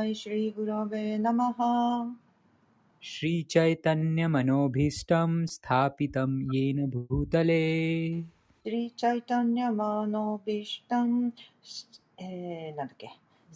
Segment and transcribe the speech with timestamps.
[0.00, 1.58] शिवाय श्रीगुरवे नमः
[3.04, 7.64] श्रीचैतन्यमनोभीष्टं स्थापितं येन भूतले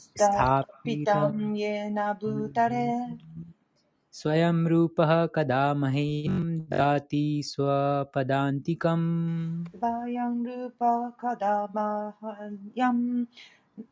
[0.04, 2.86] स्थापितं येन भूतले
[4.20, 6.40] स्वयं रूपः कदा मह्यं
[6.70, 7.26] दाति
[9.76, 11.56] स्वयं रूपः कदा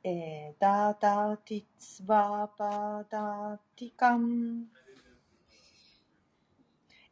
[0.04, 4.66] えー、ダダティツバパダーティカン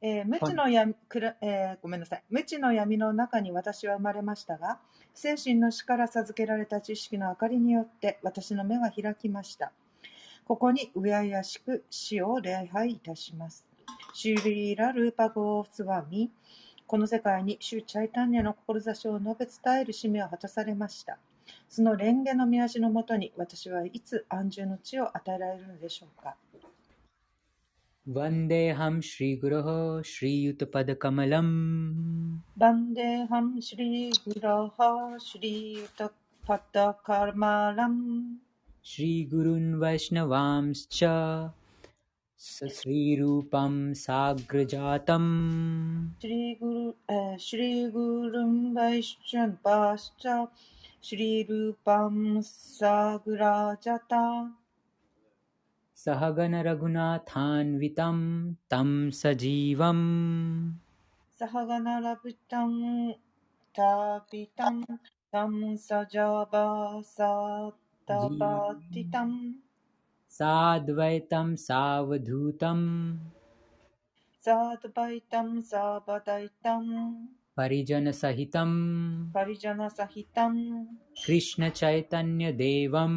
[0.02, 2.22] えー無知の闇くら、えーごめんなさい。
[2.30, 4.78] 無知の闇の中に私は生まれましたが、
[5.12, 9.72] 精神の死から授けられた知識の明かりによって私の目は開きました。
[10.46, 13.66] ここにうややしく死を礼拝いたします。
[14.14, 16.30] シュリーラ・ルーパゴースワミ、
[16.86, 21.18] この世界にシュチャイタンニャの志を述べ伝える使命を果たされました。
[21.69, 26.35] その蓮華の御足のもとに私はいつ安住の地を与えられるのでしょうか。
[28.07, 29.67] वन्देऽहं श्रीगुरोः
[30.05, 31.49] श्रीयुतपदकमलम्
[32.55, 36.11] バンデハムシリグラハシリユタ
[36.45, 38.37] パタカルマラム
[38.83, 41.03] श्रीगुरून् वैष्णवांश्च
[42.37, 43.73] सश्रीरूपं
[44.05, 45.29] साग्रजातम्
[46.21, 46.95] シリグ
[51.04, 54.22] श्रीरूपं सा गुराजता
[56.04, 58.18] सहगण रघुनाथान्वितं
[58.70, 58.88] तं
[59.20, 60.04] स जीवम्
[61.40, 61.88] सहगन
[70.38, 72.80] साद्वैतं सावधूतं
[74.46, 76.90] सद्वैतं सवद्वैतम्
[77.60, 78.70] परिजन सहितम
[79.34, 80.86] परिजन सहितम
[81.26, 83.12] कृष्ण चैतन्य देवम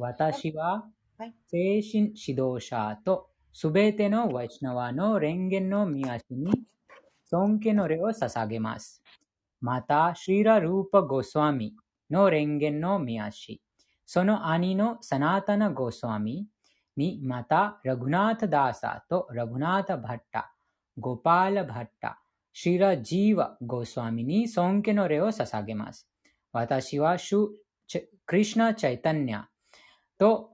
[0.01, 0.91] वाता शिवा।
[1.25, 6.51] ビシャカンビタムツチャ私ははい精神指導者とすべてのワイシナワの蓮華の御足に
[7.25, 9.03] 尊敬の礼を捧げます。
[9.61, 11.75] また、シーラ・ルーパ・ゴスワミ
[12.11, 13.63] の蓮華の御足、
[14.05, 16.47] その兄のサナータナ・ゴスワミ
[16.97, 20.53] に、また、ラグナータ・ダーサとラグナータ・バッタ、
[20.99, 22.21] ゴパーラ・バッタ、
[22.53, 26.07] シーラ・ジーワ・ゴスワミに尊敬の礼を捧げます。
[26.53, 27.49] 私はシュ
[28.27, 29.45] クリシュナ・チャイタンニャ
[30.19, 30.54] と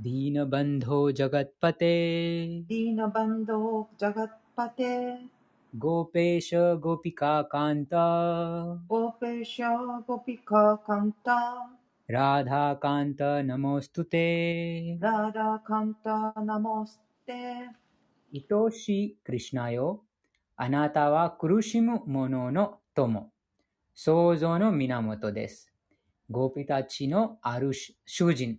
[0.00, 1.94] दीनबन्धो जगत्पते
[2.68, 3.60] दीनबन्धो
[4.00, 4.94] जगत्पते
[5.84, 6.50] गोपेश
[6.84, 7.94] गोपिकान्त
[8.92, 9.56] गोपेश
[10.08, 11.28] गोपिकान्त
[12.08, 14.26] राधाकान्त नमोऽस्तु ते
[15.04, 16.08] राधाकान्त
[16.50, 17.40] नमोऽस्ते
[18.32, 19.88] इतोषि कृष्णायो
[20.60, 23.30] あなたは苦しむ者の友、
[23.94, 25.72] 創造の源です。
[26.28, 28.58] ゴピたちのある主人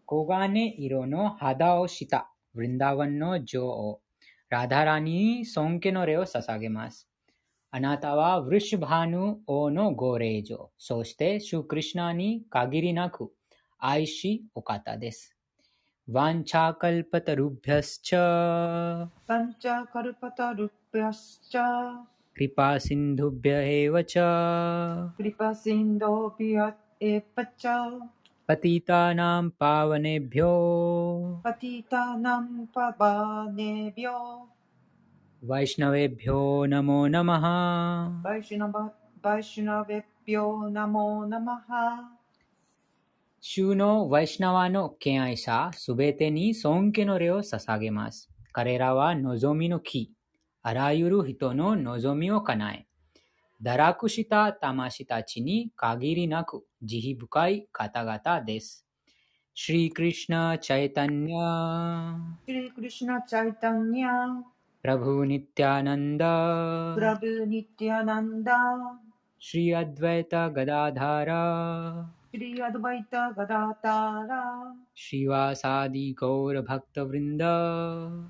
[0.08, 4.02] 黄金色の肌をしたヴリンダーヴァンの女王
[4.50, 7.08] ラダラに尊敬の礼を捧げます。
[7.70, 13.32] あなたはヴリシュバヌ王のご霊女、そしてシュクリシュナに限りなく
[13.78, 15.36] 愛しお方です。
[16.12, 28.00] ワンチャカルパタルビャスチャवाञ्छा कल्पतरुभ्यश्च कृपासिन्धुभ्य एव च कृपासिन्धुभ्य एव च
[28.48, 34.12] पतितानां पावनेभ्यो पतितानां पावनेभ्यो
[35.46, 42.10] वैष्णवेभ्यो नमो नमः वैष्णव वैष्णवेभ्यो नमो नमः
[43.42, 48.30] 主のヴァイシュナヴァの献愛者すべてに尊敬の礼を捧げます。
[48.54, 50.14] 彼らは望みの木。
[50.62, 52.88] あらゆる人の望みを叶え、
[53.64, 58.86] 堕落した魂たちに限りなく慈悲深い方々です。
[59.54, 62.16] シリクリシナ・チャイタニャ、
[62.46, 64.10] シリクリシュナチャイタニャ
[64.82, 66.94] プラブニティアナンダ。
[66.96, 68.54] プ、ラブニティアナンダ。
[69.38, 74.42] シリアドヴェタ・ガダダラ、श्री अद्वैत गदातारा
[74.98, 77.42] श्रीवासादि गौर भक्त वृंद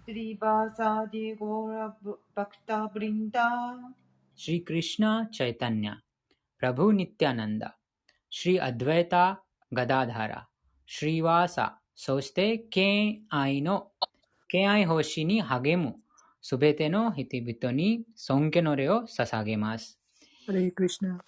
[0.06, 1.74] श्रीवासादि गौर
[2.38, 3.38] भक्त वृंद
[4.38, 5.96] श्री कृष्ण चैतन्य
[6.62, 7.69] प्रभु नित्यानंद
[8.31, 9.25] श्री अद्वैता
[9.72, 10.46] गदाधारा
[10.90, 11.68] श्रीवासा
[12.01, 13.92] そして敬愛の
[14.48, 15.98] 敬愛方針に励む
[16.42, 20.00] すべての人々に尊敬の礼を捧げます。
[20.48, 21.19] ハレイクリシナ。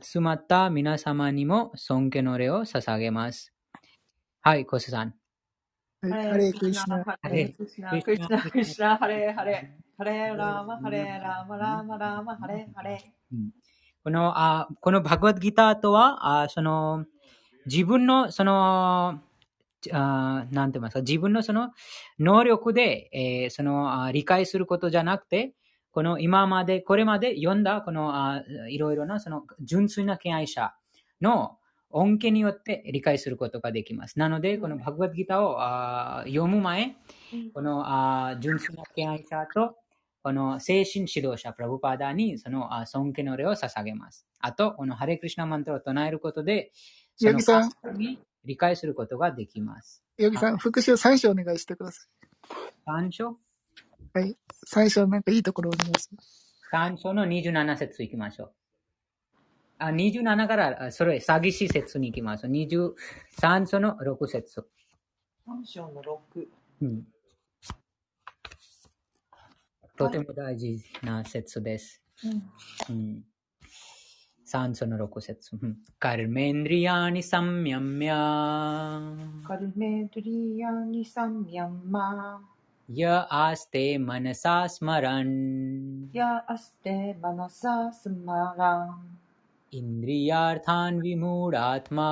[0.00, 3.52] 集まった皆様にも尊敬の礼を捧げます。
[4.40, 5.14] はい、コスさん。
[6.02, 7.04] はいハレイクリシナ。
[7.04, 13.50] ハレクリシナクリシナクリシナハレハレハレラーマハレラーマラーマラーマハレハレうん
[14.04, 17.06] この、あこのバグワッドギターとは、あその、
[17.66, 19.20] 自分の、その、
[19.92, 21.70] あなんて言いますか、自分のその
[22.18, 25.54] 能力で、えーそのあ理解することじゃなくて、
[25.92, 30.74] この今まで、これまで読んだ、このあいろいろなその純粋な敬愛者
[31.20, 31.58] の
[31.90, 34.18] 恩恵によって理解することができます。
[34.18, 36.96] なので、このバグワッドギターをあ読む前、
[37.52, 39.76] このあ純粋な敬愛者と、
[40.22, 44.26] この精神指導者、プラブパーダーにそのあ尊敬の礼を捧げます。
[44.40, 46.72] あと、このハレクリシナマントを唱えることで、
[47.16, 47.70] そのさん
[48.44, 50.02] 理解することができます。
[50.16, 52.06] ヨギさん、復習3章お願いしてくださ
[52.86, 53.32] 3章？
[53.32, 53.34] い。
[54.14, 54.36] はい。
[54.70, 56.60] 3章なんかいいところお願いします。
[56.72, 58.52] 3章の27節いきましょう。
[59.78, 62.50] あ27から、あそれ、詐欺師説に行きましょう。
[62.50, 64.66] 23章の6節。
[65.48, 66.46] 3章の6
[66.82, 67.04] うん
[69.96, 72.02] とても大事な説です。
[72.90, 73.24] うん
[74.46, 75.56] 3章の6節。
[75.56, 76.70] うんカルメンド
[82.91, 85.27] リアニサンミャンミャカルメドリヤニサンミャンマ य आस्ते
[85.97, 89.17] मनसा स्मरन् ヤアステマナサスマラン
[89.71, 92.07] इन्द्रियार्थान् विमूढात्मा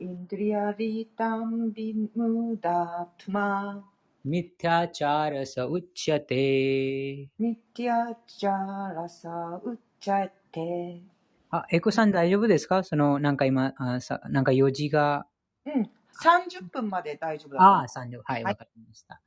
[0.00, 3.84] インドリアリタンビムダトマ
[4.24, 11.02] मिथ्याचार स उच्यते ミティアチャラサウッチャエテ
[11.50, 15.26] あ、エコさん大丈夫ですかその、なんか今、あさなんか4時が、
[15.66, 15.90] うん
[16.21, 19.21] 30分まで大丈夫だとああ、3時、はい、はいわかりました。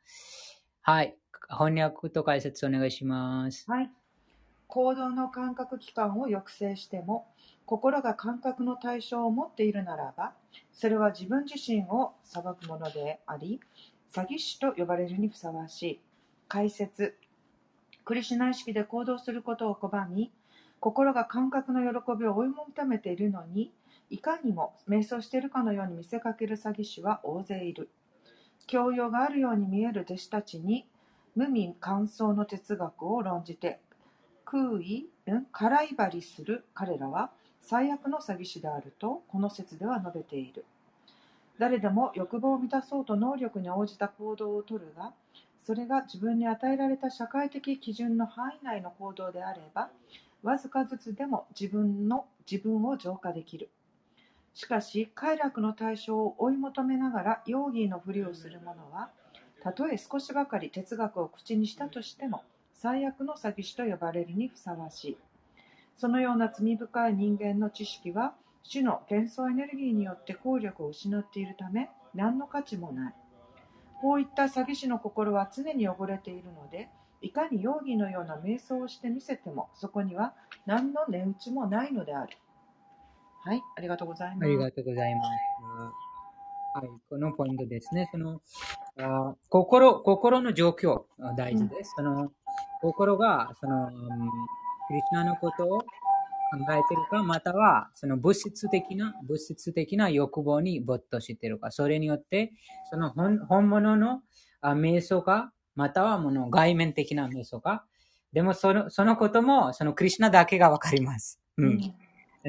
[0.82, 1.16] はい。
[1.48, 3.70] 翻訳と解説お願いします。
[3.70, 3.90] はい。
[4.68, 7.28] 行動の感覚器官を抑制しても、
[7.66, 10.34] 心が感覚の対象を持っているならば、
[10.72, 13.60] それは自分自身を裁くものであり、
[14.12, 16.00] 詐欺師と呼ばれるにふさわしい。
[16.48, 17.16] 解説。
[18.04, 20.32] クリシュナ意識で行動することを拒み、
[20.78, 23.72] 心が感覚の喜びを追い求めているのに、
[24.10, 27.90] いかにも瞑想しているかのように見せかける詐欺師は大勢いる。
[28.66, 30.86] 教養があるように見える弟子たちに、
[31.36, 33.78] 無味乾燥の哲学を論じて
[34.46, 35.06] 空意、
[35.52, 40.64] 空いばりする彼らは最悪の詐欺師であるとこの説では述べている
[41.58, 45.12] 誰でも欲望を満たそうと能力に応じた行動をとるが
[45.66, 49.90] それが自分に与えられた社会的基準の範囲内の行動であれば
[50.42, 53.68] わずかずつでも自分の自分を浄化できる
[54.56, 59.10] しかし快楽の対象を追い求めながらヨーギーのふりをする者は
[59.62, 65.18] たとえ少しばかり哲学を口にしたとしても最悪の詐欺師と呼ばれるにふさわしい。
[65.98, 68.32] そのような罪深い人間の知識は
[68.62, 73.14] 主の幻想エネルギーによって効力を失っているため何の価値もない。
[74.00, 76.88] こういった詐欺師の心は常に汚れているので
[77.20, 80.32] いかに容疑のような瞑想をしてみせてもそこには
[80.64, 82.38] 何の値打ちもないのである。
[83.46, 85.28] はいありがとうございますありがとうございます。
[86.74, 88.08] はい、このポイントですね。
[88.10, 88.42] その、
[88.98, 91.94] あ心、心の状況、あ大事です。
[91.96, 92.32] その、
[92.82, 93.92] 心が、その、うん
[94.88, 95.84] クリスナのことを考
[96.70, 102.52] えているか、または、その物質的な、物質的な欲望に没頭しているか、それによって、
[102.90, 104.22] その本本物の
[104.60, 107.84] あ瞑想か、またはもの外面的な瞑想か、
[108.32, 111.40] でもその、そのことも、そのクリスナだけがわかります。
[111.56, 111.94] うん。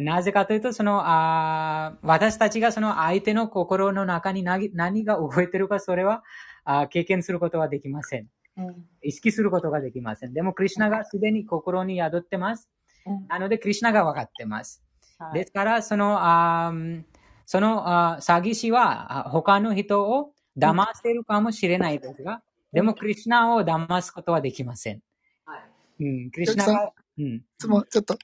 [0.01, 6.23] なぜかというと、その、あー私たちがその相手の心の中に何何が動いているか、それは
[6.63, 8.27] あー経験することはできません。
[8.57, 10.33] うん意識することができません。
[10.33, 12.69] でも、クリシナがすでに心に宿ってます。
[13.05, 14.83] うんなので、クリシナが分かってます。
[15.19, 17.03] はいですから、その、あー
[17.45, 22.41] そのあー詐欺師はあ他の人を騙せるかもしれないですが、
[22.73, 25.01] でも、クリシナを騙すことはできません。
[25.45, 25.55] は
[25.99, 28.17] いうん、クリシナが、うん、いつもちょっと、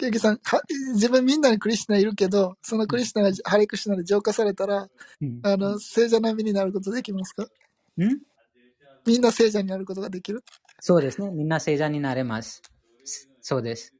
[0.00, 0.62] ケーキさん、は
[0.94, 4.88] 自分みんなにクリシナいるけど、そのクリシナがハレクシナで浄化されたら、
[5.20, 7.46] うんあの、聖者並みになることできますか？
[7.98, 8.18] うん？
[9.06, 10.42] みんな聖者になることができる？
[10.80, 11.30] そうですね。
[11.30, 12.62] みんな聖者になれます。
[13.42, 13.92] そうです。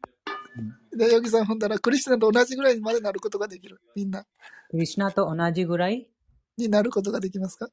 [0.97, 3.79] で、ヨギさん、ほんだら、クリシナと同じぐらいまでなることができる？
[3.95, 4.25] みんな。
[4.71, 6.09] クリシナと同じぐらい？
[6.57, 7.69] になることができますか？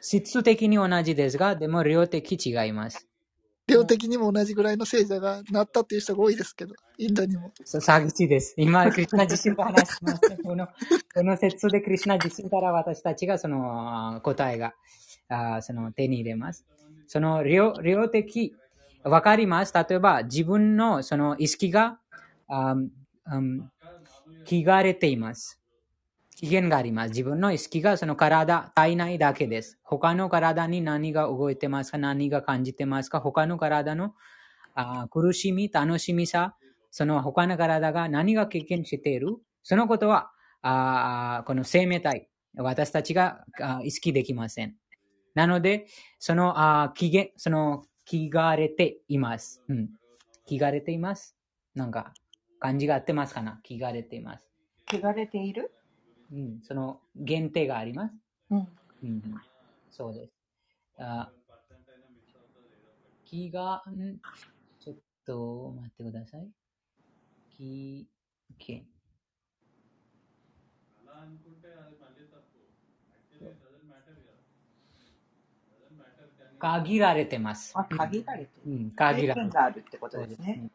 [0.00, 3.08] 質的に同じですが、でも量的違います。
[3.66, 7.52] 量的にも同じぐらいの聖者がなったっていう人が多いですけど、インドにも。
[7.64, 8.54] そう詐欺師です。
[8.56, 10.36] 今、クリシナ自身と話しました。
[10.42, 10.66] この、
[11.14, 14.74] この説でクリシナ自身から私たちがその答えが、
[15.28, 16.66] あその手に入れます。
[17.06, 18.54] その量量的、
[19.04, 19.72] わかります。
[19.74, 21.98] 例えば、自分のその意識が、
[22.48, 22.74] あ
[23.24, 23.70] うん、
[24.44, 25.61] 気がれています。
[26.42, 27.10] 機嫌があります。
[27.10, 29.78] 自分の意識がその体、体内だけです。
[29.84, 34.14] 他の体に何が動いてますか何が感じてますか他の体の
[34.74, 36.56] あ苦しみ、楽しみさ、
[36.90, 40.32] その他の体が何が経験している、そのことは、
[40.62, 43.44] あこの生命体、私たちが
[43.84, 44.74] 意識できません。
[45.36, 45.86] なので、
[46.18, 49.62] その、あー気げその気がれています。
[49.68, 49.90] うん。
[50.44, 51.36] 気がれています。
[51.76, 52.12] なんか、
[52.58, 53.60] 感じが合ってますかな？
[53.62, 54.48] 気がれています。
[54.92, 55.72] 汚れている？
[56.32, 56.60] うん。
[56.62, 58.14] その限定があります。
[58.50, 58.68] うん
[59.02, 59.22] うん、
[59.90, 60.32] そうです。
[60.98, 61.30] あ
[63.24, 64.18] 気が、ん？
[64.78, 66.48] ちょっと待ってください。
[67.56, 68.06] 気、
[68.58, 68.84] 気。
[76.58, 77.72] 限られてます。
[77.74, 78.72] あ、限られてる。
[78.72, 80.46] うん、限られて制限があるってことですね。
[80.56, 80.70] ね。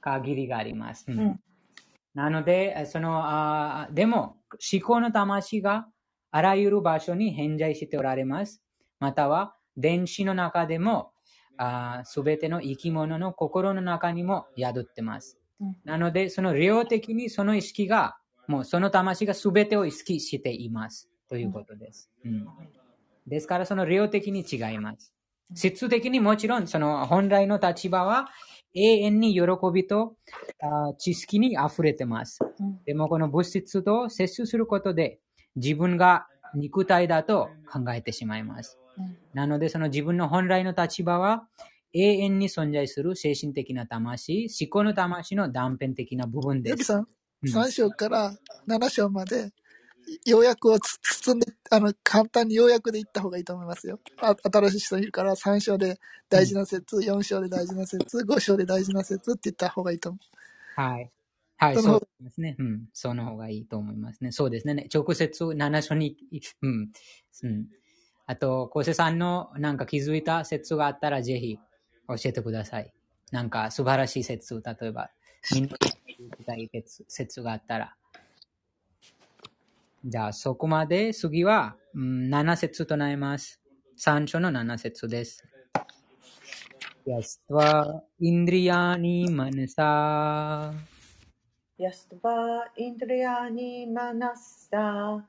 [0.00, 1.04] 限りがあります。
[1.08, 1.40] うんうん
[2.14, 4.36] なので、その、あーでも、
[4.72, 5.86] 思考の魂が
[6.30, 8.62] あらゆる場所に偏在しておられます。
[8.98, 11.12] または、電子の中でも、
[12.04, 15.38] すべての生き物の心の中にも宿ってます。
[15.60, 21.10] うんなので、その量的にその意識が、もうその魂がすべてを意識しています。
[21.28, 22.10] ということです。
[22.24, 22.46] うん
[23.26, 25.14] ですから、その量的に違います。
[25.54, 28.28] 質的にもちろん、その本来の立場は
[28.74, 30.14] 永遠に喜びと
[30.62, 32.38] あ知識に溢れてます。
[32.60, 35.20] うんでも、この物質と接触することで
[35.56, 38.78] 自分が肉体だと考えてしまいます。
[38.98, 41.46] うんなので、その自分の本来の立場は
[41.92, 46.84] 永遠に存在する精神的な魂、思考の魂の断片的な部分です。
[46.84, 47.06] さん、うん
[47.42, 48.34] 3章から
[48.68, 49.50] 7章まで、
[50.26, 54.00] 要約をつ包んで、あの、簡単に要約でいった方がいいと思いますよ。
[54.20, 60.80] あ新しい人いるから、3章で大事な説、4章で大事な説、5章で大事な説って言った方がいいと思う。
[60.80, 61.10] はい。
[61.56, 62.56] はい、そうですね。
[62.58, 62.88] うん。
[62.94, 64.32] その方がいいと思いますね。
[64.32, 64.88] そうですね。
[64.92, 66.16] 直接7章に、
[66.62, 66.90] うん。
[67.42, 67.66] うん。
[68.26, 71.58] あと、昴生さんのなんか気づいた説があったらぜひ
[72.08, 72.92] 教えてください。
[73.30, 75.10] なんか素晴らしい説、例えば、
[75.52, 77.96] みんなに聞きたい説説があったら。
[80.03, 83.59] じゃあ、そこまで次は、うん、7節となります。
[83.97, 85.43] 3章の7節です。
[87.07, 87.69] यस्त्वा
[88.19, 90.73] इन्द्रियाणि मनसा
[91.77, 95.25] ヤストバインドリアニマナッサ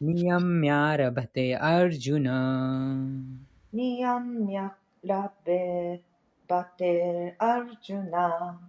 [0.00, 2.22] नियम्यारभते अर्जुन
[3.72, 4.70] ニヤンミャ
[5.04, 6.00] ラベ
[6.46, 8.60] バテアルジュナ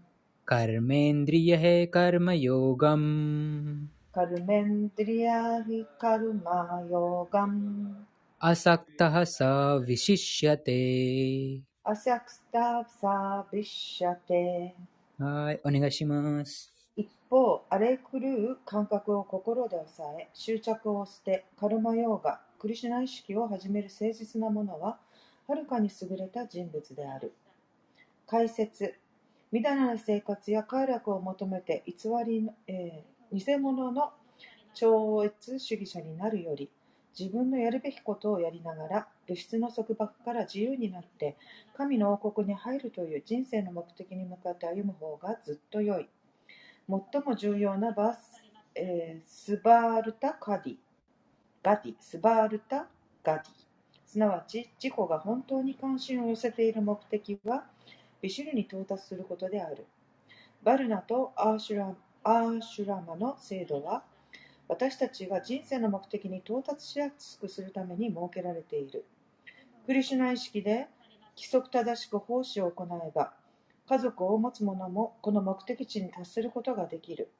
[0.47, 3.87] कर्मेन्द्रियः कर्मयोगम्
[4.18, 8.04] カルメントリアヒカルマヨガン。
[8.40, 11.62] アサクタハサヴシシャテ。
[11.84, 14.74] アサクタサヴシャテ。
[15.20, 16.74] はい、お願いします。
[16.96, 18.18] 一方、荒れ狂
[18.54, 24.98] う感覚を心で抑え、執着を捨て、カルマヨーガ、クリシュナ意識を始める誠実なものは、
[25.46, 27.34] はるかに優れた人物である。
[28.26, 28.96] 解説
[29.52, 31.94] みだらな生活や快楽を求めて偽
[32.26, 34.12] り、えー、偽物の
[34.74, 36.70] 超越主義者になるより、
[37.18, 41.36] 自分のやるべきことをやりながら、物質の束縛から自由になって、
[41.76, 46.08] 神の王国に入るという人生の目的に向かって歩む方がずっと良い。
[46.88, 48.42] 最も重要なバス、
[48.74, 50.76] えースバールタ・カディ、
[51.62, 52.88] ガディ、スバールタ・
[53.22, 53.44] ガディ。
[54.06, 57.66] すなわち、自己が本当に関心を寄せている目的は、
[58.22, 59.86] ビシュルに到達することである。
[60.62, 61.94] バルナとアーシュラ
[62.24, 64.02] アーシュラマの制度は、
[64.68, 69.04] 私たちが人生の目的に到達しやすくするために設けられている。
[69.86, 70.88] クリシュナ意識で
[71.36, 73.32] 規則正しく奉仕を行えば、
[73.88, 77.30] 家族を持つ者もこの目的地に達することができる。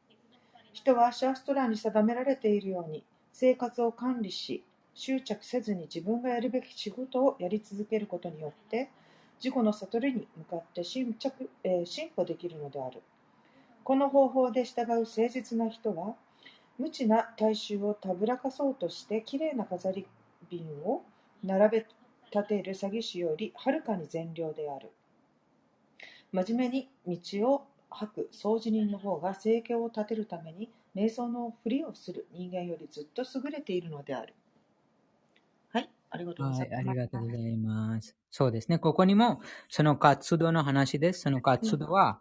[0.72, 8.90] 人はシャーストラーに定められているように生活を管理し、執着せずに自分がやるべき仕事をやり続けることによって
[9.38, 13.02] 自己の悟りに向かって進着、えー進歩できるのである。
[13.88, 16.14] この方法で従う誠実な人は
[16.78, 20.06] 無知な大衆をたぶらかそうとしてきれいな飾り
[20.50, 21.04] 瓶を
[21.42, 21.86] 並べ
[22.30, 24.90] 立てる詐欺師よりはるかに善良である。
[26.32, 34.34] 真面目に道を吐く掃除人の方が生計を立てるために瞑想のふりをする人間よりずっと優れているのである。
[35.72, 36.78] はい、ありがとうご、ざいます。
[36.78, 38.14] ありがとうございます。
[38.30, 38.78] そうですね。
[38.78, 39.40] ここにも、
[39.70, 41.22] その活動の話です。
[41.22, 42.20] その活動は、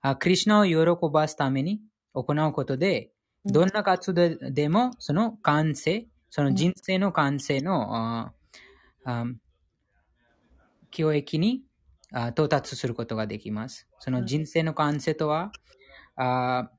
[0.00, 1.80] あクリシュナを喜ばすために
[2.12, 3.10] 行うことで、
[3.44, 8.32] うんどんな活動でも、その完成、その人生の完成の、あ
[9.04, 9.24] あ
[10.90, 11.62] 教育に
[12.12, 13.86] あ到達することができます。
[14.00, 15.52] その人生の完成とは、
[16.16, 16.70] あ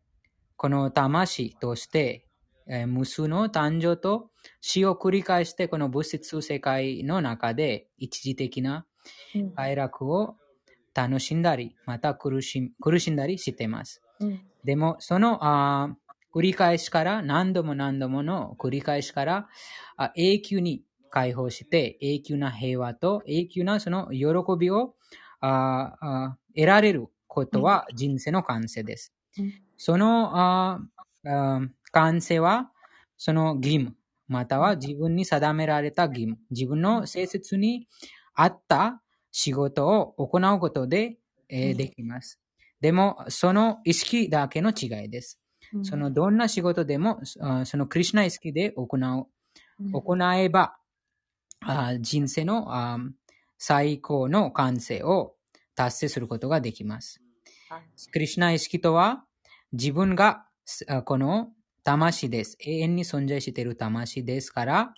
[0.57, 2.27] この魂として、
[2.67, 4.29] えー無数の誕生と
[4.61, 8.85] 死を繰り返して、この物質世界の中で一時的な
[9.33, 10.35] うん快楽を
[10.99, 14.01] 楽しんだり、また苦し苦しんだりしています。
[14.19, 15.95] うんでも、そのあ
[16.35, 19.47] 繰り返しから、何度も何度もの繰り返しから、
[19.95, 24.25] あ永久に解放して、永久な平和と永久なその喜
[24.59, 24.95] びを
[25.39, 29.13] ああ得られることは人生の完成です。
[29.37, 30.81] うんそのあ
[31.25, 31.61] あ
[31.93, 32.71] 完成は、
[33.15, 33.95] その義務、
[34.27, 37.87] または自分に定められた義務、自分の性質に
[38.33, 39.01] 合った
[39.31, 41.17] 仕事を行うことで、
[41.49, 42.39] えーうんできます。
[42.81, 45.39] でも、その意識だけの違いです。
[45.73, 49.27] うんそのどんな仕事でも、あそのクリュナ意識で行う、
[49.79, 50.77] うん行えば、
[51.61, 52.97] あ人生のあ
[53.57, 55.35] 最高の完成を
[55.75, 57.21] 達成することができます。
[57.69, 57.81] はい
[58.11, 59.25] クリシュナ意識とは、
[59.73, 60.45] 自分が
[60.87, 61.51] あこの
[61.83, 62.57] 魂です。
[62.59, 64.93] 永遠に存在している魂ですから、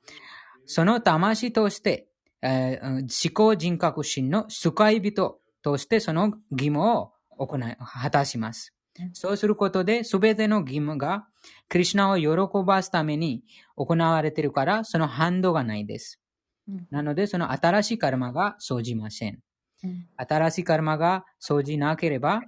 [0.66, 2.08] その魂として、
[2.42, 9.10] えー思考人格心の使い人としてその義務を行い、果たしますうん。
[9.14, 11.28] そうすることで、すべての義務が、
[11.70, 13.44] クリシュナを喜ばすために
[13.76, 16.20] 行われているから、その反動がないです。
[16.68, 19.40] うんなので、その新しいカルマが生じません。
[19.84, 22.44] うん新しいカルマが生じなければ、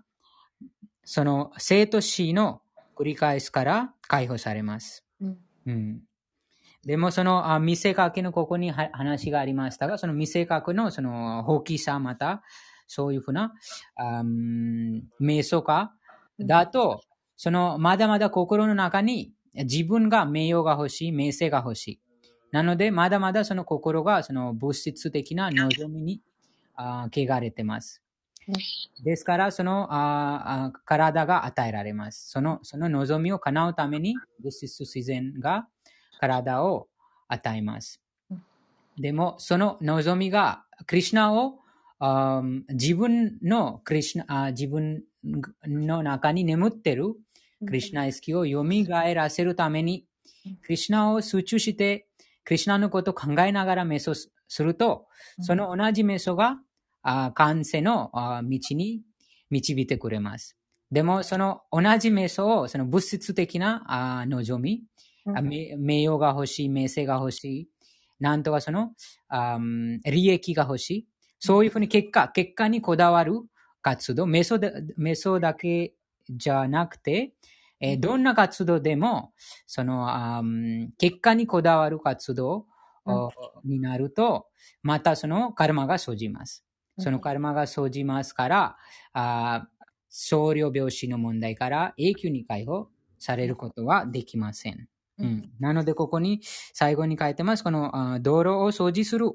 [1.04, 2.62] その生と死の
[2.96, 5.04] 繰り返しから解放されます。
[5.20, 6.02] うんうん、
[6.86, 12.44] でも、そのあ見せかけのここには話がありましたが、その見せかけのその大きさ、また、
[12.88, 13.54] そういうふうな、
[13.96, 15.94] あうん瞑想家
[16.40, 17.02] だと、
[17.38, 22.00] そのまだまだ心の中に自分が名誉が欲しい、名声が欲しい。
[22.52, 26.22] なので、まだまだその心がその物質的な望みに
[26.76, 28.02] あ汚れてます。
[29.04, 32.30] ですから、そのああ体が与えられます。
[32.30, 35.68] そのその望みを叶うために、物質自然が
[36.24, 36.88] 体を
[37.28, 38.00] 与えます
[38.32, 38.44] うん。
[38.98, 41.60] でも、その望みが、クリュナを
[42.70, 45.04] 自分のクリュナあ自分
[45.66, 47.16] の中に眠っている
[47.66, 48.64] クリュナ意識を蘇
[49.14, 50.06] らせるために、
[50.62, 52.08] クリュナを集中して、
[52.46, 55.08] クリュナのことを考えながら瞑想すると、
[55.42, 56.58] その同じ瞑想が
[57.02, 59.02] あ完成のあ道に
[59.50, 60.58] 導いてくれます。
[60.92, 64.84] でも、その同じ瞑想を、その物質的なあ望み、
[65.26, 67.70] あ名名誉が欲しい、名声が欲しい、
[68.20, 68.92] なんとかその
[69.30, 71.08] あうん利益が欲しい、
[71.40, 73.42] そういうふうに結果、結果にこだわる
[73.82, 75.94] 活動、瞑想で瞑想だけ
[76.30, 77.34] じゃなくて、
[77.80, 79.34] えーどんな活動でも、
[79.68, 82.66] そのあうん結果にこだわる活動
[83.06, 83.30] お
[83.66, 84.48] になると、
[84.82, 86.66] またそのカルマが生じます。
[87.00, 88.78] そのカルマが生じますから、
[89.14, 94.88] あー少量病死の問題から永久に解放されることはできません。
[95.20, 96.42] うん、なので、ここに
[96.74, 97.64] 最後に書いてます。
[97.64, 99.32] このあ道路を掃除する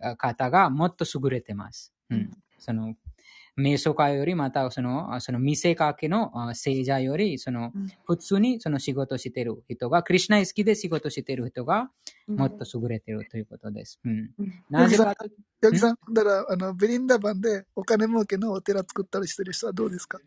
[0.00, 1.92] あ方がもっと優れてます。
[2.10, 2.20] ううん。
[2.22, 2.94] ん、その
[3.58, 7.88] 瞑想家より、またそのあその見せかけのあ聖者より、そのうん。
[8.06, 11.90] 普通にその仕事している人が、クリュナ意識で仕事している人が
[12.26, 14.00] もっと優れているということです。
[14.04, 14.30] うん、
[14.70, 15.26] なぜかと
[15.62, 20.18] 八木さん、だから、あの、ベリンダバンでお金儲けのお寺作ったりしてる人はどうですか？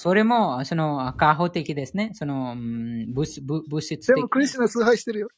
[0.00, 2.12] それも、その、過保的ですね。
[2.14, 5.28] その、うん物物物質的でも、クリスチャン崇拝してるよ。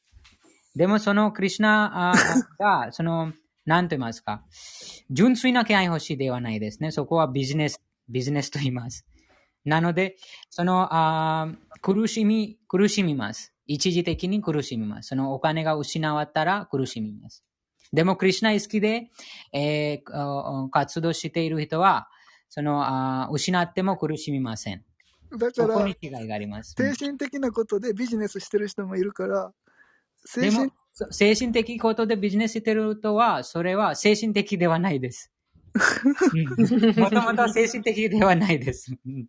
[0.77, 2.14] でも、そのクリュナあ
[2.59, 3.33] が、その、
[3.64, 4.44] 何 と言いますか、
[5.11, 6.90] 純粋な気配欲しいではないですね。
[6.90, 9.07] そこはビジネス、ビジネスと言います。
[9.64, 10.16] なので、
[10.51, 11.49] その、あ
[11.81, 13.55] 苦しみ、苦しみます。
[13.66, 15.09] 一時的に苦しみます。
[15.09, 17.42] そのお金が失わったら苦しみます。
[17.94, 19.11] でも、クリュナ意識で、
[19.55, 22.11] えーあ活動している人は、
[22.51, 24.85] そのあ失っても苦しみません。
[25.31, 26.75] だからそこに、違いがあります。
[26.77, 29.53] 精神的なことでビジネスしてる人もいるから、
[30.27, 30.71] 精神
[31.13, 35.33] 精神的ことでビジネスしてる人は、それは精神的ではないです。
[36.97, 38.93] もともと精神的ではないです。
[39.07, 39.29] うん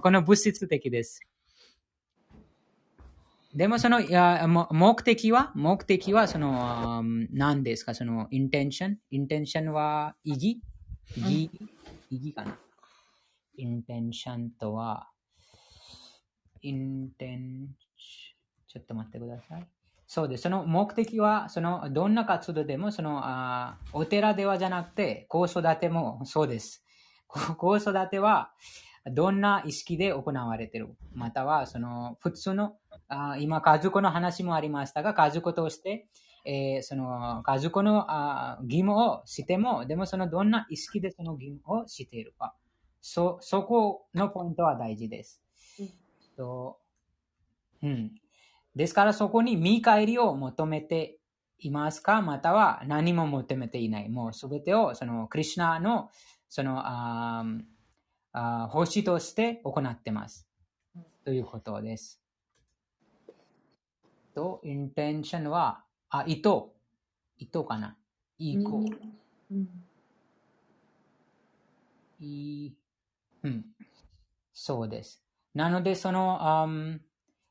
[0.00, 1.20] この物質的です。
[3.52, 7.94] でもそのいやも目的は、目的はその、うん何ですか？
[7.94, 10.60] その、インテンションインテンションは意義？
[11.16, 11.50] 意義、
[12.14, 12.56] 意義かな
[13.56, 15.08] インテンションとは、
[16.62, 17.68] インテン
[18.68, 19.66] ちょっと待ってください。
[20.06, 20.44] そうです。
[20.44, 26.84] その目的は、その、どんな活動でも、その、あお寺ではじゃなくて、子育てもそうです。
[27.26, 28.52] 子育ては、
[29.06, 30.96] どんな意識で行われてる？
[31.12, 32.76] または、その、普通の、
[33.08, 36.06] あ今、家族の話もありましたが、家族として、
[36.44, 42.54] えーその、家族のあー義務をしても、でもその、どんな意識でその義務をしているか。
[43.00, 45.42] そ、そこのポイントは大事です。
[45.80, 45.88] うん
[46.36, 46.78] と
[47.82, 48.12] うん。
[48.74, 51.18] ですからそこに見返りを求めて
[51.58, 52.22] いますか？
[52.22, 54.08] または何も求めていない。
[54.08, 56.10] もうすべてをそのクリュナの
[56.48, 57.60] そのあー
[58.32, 60.48] あー奉仕として行ってます
[60.96, 61.04] うん。
[61.24, 62.20] ということです。
[64.34, 66.50] と、インテンションは、あ、意図。
[67.38, 67.96] 意図かな。
[68.38, 68.84] 意向。
[69.50, 69.68] うん
[72.20, 72.76] いい、
[73.42, 73.64] うん。
[74.52, 75.22] そうです。
[75.52, 77.00] なので、その、あん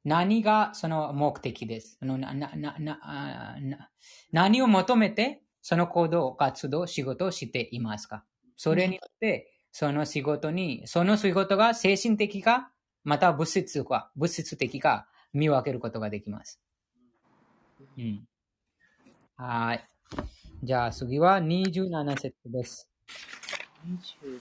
[0.03, 1.97] 何がその目的です。
[1.99, 3.89] そのなななな
[4.31, 8.25] 何を求めて、その行動、活動、仕事をしていますか
[8.57, 12.71] それによって、その仕事に、その仕事が精神的か、
[13.03, 16.61] または物質か、物質的か見分けることができます。
[17.97, 18.27] うん。
[19.36, 19.84] はい。
[20.62, 22.88] じゃあ次は27節です。
[23.86, 24.40] 27、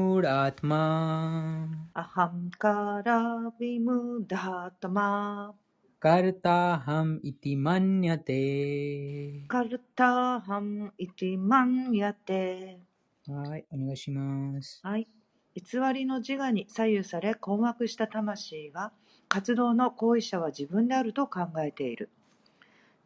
[0.64, 5.54] अहङ्कारविमूढात्मा アハンカラビムダタマ
[6.02, 12.80] कर्ताहम् इति मन्यते カルタハムイティマンヤテ
[13.28, 14.80] はい、お願いします。
[14.82, 15.08] はい。
[15.56, 18.94] 偽りの自我に左右され困惑した魂が
[19.28, 22.10] 活動の行為者は自分であると考えている。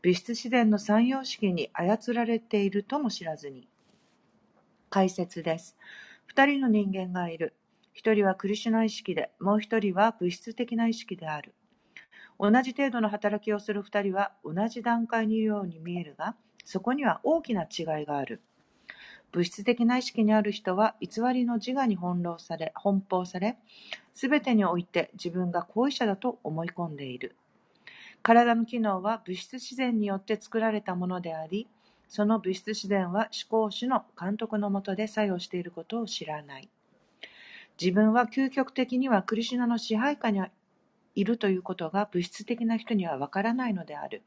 [0.04, 3.68] 物質自然の三様式に操られているとも知らずに。
[4.91, 5.77] 解説です。
[6.27, 7.55] 二人の人間がいる。
[7.93, 11.55] 一人はクリシュナ意識で、もう一人は物質的な意識である。
[12.39, 18.41] 同じ程度の働きをする二人は同じ段階にいるように見えるが、そこには大きな違いがある。
[19.33, 23.59] 物質的な意識にある人は偽りの自我に翻弄され、奔放され、
[24.15, 27.37] すべてにおいて自分が行為者だと思い込んでいる。
[28.23, 31.69] 体の機能は物質自然によって作られたものであり、
[32.09, 36.69] その物質自然は思考主の監督のもとで作用していることを知らない。
[37.81, 40.43] 自分は究極的にはクリシュナの支配下に
[41.15, 44.23] いるということが物質的な人にはわからないのである。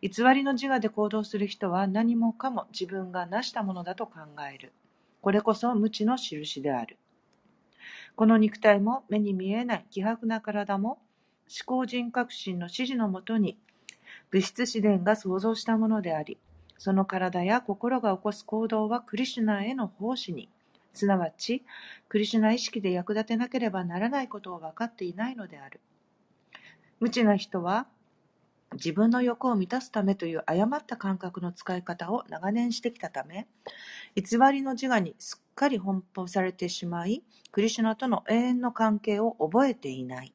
[0.00, 4.20] 偽りの自我で行動する人は何もかも自分が成したものだと考
[4.50, 4.72] える。
[5.20, 6.98] これこそ無知の印である。
[8.14, 10.98] この肉体も目に見えない希薄な体も
[11.48, 13.58] 思考人格心の指示のもとに
[14.30, 16.38] 物質自然が創造したものであり、
[16.78, 20.48] その体や心が起こす行動はクリシュナへの奉仕に、
[20.92, 21.64] すなわち
[22.08, 25.80] クリシュナ意識で役立てなければならないことを分かっていないのである。
[27.00, 27.86] 無知な人は
[28.72, 33.46] 自分の欲を満たすためという誤った感覚の使い方を長年してきたため、
[34.14, 40.34] 偽りの自我にすっかり奔放されてしまい、クリシュナとの永遠の関係を覚えていない。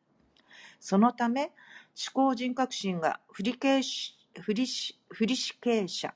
[0.80, 1.51] そのため、思
[2.13, 3.82] 考人格心が不理系
[4.39, 4.65] 不理
[5.10, 6.13] 不理死刑者、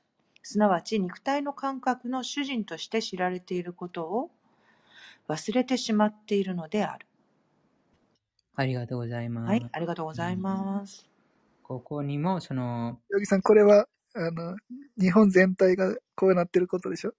[0.48, 4.30] 即ち肉体の感覚の主人として知られていることを
[5.28, 7.06] 忘れてしまっているのである。
[8.54, 9.50] ありがとうございます。
[9.50, 11.08] はい、ありがとうございます。
[11.64, 14.56] ここにも、その、ヨギさん、これは、あの、
[15.00, 17.12] 日本全体がこうなってることでしょ？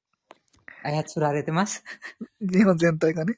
[0.84, 1.84] 操られてます。
[2.40, 3.36] 日本全体がね。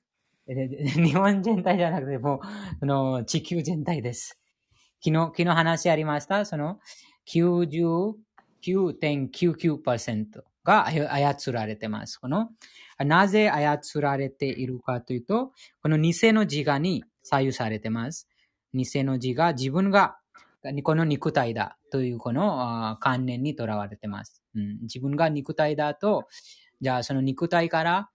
[0.47, 2.39] 日本全体じゃなくて、もう、
[2.79, 4.39] その、地球全体です。
[5.03, 6.79] 昨日、昨日話ありました、その、
[7.25, 8.13] 90
[8.65, 12.17] 9.99%が操られてます。
[12.17, 12.49] この、
[12.99, 18.27] なぜ操られているかというと、この偽の自我に左右されてます。
[18.73, 20.17] 偽の自我、自分が
[20.83, 26.27] この肉体だというこの観念にとらわれてます、うん、自分が肉体だと、
[26.81, 28.09] じゃあその肉体から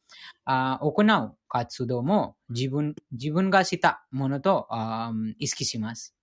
[0.80, 4.68] 行う活動も自分自分がしたものと
[5.38, 6.14] 意識します。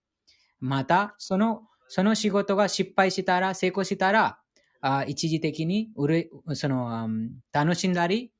[0.59, 4.39] また、そのその仕事が失敗したら、成功したら、
[4.79, 7.09] あ一時的にうれその
[7.51, 8.31] 楽しんだり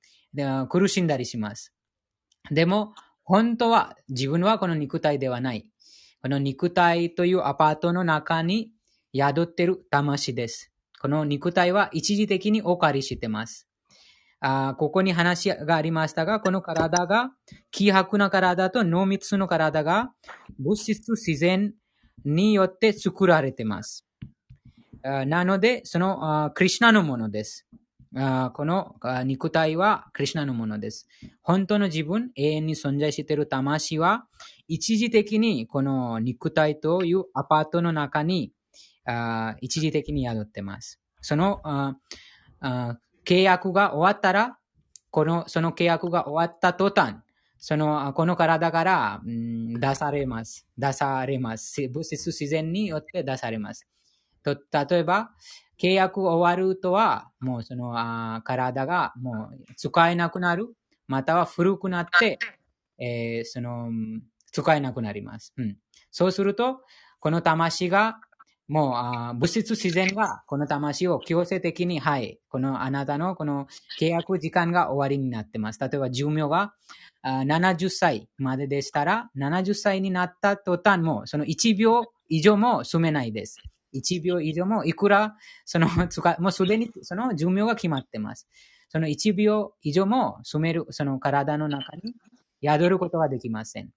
[0.70, 1.74] 苦しんだりします。
[2.50, 2.94] でも、
[3.26, 5.68] 本当は自分はこの肉体ではない。
[6.22, 8.72] この肉体というアパートの中に
[9.14, 10.72] 宿っている魂です。
[11.02, 13.68] この肉体は一時的にお借りしています。
[14.40, 17.32] あここに話がありましたが、この体が、
[17.70, 20.14] 希薄な体と濃密の体が
[20.58, 21.74] 物質自然
[22.26, 24.06] によって作られてます。
[25.04, 27.68] なので、そのクリュナのものです。
[28.14, 31.08] この肉体はクリュナのものです。
[31.42, 34.28] 本当の自分、永遠に存在している魂は、
[34.68, 38.54] 一時的にこの肉体というアパートの中に
[39.62, 41.00] 一時的に宿ってます。
[41.22, 41.62] その
[43.26, 44.58] 契約が終わったら、
[45.10, 47.18] この、その契約が終わった途端、
[47.64, 50.68] その、この体から、うん、出されます。
[50.80, 51.88] 出されます。
[51.90, 53.88] 物質自然によって出されます。
[54.44, 55.30] と、例えば、
[55.80, 60.74] 契約終わるとは、もうそのあ体がもう使えなくなる、
[61.06, 62.40] または古くなって、
[62.98, 63.92] えー、その、
[64.52, 65.54] 使えなくなります。
[65.58, 65.78] うん。
[66.10, 66.82] そうすると、
[67.20, 68.20] この魂が、
[68.72, 73.68] もうあ物質自然がこの魂を強制的に、はい、このあなたのこの
[74.00, 75.80] 契約時間が終わりになってます。
[75.82, 76.74] 例えば寿命が
[77.22, 83.58] あ70歳まででしたら、70歳になった途端も、その1秒以上も住めないです。
[83.94, 85.88] 1秒以上もいくら、その、
[86.40, 88.48] もうすでにその寿命が決まってます。
[88.88, 92.16] その1秒以上も住める、その体の中に
[92.64, 93.90] 宿ることはできません。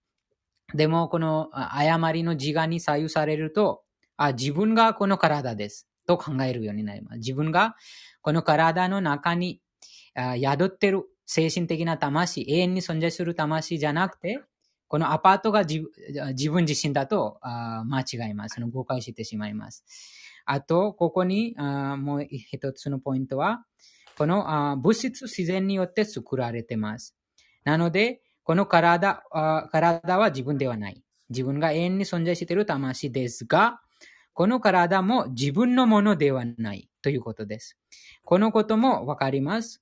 [0.75, 3.84] でも、この誤りの自我に左右されると、
[4.17, 5.89] あ、自分がこの体です。
[6.07, 7.19] と考えるようになります。
[7.19, 7.77] 自分が
[8.21, 9.63] この体の中に
[10.15, 14.43] 宿ってる精神的な魂、永遠に存在する魂じゃなくて、
[14.87, 18.61] このアパートが自分自身だと間違います。
[18.61, 19.85] 誤解してしまいます。
[20.45, 23.65] あと、ここにもう一つのポイントは、
[24.19, 27.17] この物質自然によって作られています。
[27.65, 29.25] なので、この体
[29.73, 31.03] 体は自分ではない。
[31.31, 33.81] 自分が永遠に存在している魂ですが、
[34.35, 37.79] この体も自分のものではないということです。
[38.25, 39.81] このこともわかります。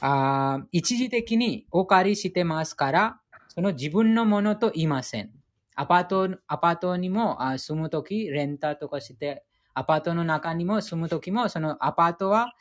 [0.00, 5.30] あ一時的にお借りしてますから、その自分のものと言いません。
[5.74, 12.54] アパート、アパートにもあ住むとき、レンタとかして、アパートの中にも住むときも、そのアパートは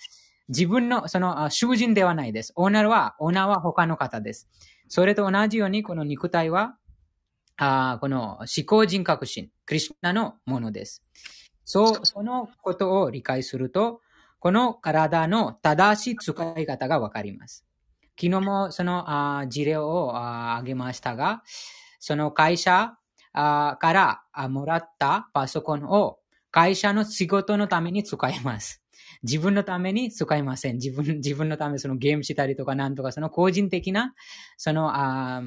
[0.50, 2.52] 自分の、その囚人ではないです。
[2.58, 4.50] オーナーは、オーナーは他の方です。
[4.89, 6.76] それと同じように、この肉体は、
[7.63, 11.04] あこの思考人格心、クリュナのものです。
[11.63, 14.02] そう、そのことを理解すると、
[14.39, 17.63] この体の正しい使い方がわかります。
[18.19, 21.43] 昨日もそのあ事例を挙げましたが、
[22.00, 22.97] その会社
[23.32, 26.17] あからもらったパソコンを
[26.50, 28.81] 会社の仕事のために使います。
[29.23, 30.75] 自分のために使いません。
[30.75, 34.15] 自分、 自分のためそのゲームしたりとかなんとか、その個人的な、
[34.57, 35.41] その、あ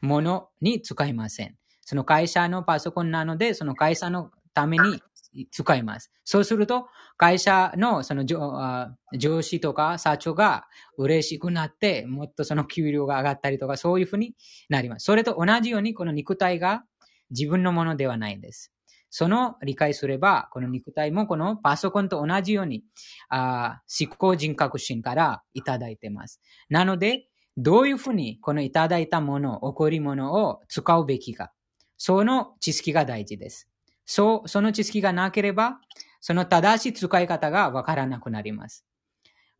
[0.00, 1.56] ものに使いません。
[1.80, 5.02] その会社のパソコンなので、その会社のために
[5.50, 6.12] 使います。
[6.24, 10.66] そうすると、会社のその上司とか社長が
[10.96, 14.34] 嬉しくなって、もっとその給料が上がったりとか、そういうふうに
[14.68, 15.04] なります。
[15.04, 16.84] それと同じように、この肉体が
[17.30, 18.72] 自分のものではないんです。
[19.14, 22.82] その理解すれば、この肉体もこのパソコンと同じように、
[23.28, 26.40] あ思考人格心からいただいてます。
[26.70, 31.52] なので、どういうふうにこのいただいたもの、起こり物を使うべきか。
[31.98, 33.68] その知識が大事です。
[34.06, 35.78] そう、その知識がなければ、
[36.22, 38.86] その正しい使い方がわからなくなります。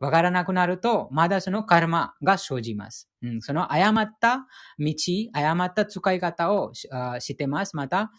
[0.03, 3.09] わからなくなると、まだそのカルマが生じます。
[3.23, 4.95] うん、その誤った道、
[5.33, 7.77] 誤った使い方をしてます。
[7.77, 8.11] また、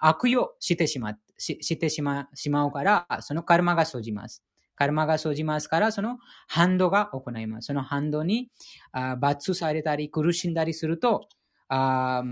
[0.00, 4.42] 悪用してしまししてしましまうから、そのカルマが生じます。
[4.74, 7.66] カルマが生じますから、その反動が行います。
[7.66, 8.50] その反動に
[9.20, 11.28] 罰されたり苦しんだりすると、
[11.68, 12.24] あ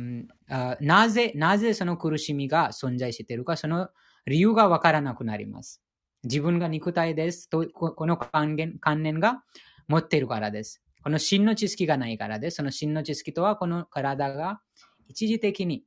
[0.50, 3.88] あなぜ、なぜその苦しみが存在しているか、その
[4.26, 5.83] 理由がわからなくなります。
[6.24, 9.42] 自分が肉体ですと、この関連関連が
[9.88, 10.82] 持っているからです。
[11.02, 12.56] この真の知識がないからです。
[12.56, 14.60] その真の知識とは、この体が
[15.08, 15.84] 一時的に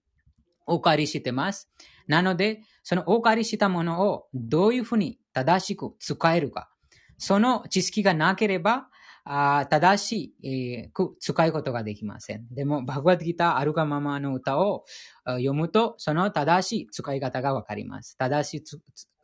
[0.67, 1.69] お借りしてます。
[2.07, 6.69] なので、そのお借りしたものをどういうふうに正しく使えるか。
[7.17, 8.89] その知識がなければ、
[9.29, 10.47] あ正しい、
[10.85, 12.47] えー、使いことができません。
[12.51, 14.85] でも、バグワッドギター、アルガママの歌を
[15.25, 18.17] 読むと、その正しい使い方がわかります。
[18.17, 18.63] 正しい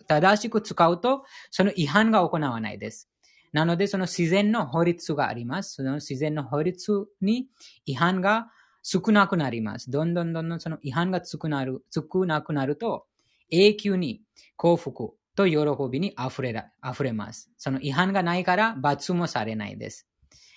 [0.08, 3.10] 正しく使うと、その違反が行わないです。
[3.52, 5.76] なので、その自然の法律があります。
[5.76, 7.48] その自然の法律に
[7.86, 8.48] 違反が
[8.82, 9.92] 少なくなります。
[9.92, 13.06] どんどんどんどんその違反が少なる少なくなると、
[13.50, 14.22] 永久に
[14.58, 15.58] 幸福と喜
[15.92, 17.52] びに溢れら溢れます。
[17.58, 20.08] その違反がないから罰もされないです。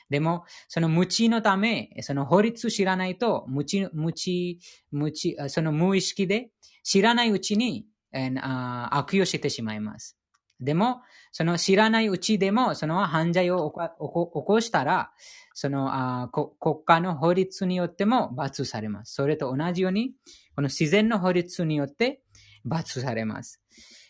[0.09, 6.50] でも、その無知のため、その法律知らないと、無知、無知、無知、その無意識で
[6.82, 10.16] 知らないうちに、えー、悪用してしまいます。
[10.59, 11.02] でも、
[11.33, 15.12] その知らないうちでも、その犯罪を起こしたら、
[15.52, 19.14] そのあ国家の法律によっても罰されます。
[19.14, 20.12] それと同じように、
[20.55, 22.22] この自然の法律によって
[22.64, 23.61] 罰されます。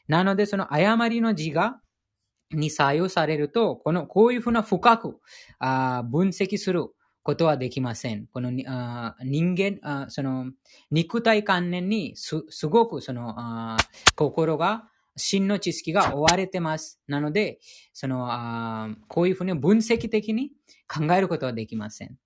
[0.07, 1.81] なので、その誤りの字が、
[2.53, 5.19] に採用されると、この、こういうふうな深く
[5.59, 6.91] あ分析する
[7.27, 8.29] ことはできません。
[8.29, 10.53] このあ人間あ、その
[10.93, 13.77] 肉体観念にすごくそのあ
[14.15, 17.01] 心が真の知識が追われてます。
[17.09, 17.59] なので、
[17.93, 20.53] その、あこういうふうに分析的に
[20.87, 22.17] 考えることはできません。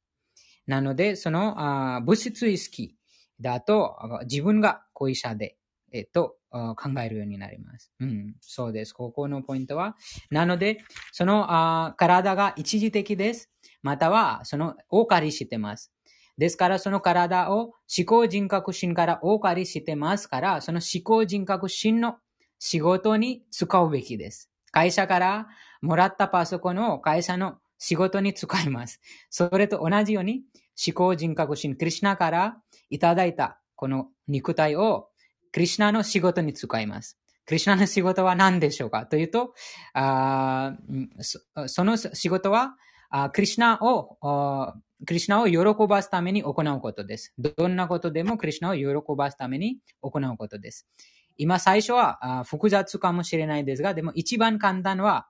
[0.66, 2.94] なので、そのあ物質意識
[3.40, 3.96] だと、
[4.28, 5.56] 自分が後遺者で、
[5.92, 7.90] えっと、考えるようになります。
[8.00, 8.92] うん、そうです。
[8.92, 9.96] ここのポイントは。
[10.30, 13.50] なので、そのあ体が一時的です。
[13.82, 15.92] または、その、お借りしてます。
[16.38, 22.16] ですから、その体を思考人格心からお借りしてますから、その思考人格心の
[22.58, 24.50] 仕事に使うべきです。
[24.70, 25.48] 会社から
[25.82, 29.00] もらったパソコンを会社の仕事に使います。
[29.30, 30.42] それと同じように、
[30.86, 32.56] 思考人格心、クリュナから
[32.88, 35.08] いただいたこの肉体を
[35.52, 37.18] クリュナの仕事に使います。
[37.46, 39.54] クリュナの仕事は何でしょうかというと、
[39.92, 40.74] あ
[41.66, 42.76] その仕事は
[43.32, 44.74] クリュナを
[45.06, 47.32] クリュナを喜ばすために行うことです。
[47.38, 50.86] どんなことでもクリュナを喜ばすために行うことです。
[51.38, 55.28] 今最初は複雑かもしれないですが、でも一番簡単は、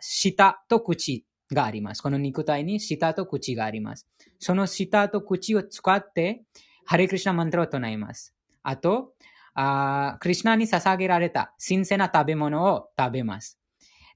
[0.00, 2.02] 舌と口があります。
[2.02, 4.06] この肉体に舌と口があります。
[4.38, 6.42] その舌と口を使って、
[6.84, 8.34] ハレクリシナマントを唱えます。
[8.62, 9.14] あと、
[9.54, 13.58] あクリシナに捧げられた新鮮な食べ物を食べます。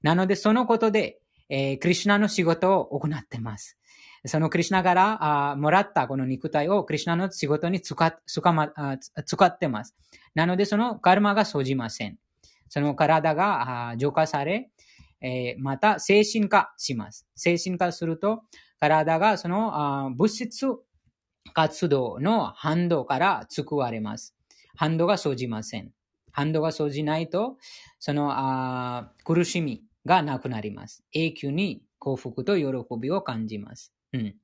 [0.03, 1.20] なので、そのことで、
[1.53, 3.77] えー、クリシナの仕事を行っています。
[4.25, 8.71] そのクリュナからあもらったこの肉体をクリュナの仕事に使使,、ま、
[9.25, 9.95] 使ってます。
[10.33, 12.17] なので、そのカルマが生じません。
[12.69, 14.71] その体が浄化され、
[15.19, 17.27] えー、また精神化します。
[17.35, 18.43] 精神化すると、
[18.79, 20.67] 体がその物質
[21.53, 24.35] 活動の反動から救われます。
[24.77, 25.91] 反動が生じません。
[26.31, 27.57] 反動が生じないと、
[27.99, 31.03] そのあ苦しみがなくなります。
[31.13, 32.65] 永久に幸福と喜
[32.99, 33.93] びを感じます。
[34.13, 34.35] うん。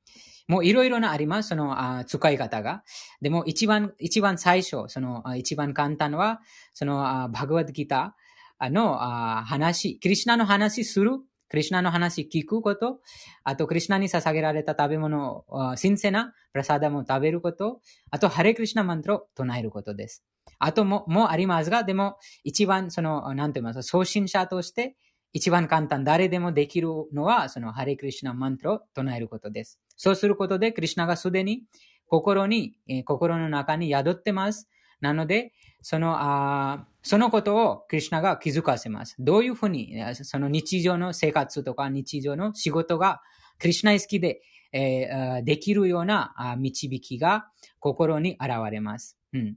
[0.48, 1.50] もういろいろなあります。
[1.50, 2.84] そのあ使い方が。
[3.22, 6.42] でも一番、一番最初、その一番簡単は、
[6.74, 13.00] そのあバグワッドギターのあ話、クリシナの話する、クリシナの話聞くこと、
[13.44, 20.24] あとクリシナに捧げられた食べ物、新鮮なプラサダムを食べること、あとハレクリシナマントを唱えることです。
[20.60, 24.96] あとも、もありますが、でも一番その、なんて言いますか、送信者として、
[25.34, 29.80] 一番簡単、誰でもできるのは、そのハレクリシナマントを唱えることです。
[29.96, 31.64] そうすることで、クリシナがすでに
[32.08, 34.70] 心に、えー、心の中に宿ってます。
[35.02, 39.16] なので、その、あそのことをクリシナが気づかせます。
[39.20, 43.22] どういうふうに、その日常の生活とか日常の仕事が
[43.60, 44.42] クリシナ好きで、
[44.74, 47.48] えー、できるような導きが
[47.80, 49.18] 心に現れます。
[49.34, 49.56] うん、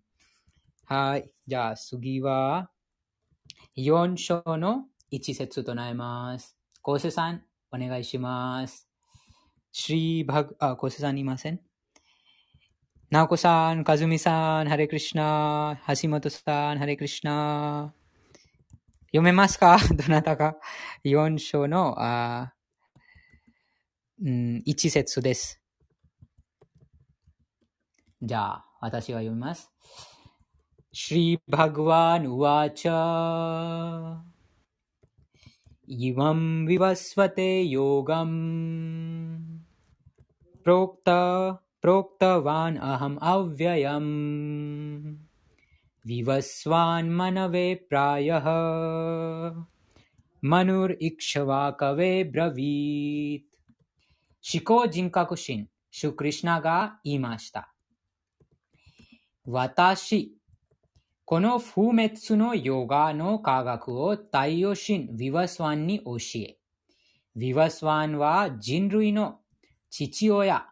[0.84, 1.32] はい。
[1.46, 2.70] じゃあ次は、
[3.76, 6.56] 4章の一節となります。
[6.82, 7.42] コーセさん、
[7.72, 8.88] お願いします。
[9.72, 11.60] シリーバグ、あ、コーセさんいません
[13.10, 17.92] ナオコさん、カズミさん、ハレクリシナ、橋本さん、ハレクリシナ。
[19.06, 19.78] 読めますか？
[19.92, 20.56] どなたか
[21.04, 22.54] ?4 章の、あ
[24.22, 25.60] うん、1節です。
[28.22, 29.72] じゃあ、私が読みます。
[30.92, 31.40] シリ
[35.92, 39.58] इवं विवस्वते योगम्।
[40.64, 41.04] प्रोक्त,
[41.82, 45.16] प्रोक्तवान् अहम् अव्ययम्।
[46.06, 48.44] विवस्वान् मनवे प्रायः।
[50.44, 53.72] मनुर्इक्ष्वा कवे ब्रवीत्।
[54.42, 57.66] शिको जिंका कुशिन शुकृष्णा का इमाश्ता।
[59.48, 60.39] वाताशी
[61.30, 66.58] この不滅のヨガの科学を太陽神ヴィワスワンに教え、
[67.36, 69.38] ビワスワンは人類の
[69.90, 70.66] 父親、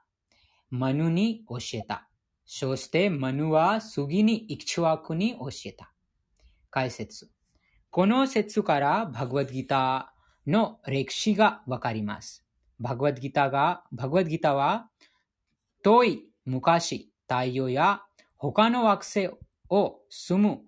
[0.68, 2.08] マヌに教えた。
[2.44, 5.92] そしてマヌは次にイクチワクに教えた。
[6.70, 7.30] 解説。
[7.90, 12.44] この説からバグワッドギターの歴史がわかります。
[12.80, 14.88] バグワッドギターが、バグワッドギターは
[15.84, 18.02] 遠い昔、太陽や
[18.38, 19.30] 他の惑星
[19.70, 20.60] を住む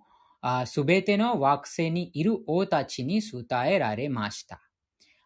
[0.66, 4.62] すべての惑星にいる王たちに伝えられました。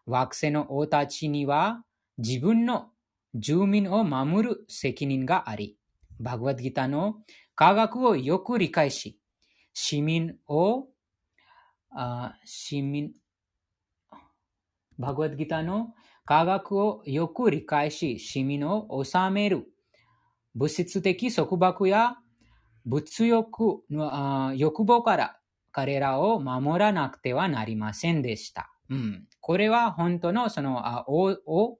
[0.05, 1.83] 惑星の王たちには
[2.17, 2.91] 自分の
[3.33, 5.77] 住民を守る責任があり、
[6.19, 7.15] バグワッドギターの
[7.55, 9.19] 科学をよく理解し、
[9.73, 10.87] 市民を、
[11.91, 13.11] あ市民、
[14.97, 15.93] バグワッドギターの
[16.25, 19.67] 科学をよく理解し、市民を治める
[20.53, 22.17] 物質的束縛や
[22.85, 25.39] 物欲の欲望から
[25.71, 28.71] 彼らを守らなくてはなりませんでした。
[28.89, 31.77] うん、これは本当のその王王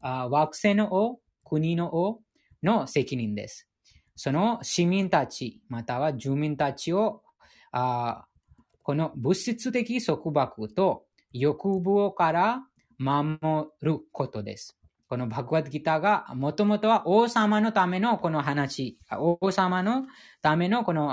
[0.00, 2.20] あ惑星の王、国の王
[2.62, 3.68] の責任です。
[4.14, 7.22] その市民たち、または住民たちを
[7.70, 8.26] あ
[8.82, 12.66] この物質的束縛と欲望から
[12.98, 13.38] 守
[13.80, 14.76] ることです。
[15.12, 20.06] このバグワッドギターが、もともとは王様のためのこの話、王様の
[20.40, 21.12] ためのこの、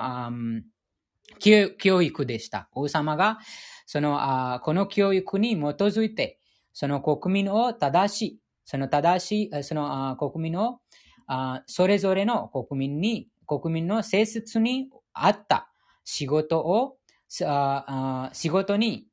[1.38, 2.70] 教育でした。
[2.72, 3.40] 王様が、
[3.86, 6.40] その、あこの教育に基づいて、
[6.72, 10.80] その国民を正しい、その正しい、そのあ国民を
[11.28, 15.74] あ、それぞれの国民に、国民の性質に合った
[16.06, 16.96] 仕事を、
[17.44, 19.08] あ仕事に、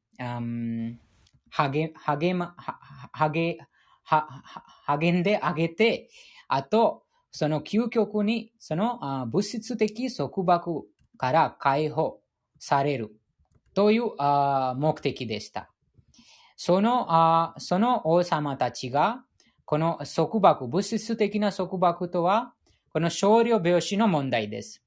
[1.50, 2.54] 励、励ま、
[3.10, 3.58] 励、
[4.06, 4.64] は、は
[4.98, 6.08] 励んであげて、
[6.48, 7.02] あと、
[7.32, 10.86] その究極に、その物質的束縛
[11.18, 12.20] から解放
[12.58, 13.14] される
[13.74, 14.12] という
[14.76, 15.70] 目的でした。
[16.56, 19.24] そのその王様たちが、
[19.66, 22.54] この束縛、物質的な束縛とは、
[22.92, 24.82] この少量病死の問題です。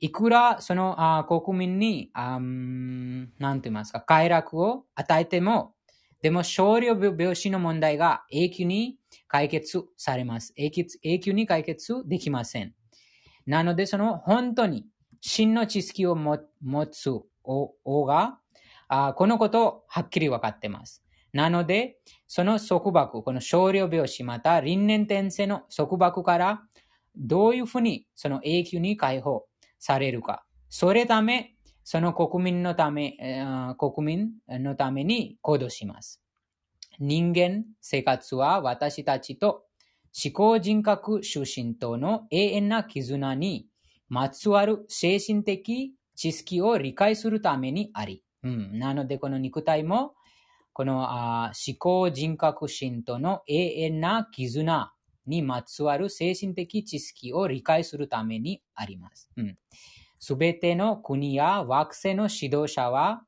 [0.00, 5.74] いくらその国民に、何て言いますか、快楽を与えても、
[6.20, 8.98] でも、少量病死の問題が永久に
[9.28, 10.52] 解決されます。
[10.56, 12.74] 永久に解決できません。
[13.46, 14.86] なので、その本当に
[15.20, 16.38] 真の知識を持
[16.86, 17.10] つ
[17.44, 18.38] 王が、
[19.16, 21.04] このことをはっきり分かってます。
[21.32, 26.62] なので、その束縛、この少量病死、また輪廻転生の束縛から、
[27.16, 29.46] どういうふうにその永久に解放
[29.78, 30.44] されるか。
[30.68, 31.54] それため、
[31.90, 33.16] その国民のため、
[33.78, 36.20] 国民のために行動します。
[36.98, 39.64] 人間生活は私たちと
[40.22, 43.68] 思考人格出身との永遠な絆に
[44.10, 50.12] まつわる精神的知識を理解するためにあり、うん、なのでこの肉体も
[50.74, 54.92] このあ思考人格心との永遠な絆
[55.26, 59.30] にまつわる精神的知識を理解するためにあります。
[59.38, 59.56] うん
[60.18, 63.22] すべての国や惑星の指導者は、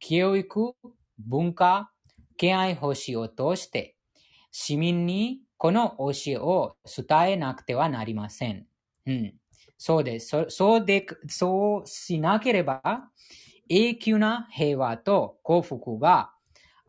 [0.00, 0.74] 教育、
[1.18, 1.92] 文化、
[2.36, 3.96] 敬愛奉仕を通して、
[4.52, 8.66] 市民にこの教えを伝えなくてはなりません。
[9.06, 9.34] うん。
[9.78, 10.28] そうです。
[10.28, 13.10] そそうで、そうしなければ、
[13.68, 16.32] 永久な平和と幸福が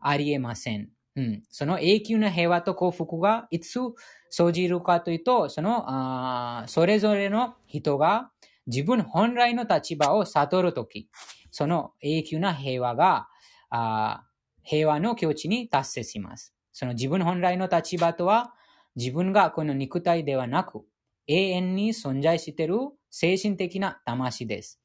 [0.00, 0.90] ありえません。
[1.16, 1.42] うん。
[1.50, 3.78] その永久な平和と幸福がいつ
[4.30, 8.30] 生じるかというと、その、あそれぞれの人が
[8.70, 11.10] 自分本来の立場を悟るとき、
[11.50, 13.28] その永久な平和が、
[13.68, 14.24] あ
[14.62, 16.54] 平和の境地に達成します。
[16.72, 18.54] その自分本来の立場とは、
[18.94, 20.84] 自分がこの肉体ではなく、
[21.26, 22.76] 永遠に存在している
[23.10, 24.80] 精神的な魂です。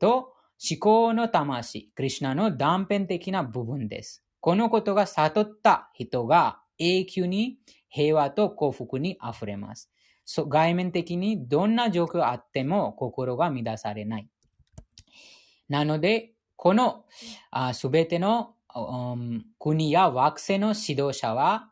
[0.00, 4.24] と、思考の魂、クリュナの断片的な部分です。
[4.40, 7.58] このことが悟った人が永久に
[7.88, 9.90] 平和と幸福に溢れます。
[10.36, 14.28] 外面的にどんな状況があっても心が乱されない。
[15.68, 17.04] なので、この
[17.72, 21.70] すべての、うん、国や惑星の指導者は、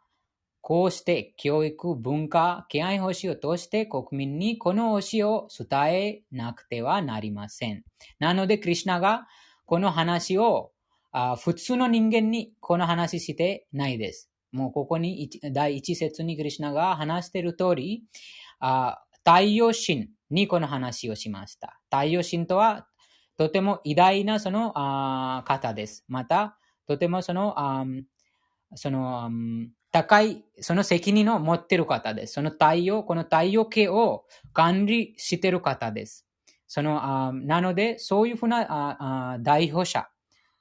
[0.63, 7.85] こうして教育、文化、敬愛奉仕を通して国民にこの教えを伝えなくてはなりません。
[8.19, 9.29] なので、クリュナが
[9.65, 10.73] この話を
[11.13, 14.31] あ普通の人間にこの話してないです。
[14.53, 18.03] もうここに第一節にクリュナが話している通り、
[18.59, 21.81] 太陽神にこの話をしました。
[21.91, 22.87] 太陽神とは
[23.37, 26.05] とても偉大なそのあ方です。
[26.09, 27.85] また、とてもその、あ
[28.75, 29.31] その、
[29.93, 32.35] 高い、その責任を持っている方です。
[32.35, 36.27] その太陽、この太陽系を管理している方です。
[36.67, 40.09] その、あなので、そういうふうなああ代表者、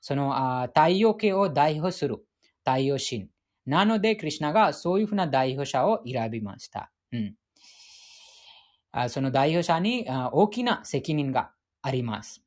[0.01, 2.17] そのあ太陽系を代表する
[2.65, 3.29] 太陽神
[3.65, 6.91] なので、クリュナがそういうふうな代表者を選びました。
[7.11, 7.35] うん、
[9.09, 12.43] その代表者に大きな責任があります。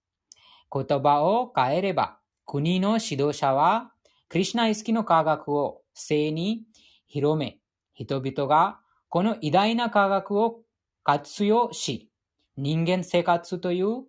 [0.72, 3.92] 言葉を変えれば、国の指導者は、
[4.28, 6.62] クリュナ意識の科学を正に
[7.06, 7.58] 広め、
[7.94, 10.60] 人々がこの偉大な科学を
[11.02, 12.10] 活用し、
[12.56, 14.04] 人間生活という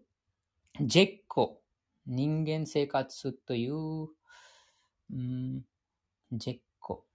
[0.82, 1.62] 絶好、
[2.06, 4.08] 人間生活という、
[5.12, 5.62] うん、
[6.32, 7.06] 絶好、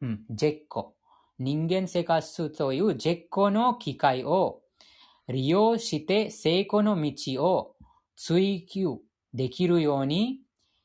[0.00, 0.94] うん、絶好、
[1.42, 4.62] 人間生活という絶好の機会を
[5.28, 7.74] 利用して成功の道を
[8.16, 8.98] 追求
[9.34, 10.40] できるように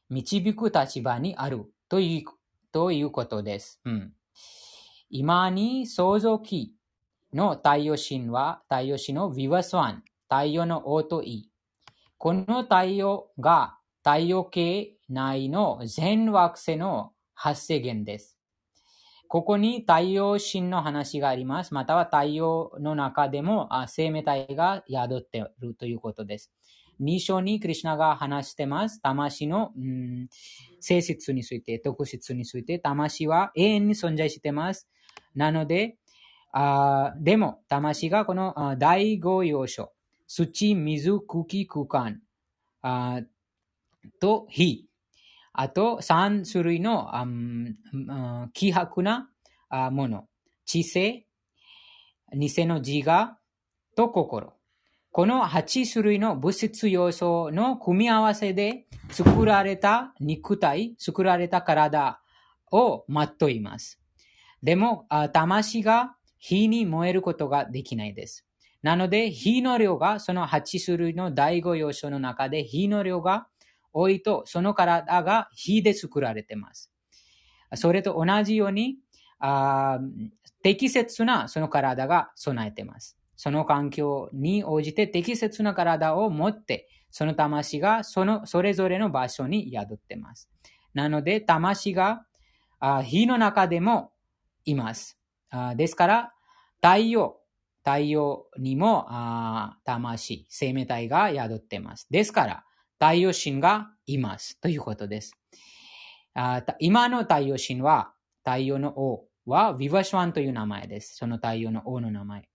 [0.09, 2.31] 導く立場にあるという
[2.71, 3.79] ということです。
[3.85, 4.13] うん、
[5.09, 6.73] 今に創造期
[7.33, 11.51] の太陽神は太陽神のヴィワスワン、太陽の王といい。
[12.17, 18.36] この太陽が太陽系内の全惑星の発生源です。
[19.27, 21.73] ここに太陽神の話があります。
[21.73, 26.51] または太陽の中でも生命体が宿っているということです。
[27.01, 29.01] 2章にクリュナが話してます。
[29.01, 30.29] 魂の、うん、
[30.79, 34.87] 性質について、特質について、魂は永遠に存在してます。
[35.35, 35.97] なので、
[36.51, 39.91] あでも、魂がこの第5要素、
[40.25, 42.21] 土、水、空気、空間
[42.81, 43.21] あ
[44.19, 44.86] と火、
[45.59, 47.75] あと3種類の、うん、
[48.53, 49.27] 希薄な
[49.91, 50.27] もの、
[50.65, 51.25] 知性、
[52.31, 53.39] 偽の自我
[53.95, 54.53] と心。
[55.11, 62.21] この8種類の物質要素の組み合わせで作られた肉体、作られた体
[62.71, 63.99] を待っといます。
[64.61, 68.45] でも、魂が火に燃えることができないです。
[68.83, 73.47] なので、火の量が、その8種類の第5要素の中で火の量が
[73.97, 76.91] 多いと、その体が火で作られています。
[77.75, 78.97] それと同じように、
[79.39, 79.99] あ
[80.63, 83.17] 適切なその体が備えています。
[83.35, 90.49] その環境に応じて適切な体を持って、その魂がそのそれぞれの場所に宿っています。
[90.93, 92.25] なので、魂が
[92.79, 94.11] あ火の中でも
[94.65, 95.17] います。
[95.49, 96.33] あですから、
[96.81, 97.39] 太陽、
[97.83, 99.07] 太陽にも
[99.85, 102.07] 魂、生命体が宿っています。
[102.09, 102.63] ですから、
[102.99, 105.33] 太陽神がいますということです。
[106.33, 111.15] あ今の太陽神は、太陽の王はヴィヴァシュワンという名前です。
[111.15, 112.47] その太陽の王の名前。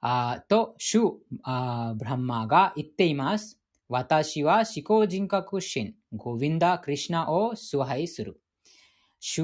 [0.00, 1.00] あと、主
[1.42, 3.58] あブランマーが言っています。
[3.88, 8.40] 私は思考人格神、ゴヴィンダ・クリシナを崇拝する。
[9.18, 9.42] 主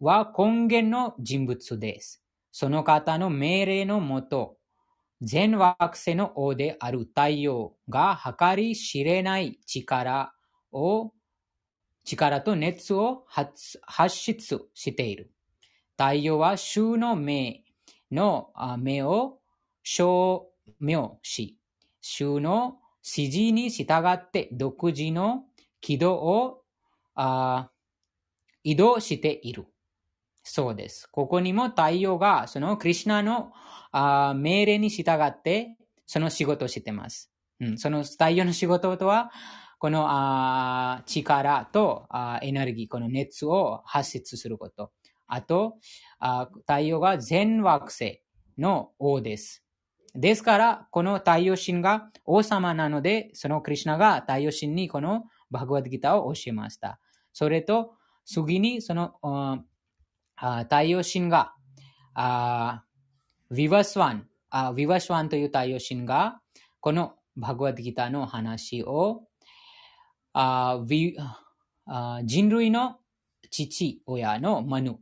[0.00, 2.22] は根源の人物です。
[2.52, 4.56] その方の命令のもと、
[5.22, 10.32] 全惑星の王である太陽が計り知れない力
[10.72, 11.12] を、
[12.04, 15.30] 力と熱を発出している。
[15.98, 17.64] 太陽は衆の命
[18.10, 19.40] の目を
[19.82, 20.50] 証
[20.80, 21.58] 明し、
[22.00, 25.44] 衆の指示に従って独自の
[25.82, 26.62] 軌道を
[28.64, 29.66] 移動している。
[30.52, 31.06] そうです。
[31.06, 33.52] ここにも太陽が、そのクリュナの
[33.92, 35.76] あ命令に従って、
[36.06, 37.30] その仕事をしてます。
[37.60, 39.30] うん、その太陽の仕事とは、
[39.78, 44.90] このあ力とあエネルギー、この熱を発出すること。
[45.28, 45.76] あと、
[46.18, 48.20] あ太陽が全惑星
[48.58, 49.64] の王です。
[50.16, 56.98] ですから、この太陽神が王様なので、そのクリュナが太陽神にこのバグワッドギターを教えました。
[57.32, 57.92] それと、
[58.24, 59.14] 次にその
[60.40, 61.54] あ太陽神が、
[62.14, 62.84] あ
[63.52, 66.40] ヴィヴァスワン、あヴィヴァスワンという太陽神が、
[66.80, 69.24] このバグワッドギターの話を、
[70.32, 70.82] あ
[71.86, 72.96] あ人類の
[73.50, 74.96] 父親のマヌ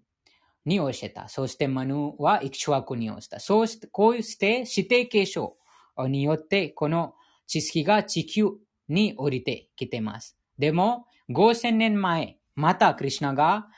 [0.64, 1.28] に教えた。
[1.28, 3.40] そしてマヌはイクシュワクに教えた。
[3.40, 5.56] そうして、こうして指定継承
[5.98, 7.14] によってこの
[7.46, 8.50] 知識が地球
[8.88, 10.36] に降りてきています。
[10.58, 13.68] でも、5000年前、またクリュナが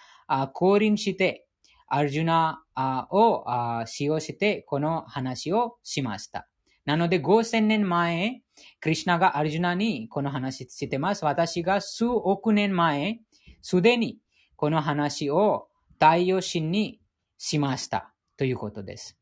[0.53, 1.47] 降臨して
[1.91, 2.65] アルジュナ
[3.11, 3.45] を
[3.87, 6.49] 使用してこの話をしました。
[6.87, 8.43] なので5000年前、
[8.81, 11.25] クリュナがアルジュナにこの話してます。
[11.25, 13.21] 私が数億年前、
[13.61, 14.19] すでに
[14.57, 15.69] この話を
[15.99, 17.01] 太陽神に
[17.37, 19.19] しましたということです。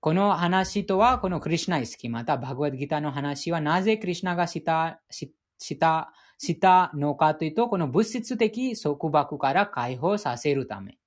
[0.00, 5.32] この話とは、このクリュナ意識、またバグワッドギターの話は、なぜクリュナがした、し
[5.78, 10.98] た、したのかというと、この物質的束縛から解放させるため。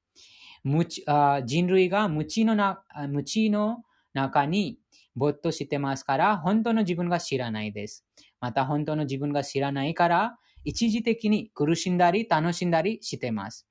[0.64, 3.84] 人類が無知のな無知の
[4.14, 4.78] 中に
[5.16, 8.06] 没頭してますから、本当の自分が知らないです。
[8.40, 13.68] また本当の自分が知らないから、一時的に苦しんだり楽しんだりしてます。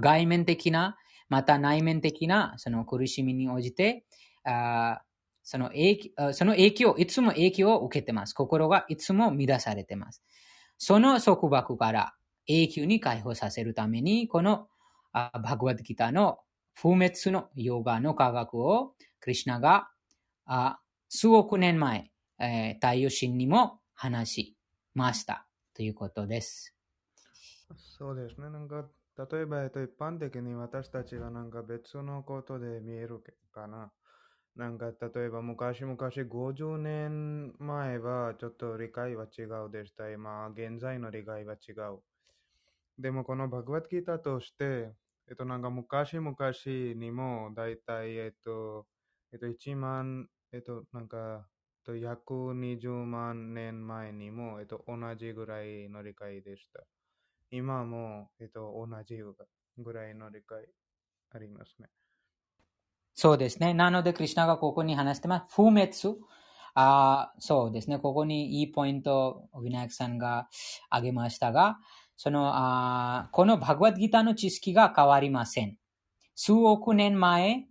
[0.00, 0.96] 外面的な、
[1.28, 4.04] また内面的なその苦しみに応じて、
[4.44, 5.02] あ
[5.42, 8.34] その影その影響、いつも影響を受けてます。
[8.34, 10.22] 心がいつも乱されてます。
[10.78, 12.14] その束縛から
[12.46, 14.68] 永久に解放させるために、この
[15.42, 16.40] バグワッドギターの
[16.74, 19.90] 不滅のヨガの科学をクリュナが
[21.08, 24.56] 数億年前、え、太陽神にも話し
[24.94, 26.74] ましたということです。
[27.76, 28.50] そうですね。
[28.50, 28.88] なんか、
[29.30, 33.92] 例えば、えっと、一般的に私たちがなんか別のことで見えるかな。
[34.56, 40.10] なんか、例えば昔々50年前はちょっと理解は違うでした。
[40.10, 42.02] 今、現在の理解は違う。
[42.98, 44.94] でも、このバグワッドギターとして、
[45.28, 46.36] えっと、なんか昔々
[46.96, 48.88] にも、だいたい、えっと、
[49.32, 51.48] えっと、1万、えっと、なんか、
[51.78, 56.86] えっと約20万年前にも、えっと、同じぐらいの理解でした。
[57.50, 59.18] 今も、えっと、同じ
[59.78, 60.68] ぐらいの理解
[61.30, 61.90] ありますね。
[63.14, 63.74] そうですね。
[63.74, 65.54] なので、クリュナがここに話してます。
[65.54, 65.90] 不滅。
[66.74, 67.98] あそうですね。
[67.98, 70.48] ここにいいポイントをウィナヤクさんが
[70.90, 71.78] 挙げましたが、
[72.18, 75.76] その、あこのバグワッドギターの知識が変わりません。
[76.34, 77.66] 数億年前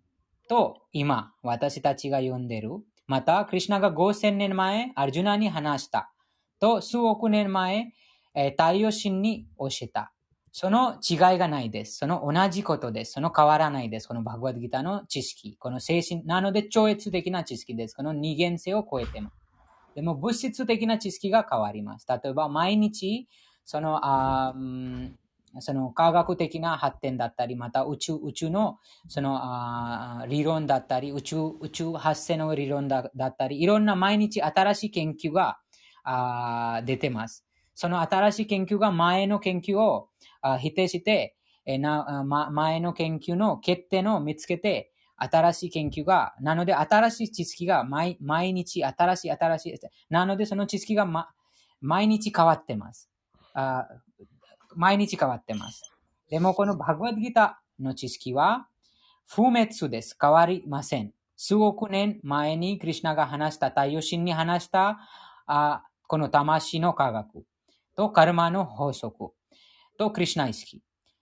[0.48, 2.70] と今、私たちが読んでる。
[3.08, 6.14] また、クリュナが5000年前、アルジュナに話した。
[6.62, 7.92] と、数億年前、
[8.34, 10.14] え太陽神に教えた。
[10.54, 11.98] その違いがないです。
[11.98, 13.12] その同じことです。
[13.12, 14.08] その変わらないです。
[14.08, 15.58] このバグワッドギターの知識。
[15.60, 17.96] この精神、なので超越的な知識です。
[17.96, 19.32] この二元性を超えても。
[19.94, 22.06] でも物質的な知識が変わります。
[22.08, 23.28] 例えば毎日、
[23.68, 24.54] その、あ
[25.60, 35.58] その科学的な発展だったり、また宇宙、宇宙のそのあ理論だったり、宇宙、宇宙発生の理論だったり、いろんな毎日新しい研究が
[36.04, 37.46] あ出てます。
[37.76, 40.10] その新しい研究が前の研究を
[40.42, 51.28] あ否定して、えなま、前の研究の欠点を見つけて、新しい研究が、なので新しい知識が毎毎日新しい新しい、なのでその知識が、ま、
[51.82, 53.10] 毎日変わってます。
[53.54, 53.88] あ
[54.76, 55.92] 毎日変わってます。
[56.30, 58.68] でもこのバグワッドギターの知識は
[59.28, 60.18] 不滅です。
[60.20, 61.14] 変わりません。
[61.36, 65.00] 数億年前にクリュナが話した、太陽神に話した
[65.46, 67.46] あこの魂の科学
[67.96, 69.32] とカルマの法則
[69.98, 70.82] とクリュナ意識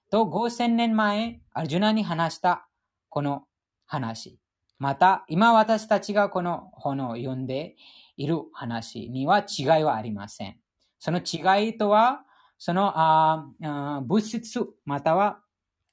[0.09, 2.67] と5000年前アルジュナに話した
[3.09, 3.43] この
[3.85, 4.39] 話。
[4.77, 7.75] また、今私たちがこの本を読んで
[8.17, 10.57] いる話には違いはありません。
[11.05, 12.23] その違いとは、
[12.57, 15.39] そのああ物質または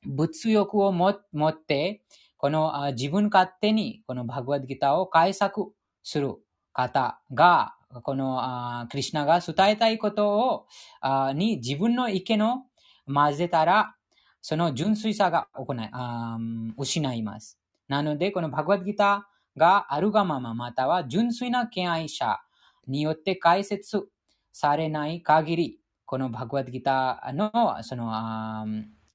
[0.07, 2.03] 物欲を持って、
[2.39, 6.37] このあ自分勝手にこのバグワッドギターを解釈する
[6.73, 10.67] 方が、このあクリュナが伝えたいことを
[11.03, 12.63] あに自分の意見を
[13.07, 13.95] 混ぜたら、
[14.41, 16.39] その純粋さが行いあ
[16.79, 17.59] 失います。
[17.87, 22.41] なので、このバグワッドギターがあるがまま、または純粋な敬愛者
[22.87, 24.09] によって解説
[24.53, 28.13] されない限り、このバグワッドギターのその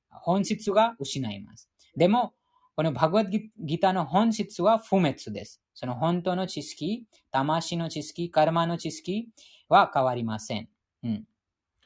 [0.10, 1.70] 本質が失います。
[1.96, 2.34] でも、
[2.76, 5.62] このバグワッドギターの本質は不滅です。
[5.74, 9.30] その本当の知識、魂の知識、カルマの知識
[9.70, 10.70] は変わりません。
[11.04, 11.28] うん。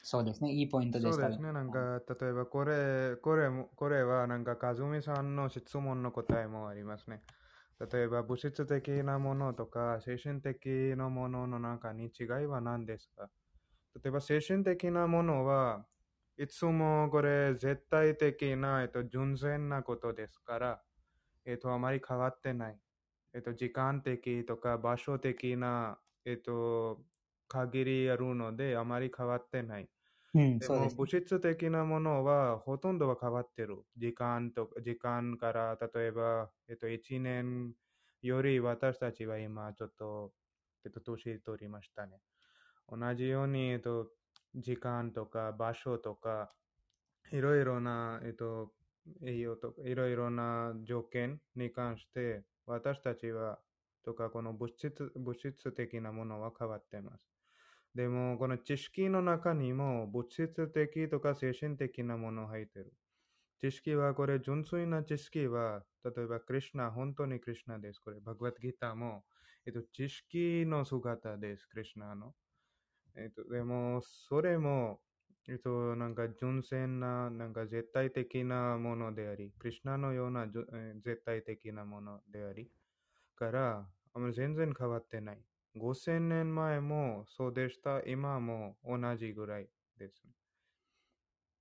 [0.01, 0.51] そうですね。
[0.51, 1.51] いいポイントです、そうですね。
[1.53, 7.21] なんか、例えばこれ、これ、これはなんか、かずみさんの質問の答えもありますね。
[7.91, 10.65] 例えば、物質的なものとか、精神的
[10.97, 13.29] なものの中に違いは何ですか
[13.95, 15.87] 例えば精神的なものは
[16.37, 20.83] いつもこれ絶対的な、えっと、純然なことですから、
[21.45, 22.79] えっと、あまり変わってない。
[23.33, 27.03] えっと、時間的とか場所的な、えっと、
[27.47, 29.89] 限りあるので、あまり変わってない。
[30.33, 33.85] うん、でも、物質的なものはほとんどは変わってる。
[33.97, 37.73] 時間と時間から、例えば、えっと、1年
[38.21, 40.33] より私たちは今ちょっと、
[40.85, 42.21] えっと、年取りましたね。
[42.91, 44.09] 同じように、えっと、
[44.53, 46.51] 時間とか場所とか、
[47.31, 48.73] いろいろな、えっと、
[49.25, 53.59] 栄養とか、いろいろな条件に関して、私たちは、
[54.03, 57.29] とか、この物質物質的なものは変わっています。
[57.95, 62.93] でも、この知識の中にも物質的とか精神的なもの入ってる。
[63.61, 67.99] 知識はこれ、純粋な知識は、例えば、クリュナ、本当にクリュナです。
[67.99, 69.23] これ、バグワッドギターも、
[69.65, 72.33] えっと、知識の姿です、クリュナの。
[73.15, 75.01] えっと、でも、それも、
[75.47, 82.71] えっと、なんか純正な、なんか絶対的なものであり、クリュナのような、絶対的なものであり、
[83.35, 85.43] から、あまり全然変わってない。
[85.75, 88.01] 5000年前もそうでした。
[88.01, 90.23] 今も同じぐらいです。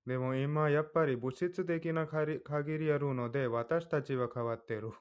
[0.05, 4.91] でも今やっぱり物質的な限り限りあるので私たちは変わってる。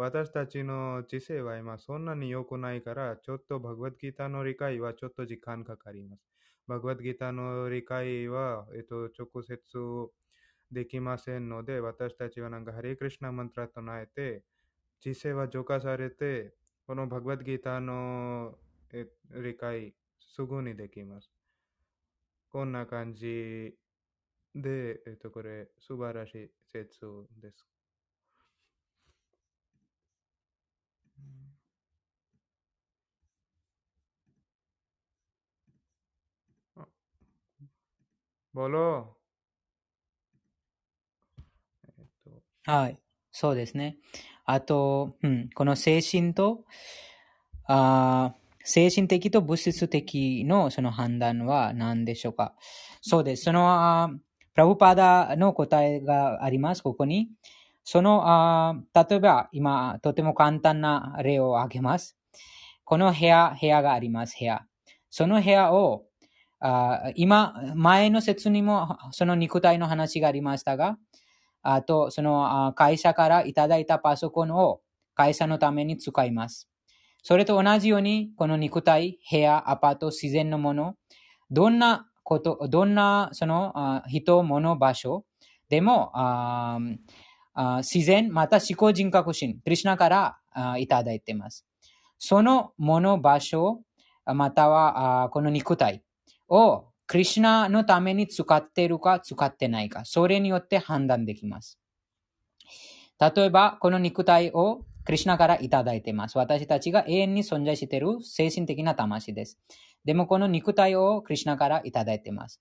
[0.00, 6.22] 私たちの知性は今そんなに良くないから、ちょっとバグワッドギターの理解はちょっと時間かかります。
[6.68, 9.58] バグワッドギターの理解は、えっと、直接
[10.70, 14.44] できませんので、私たちはなんかハレクリシナマントラ唱えて、
[15.00, 16.54] 知性は浄化されて、
[16.86, 18.56] このバグワッドギターの
[19.32, 21.28] 理解すぐにできます。
[22.50, 23.74] こんな感じ
[24.54, 27.00] で、えっと、これ素晴らしい説
[27.40, 27.77] です。
[38.58, 38.68] ボ
[41.96, 42.42] えっと、
[42.72, 42.98] はい。
[43.30, 43.98] そうですね。
[44.44, 46.64] あと、うん、この精神と、
[47.68, 48.34] あ
[48.64, 52.56] 精神的と物質的のその判断は何でしょうか
[53.00, 53.44] そうです。
[53.44, 54.10] その、あ
[54.54, 57.28] プラブパダの答えがあります、ここに。
[57.84, 62.18] その、あ例えば、今、とても簡単な例を挙げます。
[62.82, 64.66] この部屋、部屋があります、部屋。
[65.10, 66.07] その部屋を、
[66.60, 70.98] あ今、前の説にもその肉体の話がありましたが、
[71.62, 74.80] あと、その会社からいただいたパソコンを
[75.14, 76.68] 会社のために使います。
[77.22, 80.94] それと同じように、この肉体、部屋、アパート、自然のもの、
[81.50, 85.24] どんなこと、どんなその人、物、場所
[85.68, 86.12] でも
[87.78, 90.38] 自然、また思考人格心、クリシナから
[90.78, 91.66] いただいています。
[92.18, 93.80] そのもの、場所、
[94.24, 96.02] またはこの肉体
[96.48, 101.78] をクリシナのために使っているか使ってないか、それによって判断できます。
[103.20, 106.36] 例えば、この肉体をクリシナからいただいています。
[106.36, 109.58] 私たちが永遠に存在している精神的な魂です。
[110.04, 112.60] でも、この肉体をクリシナからいただいています。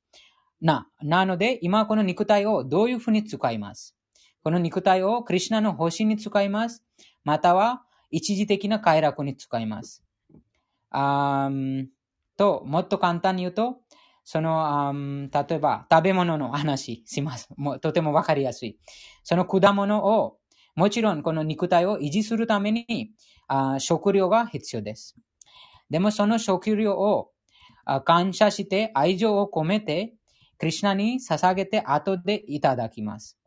[0.61, 3.95] な、なので、今この肉体をどういうふうに使います？
[4.43, 6.83] この肉体をクリシナの星に使います。
[7.23, 10.03] または、一時的な快楽に使います。
[10.89, 11.85] あー
[12.38, 13.77] と、もっと簡単に言うと、
[14.23, 14.93] その、
[15.31, 17.49] 例えば、食べ物の話します。
[17.57, 18.77] もとてもわかりやすい。
[19.23, 20.38] その果物を、
[20.75, 23.11] もちろんこの肉体を維持するために、
[23.47, 25.15] あ食料が必要です。
[25.89, 27.31] でもその食料を
[28.03, 30.13] 感謝して愛情を込めて、
[30.57, 33.38] クリシナに捧げて後でいただきます。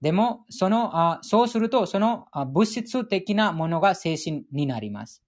[0.00, 5.22] でも、その、そうすると、その物質的なものが精神になります。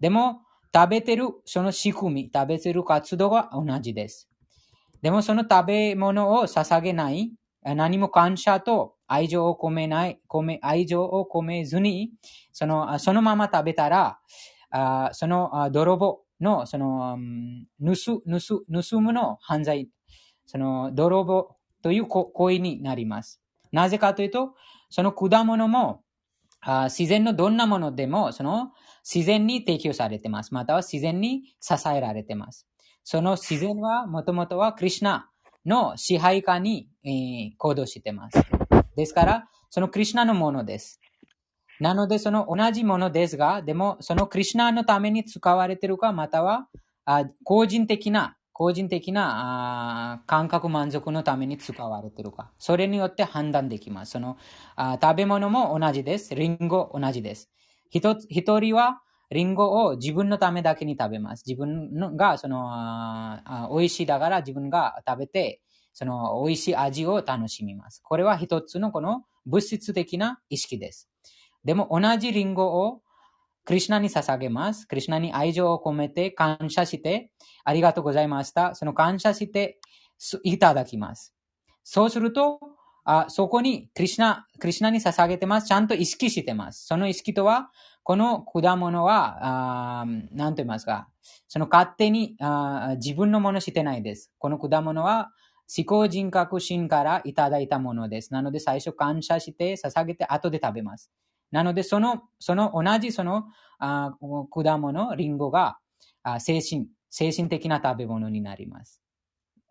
[0.00, 0.42] でも、
[0.74, 4.28] 食べてる、その仕組み、食べてる活動が同じです。
[5.02, 12.10] でも、その食べ物を捧げない、何も感謝と愛情を込めない、込め、愛情を込めずに、
[12.52, 14.18] その、そのまま食べたら、
[14.70, 17.18] あその泥棒の、その、
[17.80, 19.88] 盗、盗、盗むの犯罪、
[20.46, 23.40] その泥棒という行為になります。
[23.70, 24.54] なぜかというと、
[24.90, 26.02] その果物も、
[26.60, 28.72] あ自然のどんなものでも、その
[29.04, 30.54] 自然に提供されています。
[30.54, 32.66] または自然に支えられています。
[33.04, 35.28] その自然はもともとはクリシナ
[35.66, 38.38] の支配下に、えー行動しています。
[38.96, 41.00] ですから、そのクリシナのものです。
[41.80, 46.68] なので、その同じものですが、でも、そのクリシナのために使われているか、または、
[47.04, 52.52] あ個人的な、個人的なあ感覚満足のために使われているか。
[52.58, 54.12] それによって判断できます。
[54.12, 54.36] その
[54.76, 56.34] あ食べ物も同じです。
[56.36, 57.50] リンゴ同じです。
[57.94, 61.44] 一つ一人はリンゴを自分のためだけに食べます。
[61.46, 65.60] 自分のがそのあ美味しいだから自分が食べて、
[65.92, 68.02] その美味しい味を楽しみます。
[68.02, 71.08] これは一つのこの物質的な意識です。
[71.64, 73.00] でも同じリンゴを
[73.64, 74.86] クリシナに捧げます。
[74.88, 77.30] クリシナに愛情を込めて感謝して、
[77.64, 78.74] ありがとうございました。
[78.74, 79.78] その感謝して
[80.42, 81.32] いただきます。
[81.84, 82.58] そうすると、
[83.04, 85.68] あそこにクリシナ、クリシナに捧げてます。
[85.68, 86.86] ちゃんと意識してます。
[86.86, 87.70] その意識とは、
[88.02, 91.08] この果物は、あーなんと言いますか、
[91.48, 94.32] その勝手にあ自分のものしてないです。
[94.38, 95.32] この果物は
[95.76, 98.32] 思考人格心からいただいたものです。
[98.32, 101.10] なので最初感謝して捧げて後で食べます。
[101.50, 103.44] なので、その、その同じその
[103.78, 104.16] あ
[104.50, 105.78] 果物、リンゴが
[106.22, 109.00] あ精神、精神的な食べ物になります。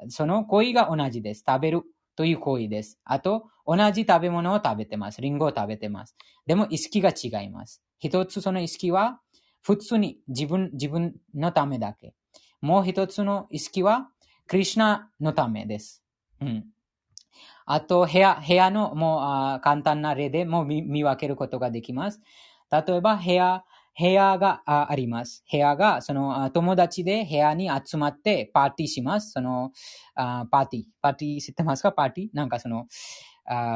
[0.08, 1.44] その行為が同じです。
[1.46, 1.84] 食べる
[2.16, 3.00] という行為です。
[3.04, 5.22] あと、同じ食べ物を食べてます。
[5.22, 6.16] リンゴを食べてます。
[6.46, 7.82] でも意識が違います。
[8.00, 9.20] 一つその意識は、
[9.62, 12.14] 普通に自分、自分のためだけ。
[12.62, 14.10] もう一つの意識は、
[14.48, 16.04] クリシナのためです。
[16.42, 16.66] うん。
[17.66, 22.22] あと、部屋、部屋のもう簡単な例でも見見分けることができます。
[22.72, 23.64] 例えば、部屋、
[24.00, 25.44] 部屋があります。
[25.52, 29.32] 部屋が、その友達で部屋に集まってパーティーします。
[29.32, 29.72] その、
[30.16, 30.84] パーティー。
[31.02, 31.92] パーティー知ってますか？
[31.92, 32.30] パーティー？
[32.34, 32.88] なんかその、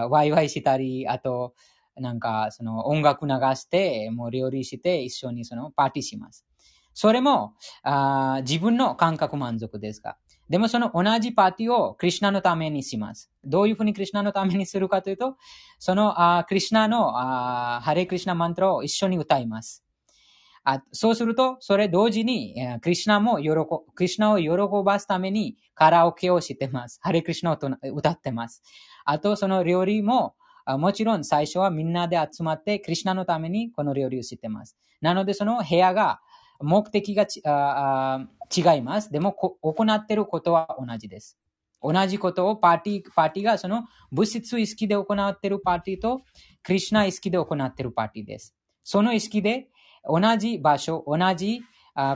[0.09, 1.53] ワイワイしたり、あと、
[1.95, 6.45] なんかその音楽流して、もう料理して一緒にそのパーティーします。
[6.93, 7.53] それも
[8.41, 10.17] 自分の感覚満足ですが。
[10.49, 13.29] でもその同じパーティーをクリュナのためにします。
[13.43, 15.37] どういうふうにクリュナのためにするかというと、
[15.79, 19.83] そのあクリュナのあハレクリュナマントラを一緒に歌います。
[20.69, 23.51] あそうすると、それ同時に、えクリュナも喜、
[23.95, 26.99] クリュナを喜ばすためにカラオケをしてます。
[27.01, 28.61] ハレクリュナを歌ってます。
[29.05, 34.75] あと、その料理も、もちろん最初はみんなで集まって、クリュナのためにこの料理をしてます。
[34.99, 36.19] なので、その部屋が、
[36.59, 37.25] 目的が
[38.53, 39.09] 違います。
[39.09, 41.37] でも、行ってることは同じです。
[41.81, 46.23] 同じことをパーティー、パーティーがその物質意識で行っているパーティーと、
[46.61, 48.53] クリュナ意識で行っているパーティーです。
[48.83, 49.69] その意識で、
[50.03, 51.61] 同じ場所、同じ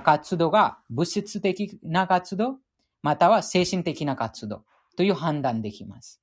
[0.04, 2.58] 活動が物質的な活動、
[3.02, 4.64] または精神的な活動
[4.96, 6.22] という判断できます。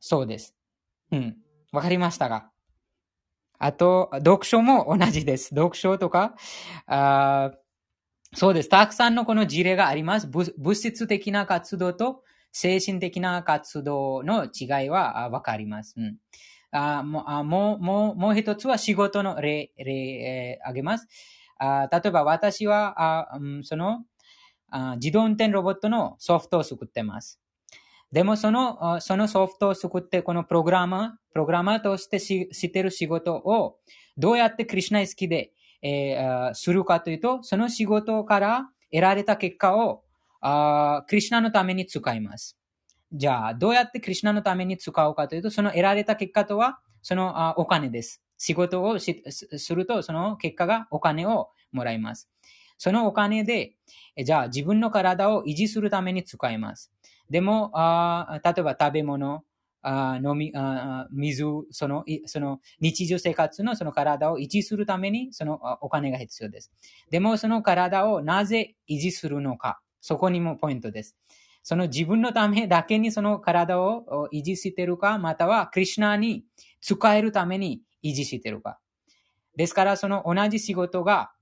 [0.00, 0.54] そうです。
[1.12, 1.36] うん。
[1.72, 2.50] わかりましたか？
[3.58, 5.50] あと、読書も同じです。
[5.50, 6.34] 読書とか、
[6.86, 7.52] あ
[8.34, 8.68] そうです。
[8.68, 10.26] たくさんのこの事例があります。
[10.26, 15.94] 物質的な活動と精神的な活動の違いはわかります。
[15.96, 16.16] うん
[16.74, 19.94] あもうあもう、もう、もう一つは仕事の例、例、
[20.56, 21.06] えあげます。
[21.58, 23.00] あ例えば私は、
[23.32, 24.04] あうんその
[24.70, 27.40] あ自動運転ロボットのソフトを作ってます。
[28.12, 33.78] でもその、そのソフトを作って、このプログラマー、プログラマーとしてししてる仕事を、
[34.16, 35.52] どうやってクリシュナ意識で、
[35.82, 40.02] えーするかというと、その仕事から得られた結果を、
[40.40, 42.56] あクリシュナのために使います。
[43.16, 48.24] じゃあ、どうやってクリシュナのために使うかというと、その得られた結果とは、そのあお金です。
[48.38, 52.28] 仕事をすると、その結果がお金をもらいます。
[52.76, 53.76] そのお金で、
[54.24, 56.92] じゃあ自分の体を維持するために使います。
[57.30, 59.44] でも、あ例えば食べ物、
[59.82, 66.72] あ飲みあ水、そのその日常生活のその体を維持するためにそのお金が必要です。
[67.10, 71.16] でも、その体をなぜ維持するのか、そこにもポイントです。
[71.64, 76.44] その自分のためだけにその体を維持しているか、またはクリュナに
[76.82, 78.78] 使えるために維持しているか。
[79.56, 81.32] ですから、その同じ仕事が、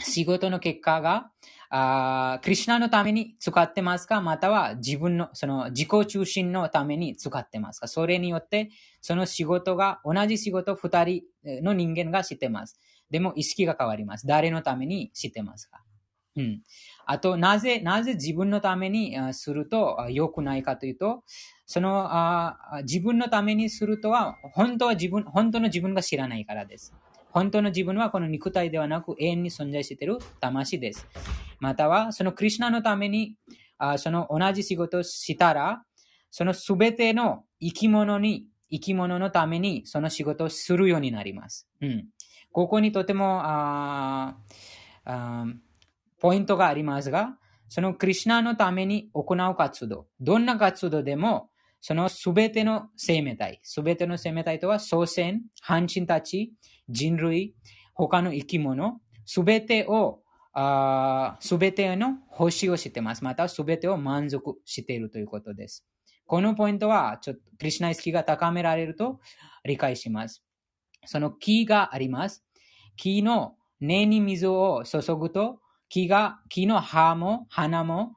[0.00, 1.30] 仕事の結果が、
[1.70, 11.22] あクリュナのために使ってますかまたは自分の、その自己中心のために使ってますかそれによって、その仕事が、同じ仕事二人
[11.62, 12.80] の人間がしてます。
[13.12, 14.26] でも意識が変わります。
[14.26, 15.84] 誰のためにしてますか
[16.36, 16.62] うん。
[17.04, 21.24] あと、なぜ、なぜ自分のためにすると良くないかというと、
[21.66, 26.94] そのあ自分のためにするとは、本当は自分、本当の自分が知らないからです。
[27.30, 31.06] 本当の自分はこの肉体ではなく永遠に存在している魂です。
[31.60, 33.36] または、そのクリュナのために、
[33.78, 35.82] あその同じ仕事をしたら、
[36.30, 41.68] そのすべての生き物に、生き物のためにその仕事をするようになります。
[41.82, 42.06] うん。
[42.52, 44.36] ここにとても、あ
[45.04, 45.46] あ
[46.22, 47.36] ポイントがありますが、
[47.68, 51.50] そのクリュナのために行う活動、どんな活動でも、
[51.80, 56.52] そのすべての生命体、すべての生命体とは、祖先、半身たち、
[56.88, 57.56] 人類、
[57.94, 60.20] 他の生き物、すべてを、
[61.40, 63.24] すべての欲しをしてます。
[63.24, 65.84] また、すべてを満足しているということです。
[66.26, 69.18] このポイントは、ちょっと、クリュナ意識が高められると
[69.64, 70.44] 理解します。
[71.04, 72.44] その木があります。
[72.96, 75.58] 木の根に水を注ぐと、
[75.92, 78.16] 木が、木の葉も、花も、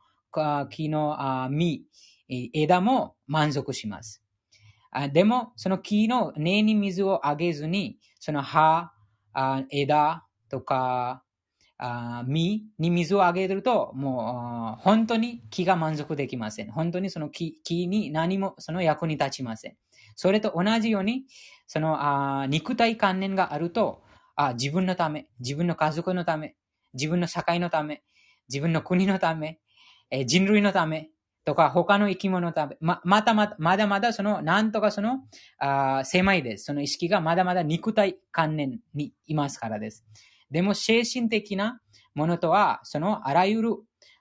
[0.69, 1.83] 木の実、
[2.29, 4.23] 枝も満足します。
[5.11, 8.93] でも、その木の根に水をあげずに、その葉、
[9.69, 11.21] 枝とか、
[12.25, 16.71] 実に水をあげると、もう本当に木が満足できません。
[16.71, 19.75] 本当にその木に何もその役に立ちません。
[20.15, 21.25] それと同じように、
[21.67, 24.01] その肉体観念があると、
[24.53, 26.55] 自分のため、自分の家族のため、
[26.95, 28.03] 自分の社会のため、
[28.49, 29.59] 自分の国のため、
[30.09, 31.09] えー人類のため、
[31.45, 35.19] とか他の生き物のため、ままたままだまだその、なんとかその、
[35.59, 36.65] あ狭いです。
[36.65, 40.03] その意識がまだまだ肉体観念にいますからです。
[40.49, 41.81] でも精神的な
[42.15, 43.75] ものとは、そのあらゆる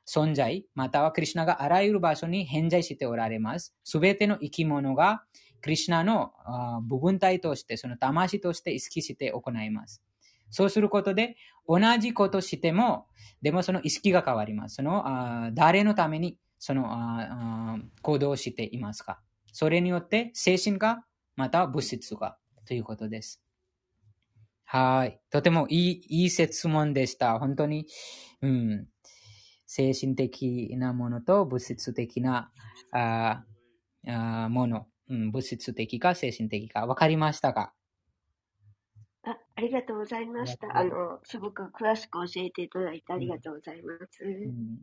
[0.06, 3.74] 存在、またはクリュナがあらゆる場所に偏在しておられます。
[3.84, 5.22] すべての生き物が
[5.62, 6.32] クリュナの
[6.86, 10.02] 部分体として、その魂として意識して行います。
[10.54, 11.36] そうすることで、
[11.66, 13.08] 同じことしても、
[13.42, 14.76] でもその意識が変わります。
[14.76, 19.20] そのあ誰のためにそのあ行動していますか
[19.52, 23.42] それによって精神がまた物質がということです。
[24.64, 25.20] はい。
[25.30, 27.38] とてもいい、いい質問でした。
[27.40, 27.86] 本当に、
[28.40, 28.86] うん。
[29.66, 32.52] 精神的なものと物質的な
[32.92, 33.44] あ
[34.06, 35.30] あもの、うん。
[35.32, 36.86] 物質的か精神的か。
[36.86, 37.74] わかりましたか？
[39.56, 40.76] あ、ありがとうございました。
[40.76, 44.24] あの、すごく詳しく教えていただいてありがとうございます。
[44.24, 44.78] うん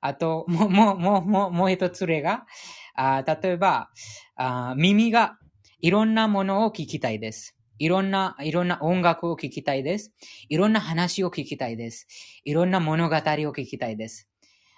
[0.00, 2.46] あと、もう、もう、もう、もう、もう一つ例が、
[2.94, 3.90] あー例えば
[4.36, 5.38] あー、耳が
[5.80, 7.56] いろんなものを聞きたいです。
[7.78, 10.12] いろんな、いろんな音楽を聞きたいです。
[10.48, 12.06] いろんな話を聞きたいです。
[12.44, 14.28] いろんな物語を聞きたいです。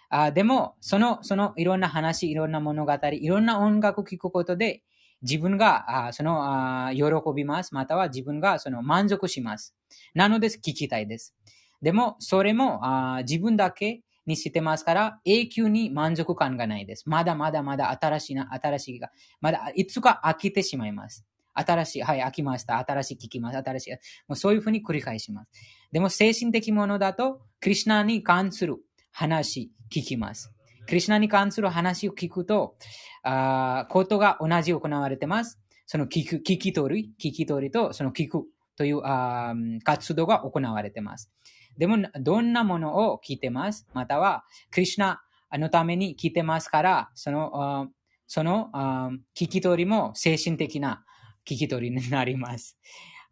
[0.09, 4.83] あーでも、その、そのいろんな話、いろんな物語、いろんな音楽を聞くことで、
[5.23, 7.05] 自分が、あその、喜
[7.35, 7.75] びます。
[7.75, 9.75] または自分が、その、満足します。
[10.15, 11.35] なのです、聞きたいです。
[11.83, 17.05] でも、それも、あ自分だけにしてますから、永久に満足感がないです。
[17.09, 19.11] まだまだまだ新しいな、新しいが、
[19.41, 21.25] まだいつか飽きてしまいます。
[21.55, 22.79] 新しい、はい、飽きました。
[22.79, 23.57] 新しい聞きます。
[23.59, 23.91] 新しい。
[23.93, 25.51] もうそういうふうに繰り返します。
[25.91, 28.77] でも、精神的ものだと、クリシュナに関する
[29.11, 30.53] 話、聞きます。
[30.87, 32.77] クリシュナに関する話を聞くと、
[33.23, 35.61] あーことが同じ行われてます。
[35.87, 38.45] その聞く、聞き取り、聞き取りと、その聞く
[38.77, 41.31] というあ活動が行われてます。
[41.79, 45.23] でも、どんなものを聞いてますまたは、クリシュナ
[45.59, 47.51] のために聞いてますから、その、
[47.83, 47.89] あ
[48.29, 51.05] そのあ聞き取りも精神的な
[51.47, 52.77] 聞き取りになります。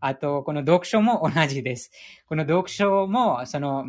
[0.01, 1.91] あと、この読書も同じです。
[2.27, 3.87] この読書も、その、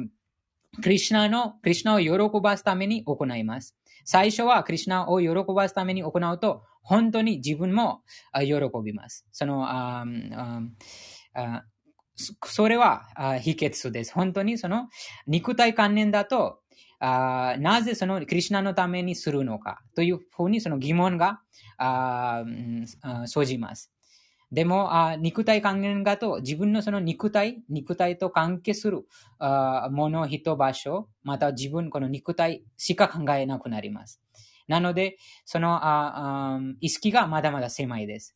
[0.82, 3.76] クリシナの、クリシナを喜ばすために行います。
[4.04, 8.02] 最初はクリシナを喜ばすために行うと、本当に自分も
[8.40, 8.54] 喜
[8.84, 9.26] びます。
[9.32, 10.64] その、ああ
[11.34, 11.66] あ
[12.46, 13.04] それは
[13.42, 14.14] 秘訣です。
[14.14, 14.88] 本当にその
[15.28, 16.60] 肉体観念だと、
[17.00, 21.42] あなぜそのクリシナのためにするのかというふうにその疑問が
[23.28, 23.92] 生じます。
[24.52, 29.08] でも、あ肉体観念だと自分のその肉体、肉体と関係する
[29.40, 34.22] あもの、人、場所、また自分、この肉体しか考えなくなります。
[34.68, 38.36] なので、そのああ意識がまだまだ狭いです。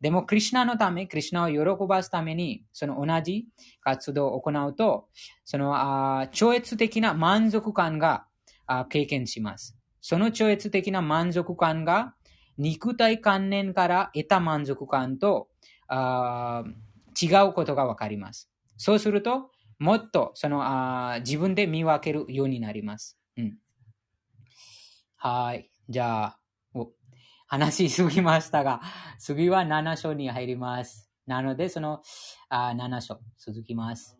[0.00, 3.46] でも、クリシュナのため、クリシュナを喜ばすために、その同じ
[3.82, 5.08] 活動を行うと、
[5.44, 8.24] そのあ超越的な満足感が
[8.66, 9.76] あ経験します。
[10.00, 12.14] その超越的な満足感が、
[12.58, 15.48] 肉体観念から得た満足感と
[15.88, 16.64] あ
[17.20, 18.50] 違うことがわかります。
[18.76, 23.18] そうすると、もっとそのあ自分で見分けるようになります。
[23.36, 23.58] うん、
[25.16, 25.70] はい。
[25.88, 26.38] じゃあ、
[26.74, 26.92] お
[27.46, 28.80] 話しすぎましたが、
[29.18, 31.10] 次は7章に入ります。
[31.26, 32.02] なので、その
[32.48, 34.16] あ7章、続きます。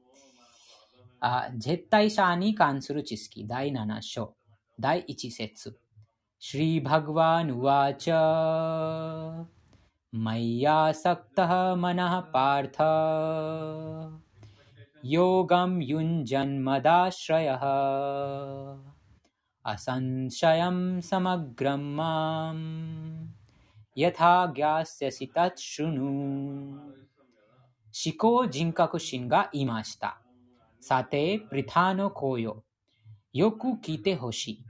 [1.20, 4.36] あ絶対者に関する知識、第7章、
[4.78, 5.78] 第1節。
[6.42, 8.08] श्रीभगवानुवाच।
[10.14, 12.76] मय्यासक्तः मनः पार्थ।
[15.04, 17.60] योगं युञ्जन्मदाश्रयः।
[19.66, 23.28] असंशयं समग्रं माम्
[23.98, 26.92] यथा ज्ञास्यसि तत् शृणु।
[27.94, 30.12] शिको जिङ्ककुशिङ्गा इमाश्ता।
[30.82, 32.64] साते पृथानो कोयो।
[33.36, 34.64] योकु कीते होशी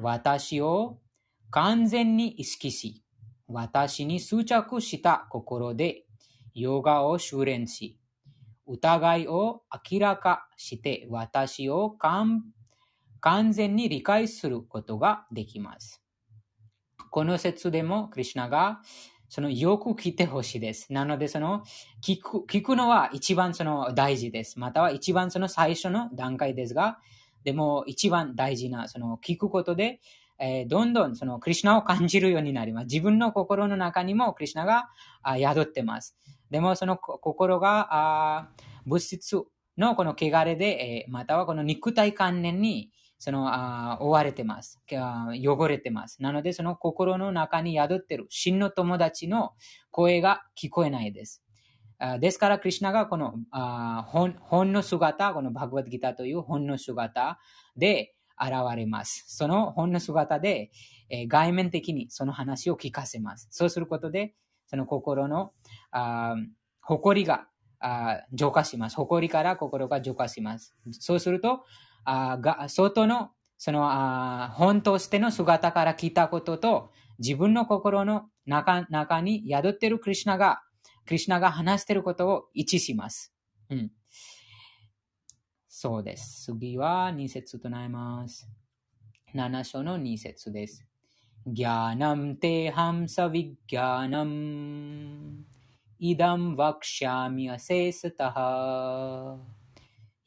[0.00, 0.98] 私を
[1.50, 3.02] 完全に意識し、
[3.46, 6.04] 私に執着した心で
[6.54, 7.98] ヨガを修練し、
[8.66, 12.52] 疑いを明らかして私を完
[13.52, 16.02] 全に理解することができます。
[17.10, 18.82] この説でも、クリシュナが、
[19.30, 20.92] そのよく聞いてほしいです。
[20.92, 21.62] なので、その
[22.02, 24.58] 聞く、聞くのは一番その大事です。
[24.58, 26.98] または一番その最初の段階ですが、
[27.48, 30.00] でも一番大事な、その聞くことで、
[30.38, 32.84] えーどんどんそのクリシュナを感じるようになります。
[32.84, 34.90] 自分の心の中にもクリシュナが
[35.22, 36.14] あ宿ってます。
[36.50, 38.50] でもその心があ
[38.84, 39.42] 物質
[39.78, 44.78] のこの汚れで、えーまたはこの肉体観念にそのあ追われてます。
[44.90, 46.22] 汚れてます。
[46.22, 49.54] なのでその心の中に宿ってる真の友達の
[49.90, 51.42] 声が聞こえないです。
[52.20, 53.34] ですから、クリシュナがこの
[54.40, 57.40] 本の姿、このバグワッドギターという本の姿
[57.76, 59.24] で現れます。
[59.26, 60.70] その本の姿で、
[61.28, 63.48] 外面的にその話を聞かせます。
[63.50, 64.34] そうすることで、
[64.66, 65.52] その心の
[66.82, 67.48] 誇りが
[68.32, 68.96] 浄化します。
[68.96, 70.76] 誇りから心が浄化します。
[70.92, 71.64] そうすると、
[72.04, 73.88] あーが外のその
[74.50, 80.62] 本としての姿から聞いたことと、自分の心の中中に宿っているクリシュナが、
[81.07, 83.33] クリシュナが話していることを一致します。
[83.69, 83.91] うん。
[85.67, 86.45] そうです。
[86.45, 88.47] 次は2節となります。
[89.35, 90.85] 7章の2節です。
[91.45, 94.35] ज्ञानं तेऽहं सविज्ञानम्
[96.01, 98.37] इदं वक्ष्याम्यशेषतः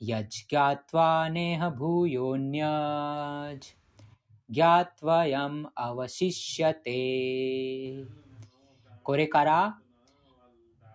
[0.02, 3.66] यज्ञात्वा नेह भूयोऽन्यज्
[4.50, 7.00] ज्ञात्वयम् अवशिष्यते
[9.02, 9.78] これから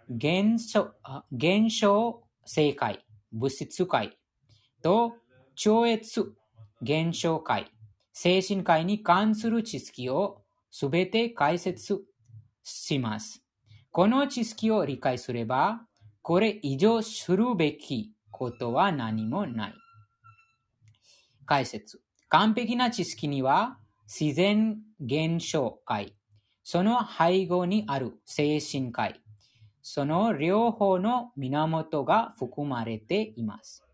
[0.09, 0.92] 現象
[1.32, 4.18] 現象正解、物質界
[4.82, 5.14] と
[5.57, 6.32] 超越
[6.80, 7.72] 現象界、
[8.12, 12.04] 精神界に関する知識をすべて解説
[12.62, 13.42] します。
[13.90, 15.80] この知識を理解すれば、
[16.22, 19.74] これ以上するべきことは何もない。
[21.46, 22.00] 解説。
[22.28, 26.14] 完璧な知識には自然現象界、
[26.62, 29.20] その背後にある精神界、
[29.89, 33.84] その両方の源が含まれています。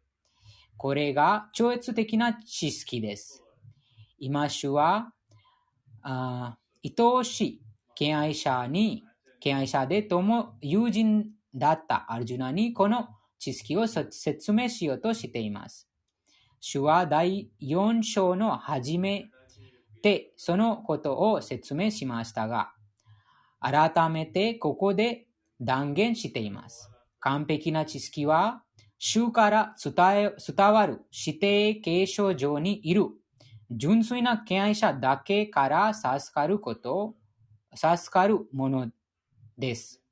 [0.79, 3.45] これが超越的な知識です。
[4.19, 5.13] 今主は、
[6.01, 7.63] あ愛おしい
[7.95, 9.05] 敬愛者に、
[9.39, 15.91] 敬愛者でとも友人だったアルジュナにこの知識を説明しようとしています。
[16.59, 19.27] 主は第4章の初め
[20.03, 22.73] でそのことを説明しましたが、
[23.61, 25.27] 改めてここで
[25.65, 26.91] 断言しています。
[27.21, 28.63] 完璧な知識は、
[28.99, 29.95] 主から伝
[30.27, 33.07] え伝わる指定継承上にいる
[33.71, 37.15] 純粋な敬愛者だけから授かること、
[37.75, 38.91] 授かるもの
[39.57, 40.03] です。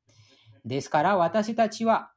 [0.65, 2.11] ですから私たちは、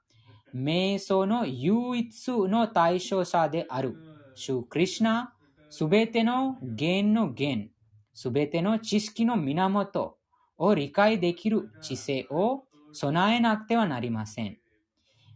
[0.55, 3.95] 瞑想の唯一の対象者である、
[4.35, 5.33] 主クリシナ、
[5.69, 7.69] すべての源の源、
[8.13, 10.17] すべての知識の源
[10.57, 14.57] を理解できる知性を備えなくてはなりません。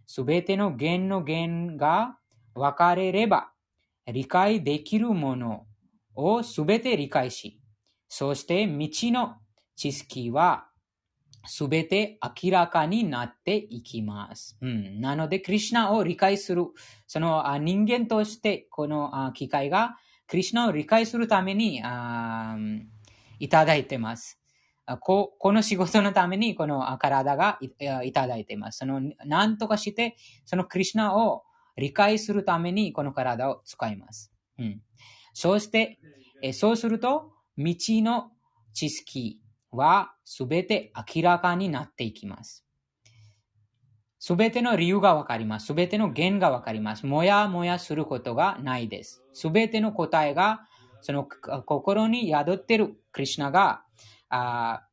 [0.06, 2.18] すべての源の源が
[2.56, 3.52] 分かれれば、
[4.06, 5.66] 理解できるもの
[6.16, 7.60] をすべて理解し、
[8.08, 9.36] そして道の
[9.76, 10.68] 知識は
[11.46, 14.58] すべて明らかになっていきます。
[14.62, 16.66] うん、なので、クリシナを理解する、
[17.08, 19.98] そのあ人間としてこのあ機会が、
[20.28, 22.58] クリシナを理解するためにあ
[23.40, 24.40] いただいてます。
[25.02, 28.80] ここの仕事のためにこの体がいただいています。
[28.80, 30.16] その、なんとかして、
[30.46, 31.44] そのクリシナを
[31.76, 34.32] 理解するためにこの体を使います。
[34.58, 34.82] うん、
[35.34, 36.00] そして、
[36.42, 38.32] えそうすると、道の
[38.74, 42.64] 知識はすべて明らかになっていきます。
[44.20, 45.68] すべての理由がわかります。
[45.68, 47.06] すべての源がわかります。
[47.06, 49.24] もやもやすることがないです。
[49.34, 50.62] すべての答えが、
[51.02, 53.84] その心に宿っているクリシナが、
[54.30, 54.88] あ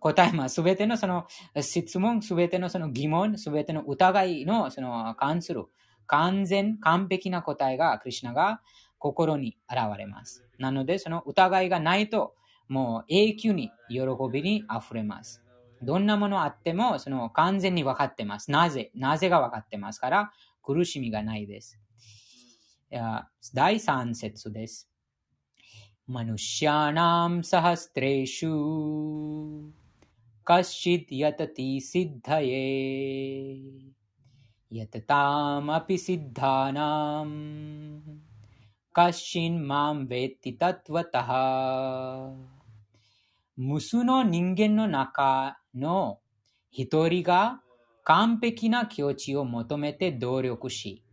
[0.00, 0.62] 答えます。
[0.62, 1.26] べてのその
[1.60, 5.66] 質問、すべてのその疑問、すべての疑いのその関する
[6.06, 8.60] 完全、完璧な答えが、クリシナが
[8.98, 10.44] 心に現れます。
[10.58, 12.34] なので、その疑いがないと、
[12.68, 14.00] もう永久に喜
[14.32, 15.42] びに溢れます。
[15.82, 18.50] どんなものあっても、その完全に分かってます。
[18.50, 21.78] なぜなぜが分かってますから、苦しみがないです。
[23.54, 24.88] 第3節です。
[26.09, 28.53] मनुष्याणां सहस्रेषु
[30.47, 32.65] कश्चित् यतति सिद्धये
[34.73, 37.29] यततामपि सिद्धानां
[38.99, 41.29] कश्चिन् मां वेत्ति तत्त्वतः
[43.61, 46.19] 無数の人間の中の
[46.71, 47.61] 一人が
[48.05, 51.03] 完璧な境地を求めて努力し、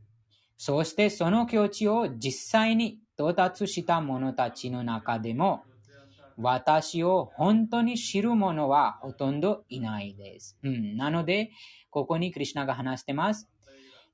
[0.56, 5.63] そしてその境地を実際に 到達した者たちの中でも、
[6.37, 10.57] 私を本当に知る者はほとんどいないです。
[10.63, 11.51] うん、なので、
[11.89, 13.49] ここにクリシナが話してます。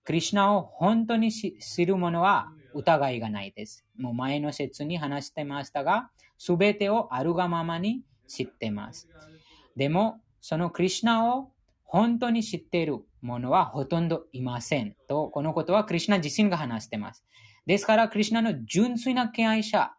[0.04, 3.86] クリシナを本当に知る者は疑いがないです。
[3.98, 9.08] もう前の説に話してましたが、すべてをあるがままに知ってます。
[9.76, 11.52] でも、そのクリシナを
[11.84, 14.96] 本当に知っている者はほとんどいません。
[15.08, 17.26] と、このことはクリシナ自身が話してます。
[17.68, 19.92] ですから、クリシナの純粋な敬愛者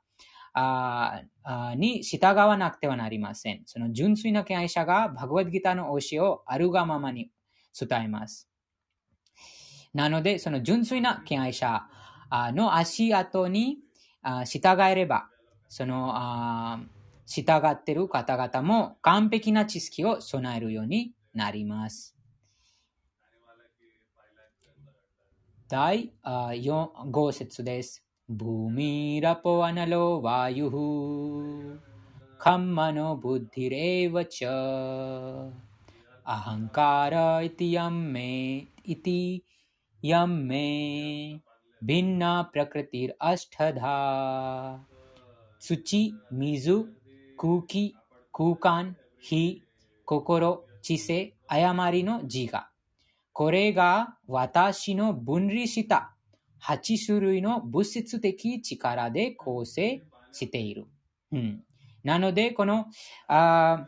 [1.76, 3.62] に従わなくてはなりません。
[3.66, 7.30] その純粋な敬愛者がバグワッドギターの教えをあるがままに
[7.78, 8.48] 伝えます。
[9.94, 11.86] なので、その純粋な敬愛者
[12.32, 13.78] の足跡に
[14.44, 15.28] 従えれば、
[15.68, 16.78] その
[17.26, 22.17] 従っている方々も完璧な知識を備えるようになります。
[25.70, 28.02] 第5節です。
[28.26, 31.78] ブーミラポアナロワユフ
[32.38, 35.52] カンマノブッディレワチャア
[53.38, 56.12] これが私の分離した
[56.60, 60.02] 8種類の物質的力で構成
[60.32, 60.86] している。
[61.30, 61.62] うん、
[62.02, 62.86] なので、この
[63.28, 63.86] あ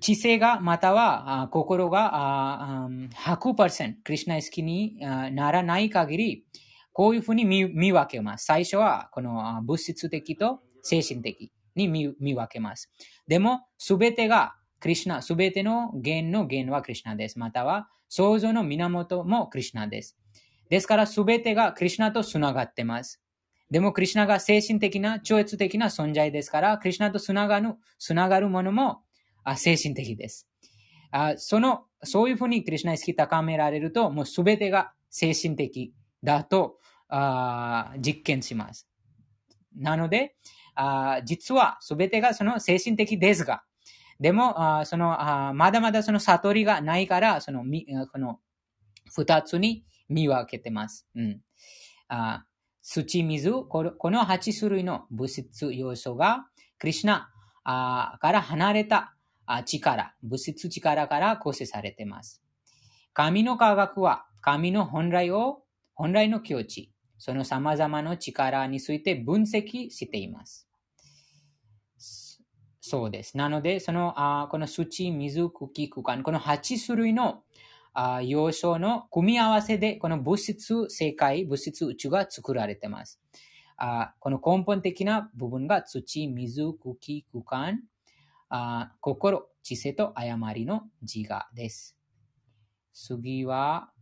[0.00, 6.46] 知性がまたは心が100%クリュナ意識にならない限り、
[6.94, 8.46] こういうふうに見分けます。
[8.46, 12.90] 最初はこの物質的と精神的に見見分けます。
[13.28, 17.38] でも、すべてがクリュナ、すべての源の源はクリュナです。
[17.38, 20.16] または、創造の源もクリュナです。
[20.68, 23.20] ですから、すべてがクリュナとつながってます。
[23.72, 29.02] でも、クリュナが精神的な、超越的な存在ですから、クリュナとつながるつながるものも
[29.42, 30.48] あ精神的です。
[31.10, 35.92] あその、そういうふうにクリュナ意識高められると、もうすべてが精神的
[36.22, 36.78] だと
[37.08, 38.88] あ実験します。
[39.74, 40.36] なので、
[40.76, 43.64] あ実はすべてがその精神的ですが、
[44.20, 47.64] でも、あそのあまだまだその悟りがないから、その
[48.12, 48.40] この
[49.10, 51.06] 二つに見分けてます。
[51.14, 51.40] うん、
[52.08, 52.44] あ
[52.82, 56.46] 土、水この、この8種類の物質要素が、
[56.78, 57.30] クリシナ
[57.64, 59.14] あから離れた
[59.64, 62.42] 力、物質力から構成されています。
[63.14, 65.62] 神の科学は、神の本来を、
[65.94, 70.68] 本来の境地、その様々な力について分析しています。
[72.86, 73.38] そうです。
[73.38, 74.12] なので、その、
[74.42, 77.42] あこの土、水、空気、空間、この8種類の
[77.94, 83.22] あ要素の組み合わせで、この物質世界、物質宇宙が作られています。
[83.78, 87.80] あこの根本的な部分が土、水、空気、空間、
[88.50, 91.96] あ心、知性と誤りの自我です。
[92.92, 93.92] 次は、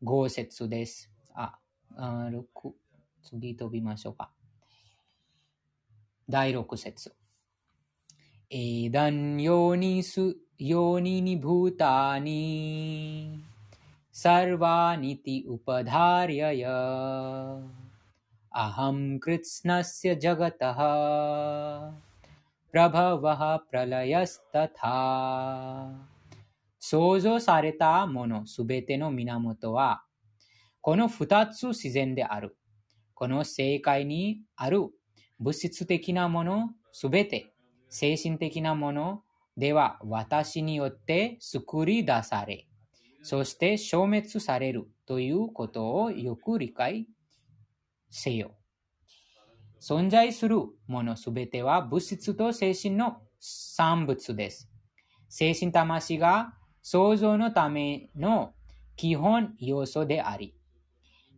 [0.00, 1.10] 豪節です。
[1.34, 1.58] あ、
[1.96, 2.76] あ6
[3.20, 4.30] 次飛びましょうか。
[6.28, 7.23] 第6節。
[8.56, 13.42] エダンヨニス、ヨニーニブータニ、
[14.12, 16.70] サルバニティウパダリアヤ、
[18.52, 21.94] アハムクリツナスヤジャガタハ、
[22.70, 25.88] プラバワハプララヤスタタ。
[26.78, 30.04] 創造されたものすべての源は、
[30.80, 32.56] この二つ自然である。
[33.14, 34.90] この世界にある
[35.40, 37.53] 物質的なものすべて
[37.94, 39.22] 精神的なもの
[39.56, 42.66] では私によって作り出され、
[43.22, 47.06] そして消滅されるということをよく理解
[48.10, 48.56] せよ。
[49.80, 50.56] 存在する
[50.88, 54.68] ものすべては物質と精神の産物です。
[55.28, 58.54] 精神魂が創造のための
[58.96, 60.56] 基本要素であり、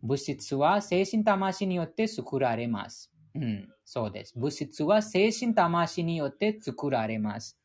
[0.01, 3.11] 物質は精神魂によって作られます。
[3.39, 4.33] うん、そうです。
[4.37, 7.57] 物質は精神魂によって作られます。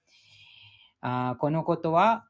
[1.00, 2.28] あこのことは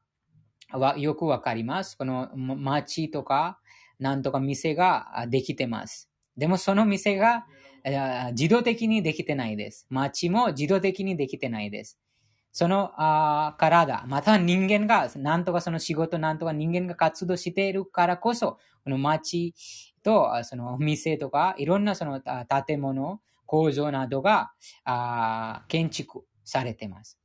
[0.71, 1.97] はよくわかります。
[1.97, 3.59] この街とか、
[3.99, 6.09] なんとか店ができてます。
[6.35, 7.45] でもその店が
[8.31, 9.85] 自動的にできてないです。
[9.89, 11.99] 街も自動的にできてないです。
[12.51, 19.55] そのあ体、また人間が、なんとかその仕事、なんとか人間が活動しているからこそ、この街
[20.03, 24.51] と、その店とか、いろんなその建物、工場などが
[24.85, 27.19] あ建築されています。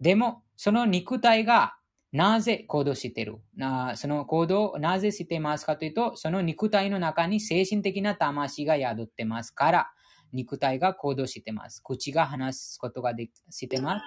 [0.00, 1.76] でも、その肉体が
[2.12, 3.38] なぜ行動している？
[3.56, 9.90] なその行動をなぜしていますかというと、その肉体の中に精神的な魂が宿ってますから、
[10.32, 11.82] 肉体が行動しています。
[11.82, 14.04] 口が話すことがでしてます。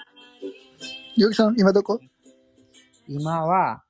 [1.18, 2.00] ヨギさん、今どこ？
[3.08, 3.84] 今は、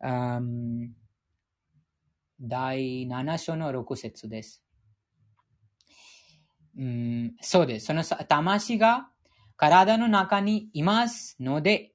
[0.00, 0.92] うん
[2.40, 4.61] 第7章の6節です。
[6.78, 7.86] うん、そうです。
[7.86, 9.08] その魂が
[9.56, 11.92] 体の中にいますので、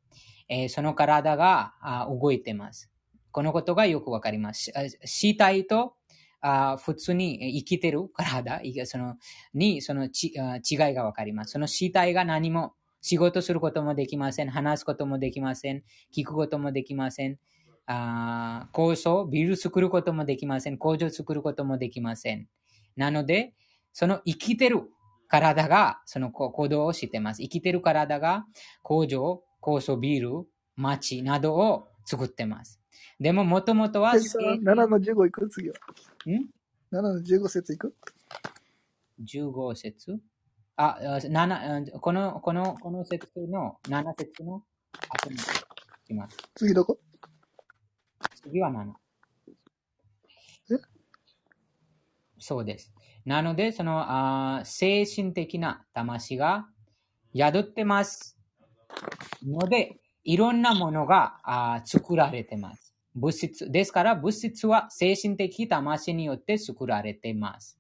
[0.49, 2.89] えー、その体があ動いてます。
[3.31, 4.71] このことがよくわかります。
[5.05, 5.95] 死体と
[6.41, 9.15] あ普通に生きてる 体その
[9.53, 11.51] にそのち違いがわかります。
[11.51, 14.49] その死体が何も仕事することもできません。
[14.49, 15.83] 話すこともできません。
[16.15, 17.37] 聞くこともできません。
[17.85, 20.77] あ構想、ビル作ることもできません。
[20.77, 22.47] 工場作ることもできません。
[22.95, 23.53] なので、
[23.93, 24.83] その生きてる
[25.27, 27.41] 体がその行動をしています。
[27.41, 28.45] 生きてる体が
[28.83, 32.79] 工場、高層ビル、町などを作ってます。
[33.19, 35.49] でも、もともとは、7の15いく？
[35.49, 35.75] 次は。
[36.27, 36.29] ん
[36.95, 37.95] ?7 の15節いく
[39.21, 40.19] ?15 節？
[40.75, 44.63] あ、7、この、この、この節の、7節の
[45.09, 46.37] 後にします。
[46.55, 46.99] 次どこ？
[48.35, 48.93] 次は7。
[50.75, 50.79] え？
[52.39, 52.93] そうです。
[53.27, 56.69] なので、そのあ精神的な魂が
[57.35, 58.39] 宿ってます
[59.45, 62.95] ので、いろんなものがあ作られてます。
[63.13, 63.69] 物質。
[63.69, 67.77] ですから、物質は精神的魂によって作られてます。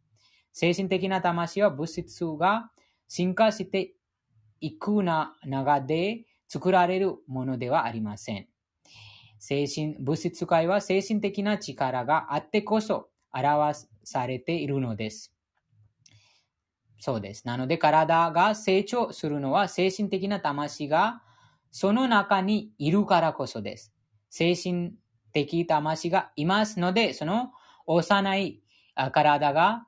[0.51, 2.69] 精神的な魂は物質が
[3.07, 3.93] 進化して
[4.59, 8.49] いくな中で作られるものではありません。
[9.39, 15.36] 精神、物質界は精神的な力があってこそ表されているのです。
[16.99, 17.45] そうです。
[17.45, 21.21] なので体が成長するのは精神的な魂が
[21.71, 23.93] その中にいるからこそです。
[24.29, 24.93] 精神
[25.31, 27.51] 的魂がいますので、その
[27.85, 28.61] 幼い
[29.11, 29.85] 体が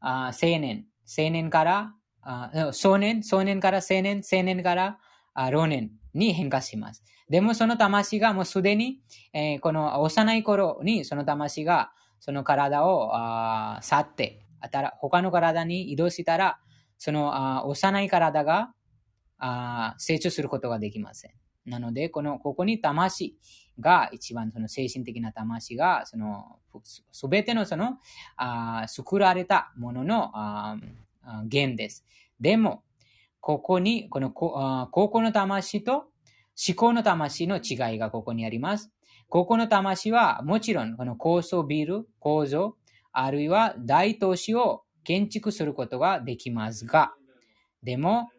[0.00, 1.94] 青年、青年から
[2.72, 4.98] 少年、少年から青年、青年から
[5.50, 7.02] 老年に変化します。
[7.30, 9.00] でもその魂がもうすでに、
[9.60, 13.12] この幼い頃にその魂がその体を
[13.80, 14.44] 去って、
[15.00, 16.58] 他の体に移動したら、
[16.98, 18.72] そのあ幼い体が
[19.38, 21.32] あ成長することができません。
[21.66, 23.36] なので、この、ここに魂
[23.78, 26.58] が一番その精神的な魂が、その、
[27.12, 27.98] すべてのその、
[28.36, 30.76] あ作られたもののあ
[31.22, 32.04] あ源です。
[32.40, 32.82] でも、
[33.40, 36.10] ここに、このこあ高校の魂と
[36.68, 38.90] 思考の魂の違いがここにあります。
[39.28, 42.76] 高校の魂はもちろんこの高層ビル、構造、
[43.12, 47.14] あるいは大都市を建築することができますが、
[47.82, 48.30] でも、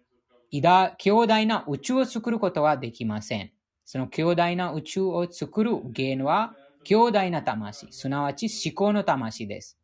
[0.52, 3.52] 偉大強大な宇宙を作ることはできません。
[3.86, 9.78] その強大な宇宙を作る原因は強大な魂、すなわち思考の魂です。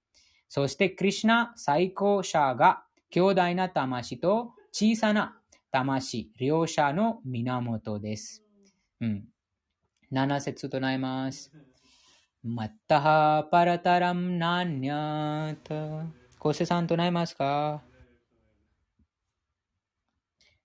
[0.49, 5.37] そして、クリシュナ最高者が強大な魂と小さな
[5.71, 8.43] 魂、両者の源です。
[9.01, 9.25] うん。
[10.11, 11.51] 7節となります。
[12.42, 16.06] マッタハパラタラムナニャタ。
[16.38, 17.82] コセさんとなりますか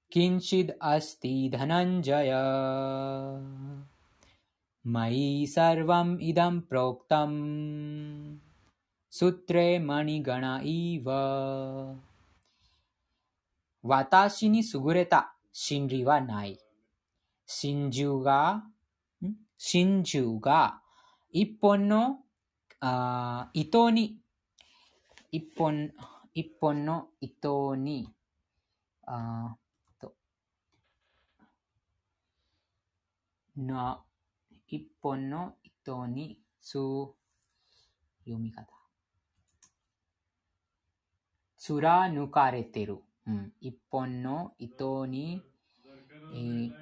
[0.10, 2.32] किञ्चिद् अस्ति धनञ्जय
[4.86, 7.38] मयि सर्वम् इदं प्रोक्तम्
[9.12, 11.10] सूत्रे मणिगण इव
[13.84, 16.60] 私に優れた真理はない。
[17.46, 18.64] 真珠が、
[19.24, 20.81] ん真珠が
[21.35, 22.19] 一本の
[22.81, 24.19] あ糸に、
[25.31, 25.91] 一本、
[26.35, 28.07] 一本の糸に、
[29.07, 29.57] あ
[29.99, 30.15] と
[33.57, 34.05] な、
[34.69, 36.73] 一本の糸に、す、
[38.25, 38.67] 読み方。
[41.57, 42.99] 貫かれてる。
[43.27, 45.43] うん、一本の糸に、
[46.35, 46.82] えー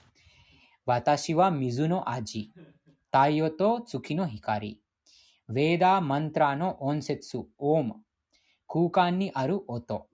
[0.91, 2.51] 私は水の味、
[3.13, 4.81] 太陽と月の光、
[5.49, 7.95] ヴェーダマントラの音節、オーム、
[8.67, 10.07] 空間にある音、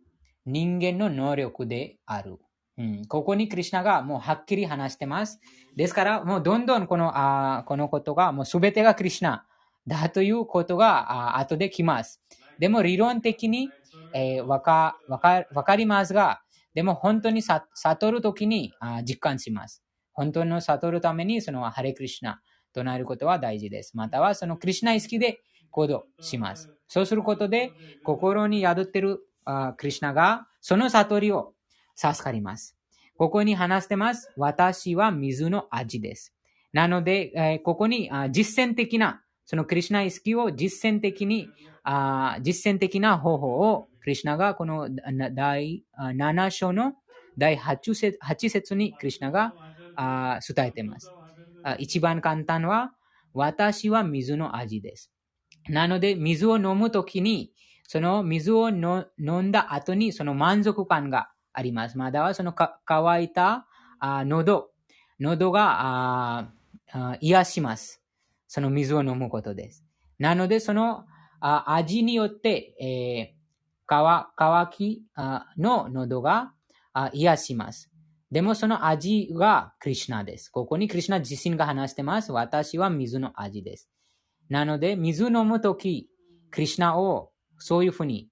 [0.45, 2.37] 人間の能力である。
[2.77, 5.39] うん、ここにクリュナがもうはっきり話してます。
[5.75, 9.47] ですから、もうどんどんこのあこのことが、もうすべてがクリュナ
[9.87, 12.21] だということがあ後で来ます。
[12.59, 13.71] でも理論的に、
[14.13, 16.43] えーわかわかわかりますが、
[16.75, 19.83] でも本当に悟るときにあ実感します。
[20.17, 22.41] 本当の悟るためにそのハレクリシナ
[22.73, 23.95] 唱えることは大事です。
[23.95, 26.69] またはそのクリシュナ意識で行動します。
[26.87, 27.71] そうすることで
[28.03, 31.53] 心に宿っているあクリシナがその悟りを
[31.95, 32.75] 授かります。
[33.15, 34.31] ここに話してます。
[34.37, 36.33] 私は水の味です。
[36.73, 41.47] なので、えーここにあ実践的な、そのクリシュナ意識を実践的に、
[41.83, 44.89] あ実践的な方法をクリシナがこの
[45.33, 46.93] 第7章の
[47.37, 49.53] 第8節 ,8 節にクリシナが
[49.97, 51.13] あ伝えています。
[51.63, 52.93] あ一番簡単は、
[53.33, 55.11] 私は水の味です。
[55.69, 57.53] なので、水を飲むときに、
[57.87, 59.05] その水を飲
[59.41, 61.97] んだ後に、その満足感があります。
[61.97, 62.53] または、その
[62.85, 63.67] 乾いた
[63.99, 64.71] あ喉、
[65.19, 65.81] 喉が
[66.39, 66.51] あ
[66.93, 68.01] あ癒します。
[68.47, 69.83] その水を飲むことです。
[70.19, 71.05] なので、その
[71.39, 73.37] あ味によって、えー
[73.89, 76.53] 乾乾きあの喉が
[76.93, 77.89] あ癒します。
[78.31, 80.49] でもその味がクリシュナです。
[80.49, 82.31] ここにクリシュナ自身が話してます。
[82.31, 83.89] 私は水の味です。
[84.49, 86.09] なので、水飲むとき、
[86.51, 88.29] クリシュナをそういうふうに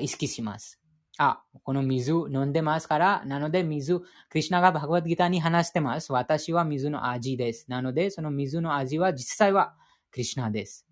[0.00, 0.78] 意識します。
[1.18, 6.12] あ、この水飲んでますから、なので水、クリシナがバグワッドギターに話してます。
[6.12, 7.66] 私は水の味です。
[7.68, 9.74] なので、その水の味は実際は
[10.10, 10.86] クリシナです。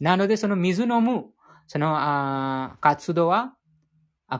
[0.00, 1.26] なので、その水飲む、
[1.66, 3.56] その活動は、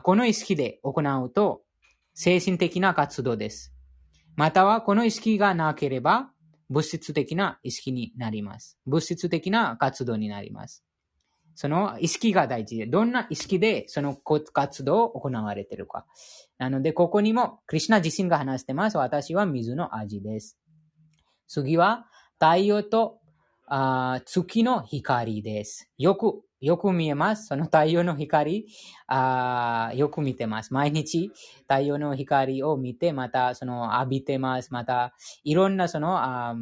[0.03, 1.61] この意識で行うと、
[2.19, 3.71] 精神的な活動です。
[4.35, 6.31] または、この意識がなければ、
[6.67, 8.79] 物質的な意識になります。
[8.87, 10.83] 物質的な活動になります。
[11.53, 16.07] その意識が大事で、どんな意識でその活動を行われているか。
[16.57, 18.97] なので、ここにも、クリシナ自身が話してます。
[18.97, 20.57] 私は水の味です。
[21.47, 22.07] 次は、
[22.39, 23.19] 太陽と
[23.67, 25.87] あ月の光です。
[25.99, 27.47] よく、よく見えます。
[27.47, 28.67] その太陽の光、
[29.07, 30.73] あよく見てます。
[30.73, 31.31] 毎日
[31.69, 34.73] 太陽の光を見て、またその浴びてます。
[34.73, 35.13] また、
[35.43, 36.55] いろんなその、あ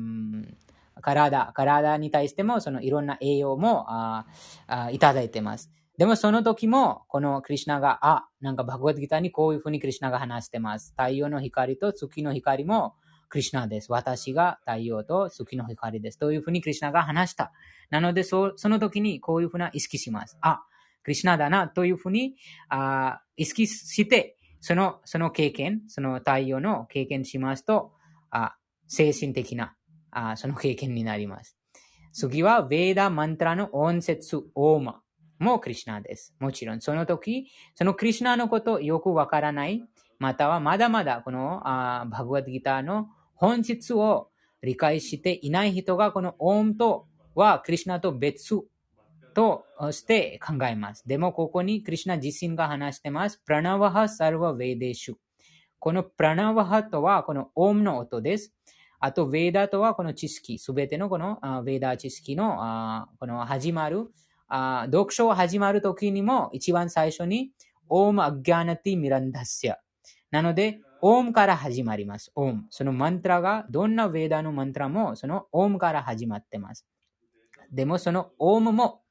[1.01, 4.25] 体、体に対しても、そのいろんな栄養もあ
[4.67, 5.71] あいただいてます。
[5.97, 10.93] でもその時も、このクリュナが、あ、なんかバグワッドギターにこういうふうにクリュナが話してます。
[10.97, 12.95] 太陽の光と月の光も
[13.35, 13.91] クリュナです。
[13.91, 16.17] 私が太陽と月の光です。
[16.17, 17.51] というふうにクリュナが話した。
[17.89, 20.37] なのでそ、その時にこういうふうな意識します。
[20.39, 20.63] あ、
[21.03, 22.37] クリュナだな、というふうに
[22.69, 27.91] あ意識して、その、その経験、その太陽の経験しますと、
[28.29, 28.55] あ
[28.87, 29.75] 精神的な
[30.11, 31.57] あその経験になります。
[32.13, 35.01] 次は、ヴェーダマントラの音節、オーマ
[35.39, 36.33] もクリシナです。
[36.39, 39.83] もちろん、その時、そのクリシナのことよくわからない、
[40.19, 44.29] またはまだまだこのあバグワッドギターの本質を
[44.63, 48.55] 理解していない人が、このオームとはクリシナと別
[49.33, 51.07] として考えます。
[51.07, 53.41] でも、ここにクリシナ自身が話してます。
[53.45, 55.15] プラナワハサルワヴェデシュ。
[55.79, 58.53] このプラナワハとはこのオームの音です。
[58.99, 64.09] あと、ヴェーダとはこの知識、すべてのこのヴェーダ知識のこの始まる、
[64.85, 67.51] 読書を始まるときにも一番最初に、
[67.87, 69.77] オームアギャナティミランダスヤ。
[70.31, 72.31] なので、オームから始まります。
[72.33, 72.63] オーム。
[72.71, 76.87] そのマントラが、どんなヴェーダのマントラも、そのオームから始まってます。
[77.71, 79.03] でも、そのオームも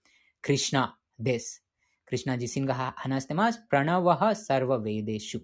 [0.42, 1.64] クリシナです。
[2.04, 3.60] クリシナ自身が話してます。
[3.70, 5.42] プラナワハサルワヴェデシュ。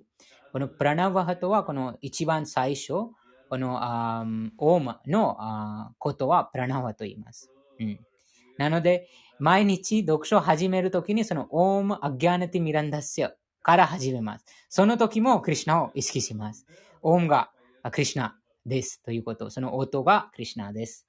[0.51, 3.15] このプラナワハとは、この一番最初、こ
[3.53, 4.27] のあ
[4.59, 7.49] オームのあことはプラナワと言います。
[7.79, 8.01] うん、
[8.59, 9.09] なので、
[9.39, 13.33] 毎日読書を始めるときに、そのオームアギャナティミランダスヤ
[13.63, 14.45] から始めます。
[14.69, 16.67] その時もクリシナを意識します。
[17.03, 17.51] オームが
[17.91, 19.51] クリシナですということ。
[19.51, 21.07] その音がクリシナです。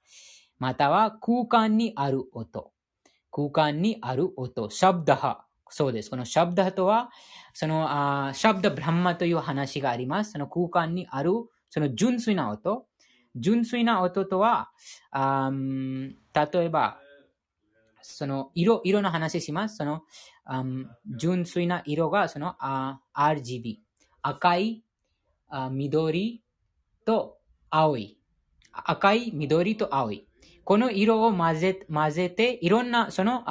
[0.58, 2.72] または空間にある音。
[3.30, 4.68] 空間にある音。
[4.70, 5.44] シャブダハ。
[5.68, 6.10] そうです。
[6.10, 7.10] このシャブダハとは、
[7.54, 10.32] そのあシャブダブランマという話があります。
[10.32, 11.32] その空間にある
[11.70, 12.86] その純粋な音。
[13.34, 14.70] 純粋な音とは、
[15.10, 15.50] あ
[16.34, 16.98] 例えば、
[18.02, 19.76] その色、色の話します。
[19.76, 20.02] その、
[21.16, 23.78] 純粋な色がそのあ RGB。
[24.22, 24.84] 赤い
[25.48, 26.42] あ、緑
[27.04, 27.38] と
[27.70, 28.18] 青い。
[28.72, 30.26] 赤い、緑と青い。
[30.64, 33.44] この色を混ぜ混ぜて、いろんな、その、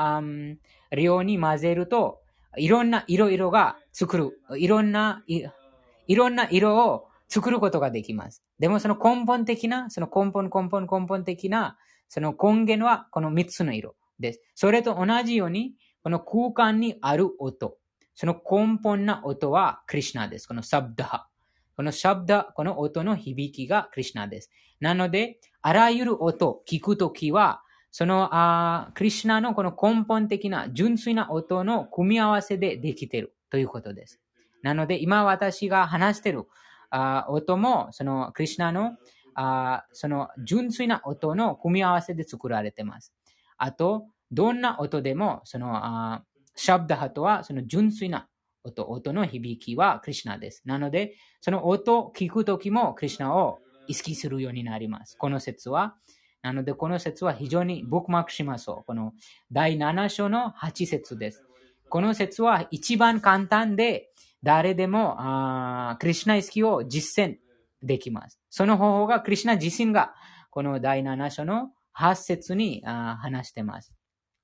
[0.92, 2.22] 量に混ぜると、
[2.58, 4.42] いろんな色々が作る。
[4.58, 8.44] いろんな、いろんな色を作ることができます。
[8.60, 14.42] でもその根本的な、その根本根本根本的な、その根源はこの3つの色です。
[14.56, 15.74] それと同じように、
[16.04, 17.78] この空間にある音。
[18.16, 20.48] その根本な音はクリシナです。
[20.48, 21.28] このサブダハ。
[21.76, 24.52] このシャブダ、この音の響きがクリシナです。
[24.80, 34.22] なので、あらゆる音、聞くときは、そのあクリシナのこの根本的な純粋な音の組み合わせでできているということです。
[34.62, 36.46] なので、今私が話している
[36.90, 38.98] あ音も、そのクリシナの
[39.34, 43.14] あその純粋な音の組み合わせで作られています。
[43.62, 46.24] あと、どんな音でも、そのあ
[46.56, 48.28] シャブダハとはその純粋な
[48.64, 50.64] 音、音の響きはクリシナです。
[50.66, 55.16] なので、その音を聞くときもクリシナを意識するようになります。
[55.16, 55.96] この説は。
[56.42, 58.84] なので、この説は非常にブックマークしましょう。
[58.86, 59.14] この
[59.52, 61.44] 第7章の8節です。
[61.88, 64.10] この説は一番簡単で、
[64.42, 67.38] 誰でもあクリシナ意識を実践
[67.84, 68.40] できます。
[68.50, 70.16] その方法がクリシナ自身が
[70.50, 71.70] この第7章の
[72.02, 73.94] 8節にあ話しています。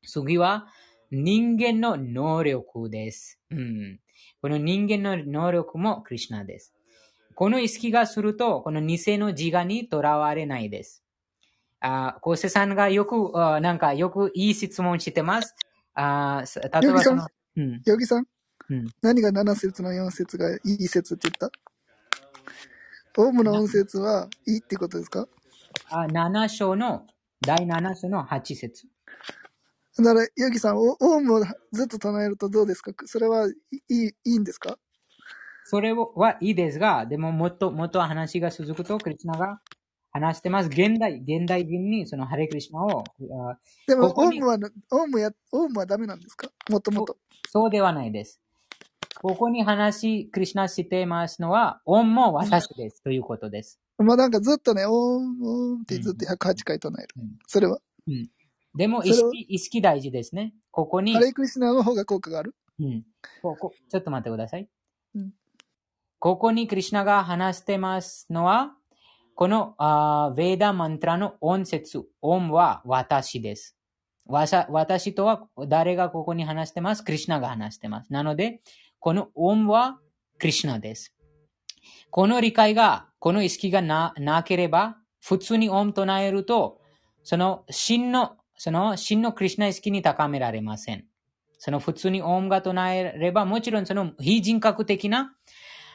[0.06, 0.68] 次は
[1.10, 4.00] 人間の能力です、うん。
[4.42, 6.74] この人間の能力もクリシナです。
[7.34, 11.04] この意識がすると、この偽の自我にとらわれないです。
[11.80, 15.56] あ、コーセさんがよく、あなんかよくいい質問してます。
[15.94, 16.44] あ
[16.82, 17.82] 例えばその、うん。
[17.86, 18.26] ヨギさん、
[18.70, 21.52] うん、何が7節の4節がいい説って言っ
[23.16, 23.22] た？
[23.22, 25.28] オウムの音節はいいってことですか？
[25.90, 27.06] あ ?7 章の、
[27.48, 28.88] 第7章の8節。
[29.98, 32.92] だから、ヨギさん、オウムをずっと唱えるとどうですか？
[33.06, 33.52] それはい
[33.88, 34.78] いいいんですか？
[35.64, 39.62] それはいいですが、でももっともっと話が続くと、クリシナが
[40.12, 40.68] 話してます。
[40.68, 43.06] 現代、現代人にそのハレクリシナを、
[43.50, 43.58] あ
[43.88, 44.58] でも、オウムは、
[44.92, 46.50] オウムや、オウムはダメなんですか？
[46.70, 47.16] もともと。
[47.48, 48.42] そうではないです。
[49.22, 53.80] ここに話、クリシナしてますのは、オンも私ですということです。
[53.98, 57.08] まあなんかずっとね、オウム、オウムってずっと108回唱える。
[57.18, 57.80] うんそれは。
[58.08, 58.30] うん、
[58.76, 60.54] でも意識、意識大事ですね。
[60.72, 62.56] ここにハ、レクリシナの方が効果がある。
[62.80, 63.04] うん、
[63.42, 64.70] ここちょっと待ってください。
[65.16, 65.34] うん
[66.20, 68.74] ここにクリシナが話してますのは、
[69.36, 73.78] このあーヴェーダマントラの音節、オンは私です。
[74.26, 77.04] 私とは誰がここに話してます？
[77.04, 78.12] クリシナが話してます。
[78.12, 78.62] なので、
[78.98, 80.00] このオンは
[80.40, 81.14] クリシナです。
[82.10, 84.14] この理解が、この意識がな
[84.46, 86.80] ければ、普通にオン唱えると、
[87.24, 91.06] その真の、その真のクリシナ意識に高められません。
[91.60, 95.34] その普通にオンが唱えれば、もちろんその非人格的な、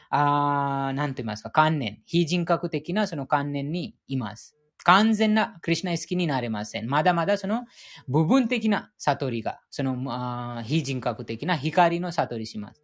[0.09, 4.55] あなんて言いますか、観念、非人格的なその観念にいます。
[4.83, 6.89] 完全なクリシナ意識になれません。
[6.89, 7.63] まだまだその
[8.07, 12.83] 部分的な悟りが、そのあ非人格的な光の悟りします。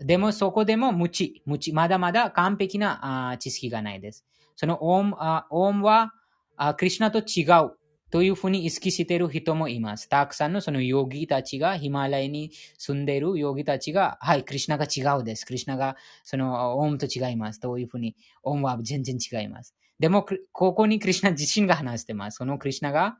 [0.00, 4.24] でもそこでも無知、無知、まだまだ完璧なあー知識がないです。
[4.56, 6.12] そのオームあオームは
[6.56, 7.76] あクリシナと違う
[8.10, 10.08] というふうに意識している人もいます。
[10.08, 15.44] たくさんのそのヨギたちが、ヒマラヤに住んでいるヨギたちが、はい、クリシナが違うです。
[15.44, 17.60] クリシナがそのオームと違います。
[17.60, 19.74] というふうに、オームは全然違います。
[19.98, 22.36] でも、クここにクリシナ自身が話してます。
[22.36, 23.18] そのクリシナが、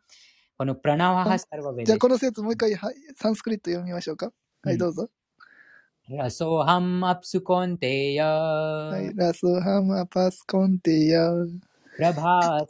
[0.57, 4.33] このプラナワハサルバベじゃあこの説もう一回、はい、サンスクリット読みましょうか。
[4.63, 5.03] はい、うんどうぞ。
[5.03, 5.13] ラソ
[6.63, 11.29] ハンアプスコンテヤ、はい、ラソハマパスコンテヤ、
[11.97, 12.65] プラバ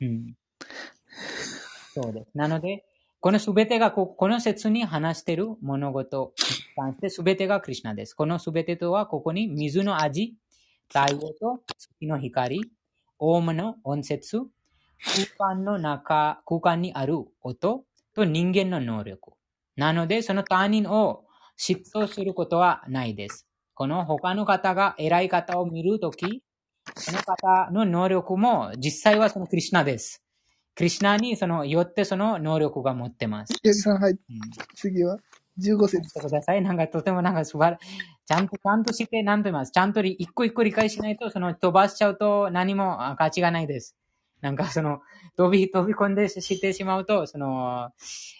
[0.00, 0.34] うん。
[1.94, 2.30] そうです。
[2.34, 2.84] なので、
[3.20, 8.14] このすべてがこ、この説に話している物事に関してすべてがクリシナです。
[8.14, 10.34] このすべてとは、ここに水の味、
[10.88, 12.62] 太陽と月の光、
[13.18, 14.38] オウムの音節、
[15.38, 17.84] 空間の中、空間にある音
[18.14, 19.32] と人間の能力。
[19.76, 21.24] なので、その他人を
[21.58, 23.46] 嫉妬することはないです。
[23.74, 26.42] この他の方が偉い方を見るとき、
[26.96, 30.22] その方の能力も実際はそのクリシナです。
[30.74, 33.52] クリシナにそのよってその能力が持ってます。
[33.90, 34.18] はい、うん
[34.74, 35.18] 次は
[35.58, 36.20] 15節。
[36.20, 36.62] ください。
[36.62, 37.78] なんかとてもなんか素晴ら
[38.30, 39.72] ちゃんと、ちゃんとして、なんと言います。
[39.72, 43.96] ちゃんと一個一個理解しないと、その飛ばしちゃうと何もあ価値がないです。
[44.40, 45.00] なんかその、
[45.36, 47.90] 飛び、飛び込んでしてしまうと、その、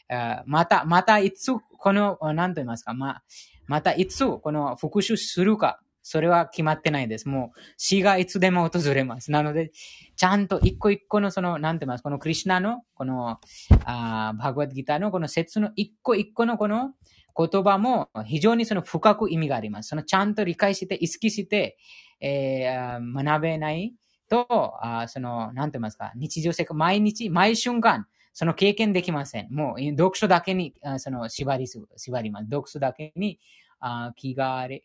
[0.08, 3.22] あまた、またいつ、この、なんと言いますか、ま、
[3.66, 7.28] またいつ、この復讐するか、それは決まってないです。
[7.28, 9.30] もう、死がいつでも訪れます。
[9.30, 9.70] なので、
[10.16, 12.02] ちゃんと一個一個のその、なんて言います？
[12.02, 13.38] このクリシナの、この、
[13.84, 16.94] あバグワッドギターのこの説の一個一個のこの
[17.36, 19.90] 言葉も非常にその深く意味があります。
[19.90, 21.76] そのちゃんと理解して、意識して、
[22.20, 23.94] えー学べない
[24.28, 24.46] と、
[24.82, 29.52] あその、なんて言いますか、日常生活、毎日、毎瞬間、その経験できません。
[29.52, 32.44] もう、読書だけに、その、縛りす、縛ります。
[32.44, 33.40] 読書だけに、
[33.80, 34.84] あ気がれ、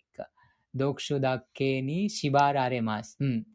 [0.77, 3.17] 読書だけに縛られます。
[3.19, 3.45] うん。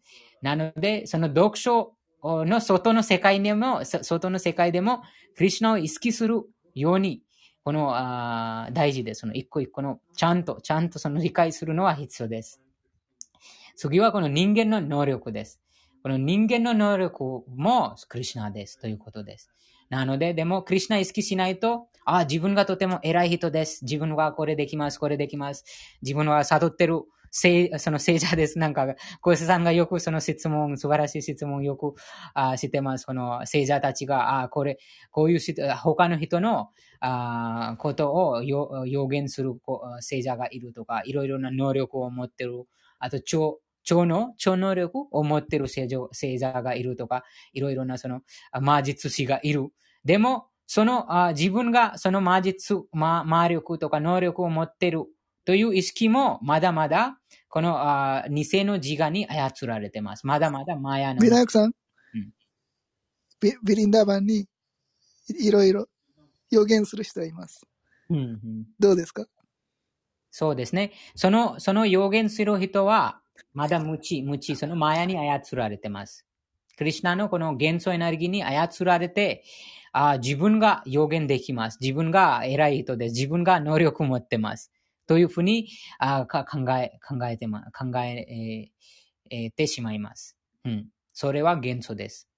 [0.42, 5.02] なので、その読書の外の世界でも、外の世界でも、
[5.36, 6.42] クリシュナを意識する
[6.74, 7.22] ように、
[7.62, 9.20] この、あ大事です。
[9.20, 12.60] その一個一個の、ちゃんと、ちゃんとその理解するのは必要です。
[13.76, 15.60] 次はこの人間の能力です。
[16.02, 19.51] この人間の能力もクリシュナですということです。
[19.91, 23.85] なので、でも、クリシュナ意識しないと、ああ、自分がとても偉い人です。
[23.85, 25.65] 自分はこれできます、これできます。
[26.03, 27.03] 自分は悟ってる、
[27.33, 28.59] 聖その聖者です。
[28.59, 31.95] なんか、小石さんがよくその質問、素晴らしい質問よく
[32.35, 33.07] あしてます。
[33.07, 34.79] この聖者たちが、あ、これ、
[35.11, 39.55] こういうし他の人のあことを予言する
[40.01, 42.65] 聖者がいるとか、いろいろな能力を持ってる。
[42.99, 48.20] あと、超、超の、超能力を持ってる聖者聖者がいるとか、いろいろなその
[48.52, 49.69] あ魔術師がいる。
[50.05, 55.05] でも、そのあ自分がその魔術、魔魔力とか能力を持ってる
[55.44, 60.27] という意識もまだまだこのあ偽の自我に操られてます。
[60.27, 61.31] まだまだマヤのビ。
[61.31, 61.73] ナヤクさん、うん
[63.40, 64.40] ビビリンダーバンに
[65.28, 65.86] いいろいろ
[66.51, 67.66] 予言する人がいます。
[68.11, 69.24] うんうんどうですか？
[70.31, 70.93] そうですね。
[71.16, 73.20] その、その予言する人は、
[73.53, 76.27] まだ無知、無知、そのマヤに操られてます。
[76.77, 79.45] クリシナのこの元素エネルギーに操られて、
[79.93, 81.79] あ自分が予言できます。
[81.81, 83.12] 自分が偉い人です。
[83.12, 84.73] 自分が能力を持ってます。
[85.07, 85.69] というふうに
[85.99, 88.71] あ考え、考えてま、考え
[89.31, 90.37] えー、てしまいます。
[90.65, 90.87] うん。
[91.12, 92.29] それは元素です。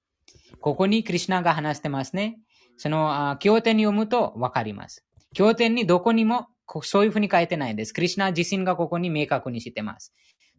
[0.60, 2.38] ここにクリュナが話してますね。
[2.78, 5.04] その、あ経典に読むとわかります。
[5.34, 6.48] 経典にどこにも
[6.82, 7.92] そういうふうに書いてないです。
[7.92, 10.12] クリュナ自身がここに明確にしてます。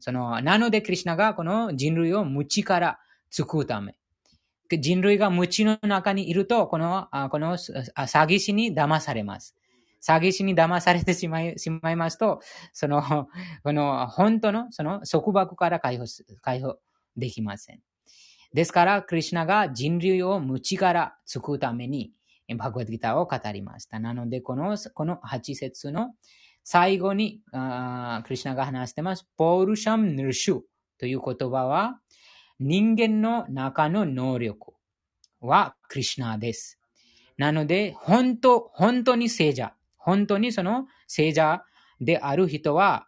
[0.03, 2.99] その、なのでクリュナがこの人類を無知から
[3.29, 3.95] 救うため。
[4.69, 7.93] 人類が無知の中にいると、この、この詐
[8.25, 9.55] 欺師に騙されます。
[10.05, 12.41] 詐欺師に騙されてしまいしまいますと、
[12.73, 13.29] その、
[13.63, 16.03] この本当のその束縛から解放
[16.41, 16.77] 解放
[17.15, 17.79] できません。
[18.53, 22.11] ですから、クリュナが人類を無知から救うために、
[22.57, 24.01] バグワッドギターを語りました。
[24.01, 26.13] なので、この、この8節の
[26.63, 29.27] 最後に、クリュナが話してます。
[29.37, 30.61] ポールシャム・ヌルシュ
[30.97, 31.99] という言葉は、
[32.59, 34.73] 人間の中の能力
[35.41, 36.79] はクリュナです。
[37.37, 41.63] なので、本当、本当に聖者、本当にその聖者
[41.99, 43.07] である人は、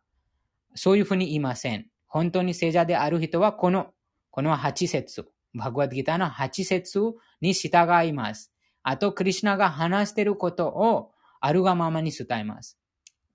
[0.74, 1.88] そういうふうに言いません。
[2.08, 3.94] 本当に聖者である人は、この、
[4.32, 7.00] この8節、バグワッドギターの8節
[7.40, 8.52] に従います。
[8.84, 12.78] あと、クリュナが話していることをあるがままに伝えます。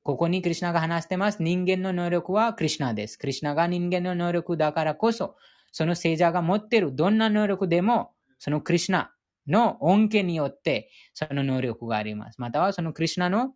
[0.03, 1.43] ここにクリュナが話してます。
[1.43, 3.19] 人間の能力はクリュナです。
[3.19, 5.37] クリュナが人間の能力だからこそ、
[5.73, 9.13] その聖者が持っているどんな能力でも、そのクリュナ
[9.47, 12.41] の恩恵によって、その能力があります。
[12.41, 13.55] またはそのクリュナの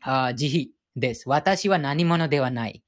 [0.00, 1.28] あ慈悲です。
[1.28, 2.82] 私は何者ではない。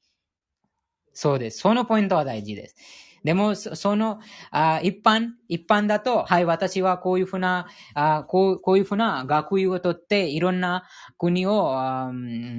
[1.13, 1.59] そうです。
[1.59, 2.77] そのポイントは大事です。
[3.27, 4.21] でも、その、
[4.53, 10.85] あ一般、一般だと、はい、私はこういうふうな、あこうこういうふうな学位を取って、いろんな
[11.19, 12.13] 国を、あ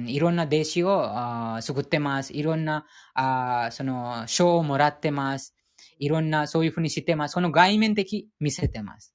[0.06, 2.34] いろんな弟子をあ作ってます。
[2.34, 2.84] いろんな、
[3.14, 5.54] あその、賞をもらってます。
[5.98, 7.32] いろんな、そういうふうにしてます。
[7.32, 9.14] その外面的見せてます。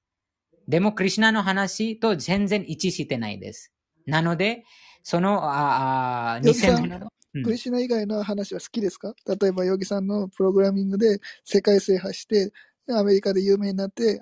[0.68, 3.72] でも、クリュナの話と全然一致してないです。
[4.08, 4.64] なので、
[5.04, 7.10] その、ああ、2000年の、
[7.42, 9.16] クリシナ以外の話は好きですか？
[9.28, 12.54] 例えば、ヨギさんのプログラミングで世界制覇して、
[12.90, 14.22] アメリカで有名になって、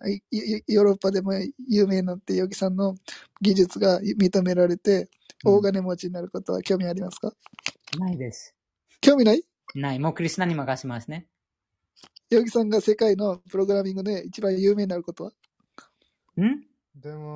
[0.67, 1.33] ヨーロッパでも
[1.67, 2.95] 有名になって、ヨギさんの
[3.41, 5.09] 技術が認められて、
[5.43, 7.33] 大金持ちになることは興味ありますか、
[7.95, 8.55] うん、ないです。
[9.01, 9.43] 興味ない？
[9.75, 9.99] ない。
[9.99, 11.27] もうクリスナに任せますね。
[12.29, 15.31] ヨギさんが世界のプログラミングで一番有名になることは？
[16.39, 16.61] ん？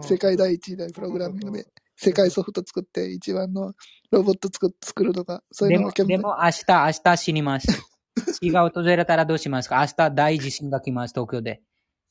[0.03, 1.65] 世界第一代プログラミングで。
[1.95, 3.73] 世界ソフト作って一番の
[4.11, 7.67] ロボット作作るとか、そういうのでも、でも明日、明日死にます。
[8.41, 9.79] 死が訪れたらどうしますか？
[9.81, 11.61] 明日大地震が来ます、東京で。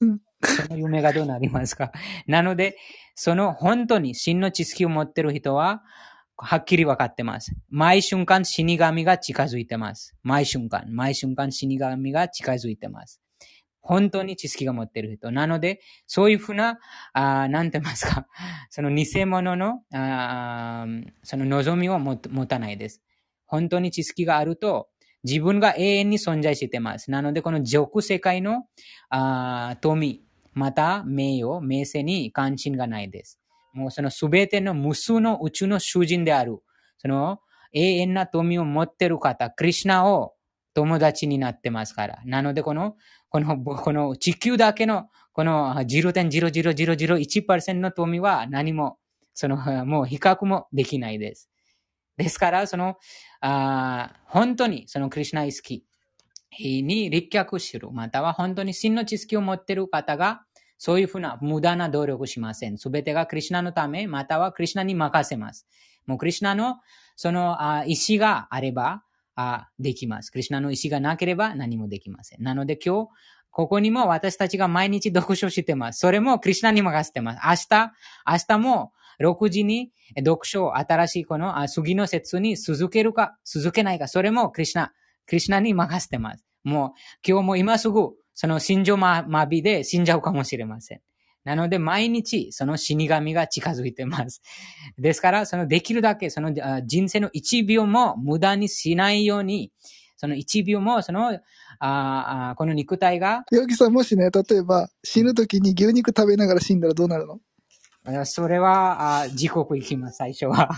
[0.01, 1.93] うん、その夢がどうなりますか？
[2.27, 2.77] なので、
[3.15, 5.83] その本当に真の知識を持っている人は、
[6.37, 7.55] はっきり分かってます。
[7.69, 10.15] 毎瞬間死神が近づいてます。
[10.23, 13.21] 毎瞬間、毎瞬間死神が近づいてます。
[13.85, 15.31] 本当に知識が持っている人。
[15.31, 16.79] なので、そういうふうな、
[17.13, 18.27] あなんて言いますか、
[18.71, 20.87] その偽物の、あ
[21.23, 22.17] その望みを持
[22.47, 23.03] たないです。
[23.47, 24.89] 本当に知識があると、
[25.23, 27.11] 自分が永遠に存在してます。
[27.11, 28.67] なので、この俗世界の
[29.11, 30.25] あ富、
[30.55, 33.39] また名誉、名声に関心がないです。
[33.75, 36.63] もうそのすべての無数の宇宙の主人である、
[36.99, 37.41] その
[37.75, 40.35] 永遠な富を持っている方、クリュナを
[40.75, 42.19] 友達になってますから。
[42.25, 42.97] なので、この
[43.35, 48.99] この、この地球だけの、この0.00001%の富は何も、
[49.35, 51.51] その、もう比較もできないです。
[52.17, 52.95] ですから、その、
[53.41, 55.85] あ本当にそのクリュナ意識
[56.57, 60.45] に立脚する、または本当に真の知識を持っている方が、
[60.79, 62.79] そういうふうな無駄な努力しません。
[62.79, 65.67] すべてがクリュナのため、またはクリュナに任せます。
[66.07, 66.77] もうクリュナの
[67.17, 69.03] そのあ意志があれば、
[69.37, 70.31] あできます。
[70.31, 72.43] クリュナの意志がなければ何もできません。
[72.43, 73.09] なので今日、
[73.51, 76.01] ここにも私たちが毎日読書してます。
[76.01, 77.41] それもクリュナに任せてます。
[77.45, 77.93] 明日、
[78.27, 84.93] 明日も6時に読書を新しいこの次の節に続けるか、続けないか、それもクリュナ、
[85.27, 86.45] クリュナに任せてます。
[86.65, 86.91] もう
[87.27, 91.01] 今日も今すぐその心情麻痺で死んじゃうかもしれません。
[91.45, 94.43] なので、毎日、その死神が近づいてます。
[94.99, 96.53] ですから、そのできるだけ、その
[96.87, 99.71] 人生の1秒も無駄にしないように、
[100.17, 101.39] その1秒も、その、
[101.81, 103.45] ああこの肉体が。
[103.51, 107.41] ヨギさん、もしね、例えば、死ぬ時に牛肉食べながら死んだらどうなるの？
[108.25, 110.71] それは、あ地獄行きます、最初は。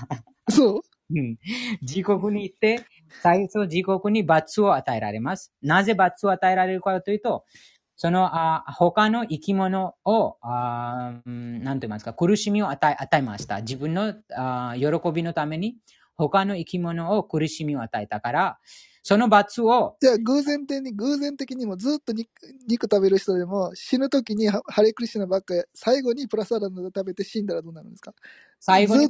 [0.48, 0.80] そう？
[1.10, 1.38] うん。
[1.82, 2.84] 地獄に行って、
[3.22, 5.52] 最初地獄に罰を与えられます。
[5.62, 7.44] なぜ罰を与えられるかというと、
[7.96, 13.60] その、あ他の生き物を、あなんて言いますか、苦しみを与え、与えました。
[13.62, 15.76] 自分のあ喜びのために、
[16.16, 18.58] 他の生き物を苦しみを与えたから、
[19.08, 22.28] その罰を、じゃあ、偶然的に、偶然的にもずっと肉
[22.66, 28.12] 肉食べる人でも、死ぬ時にハハレクリシナばっかり、最後にプラサラダ食べて死んだらどうなるんですか？
[28.58, 29.08] 最後に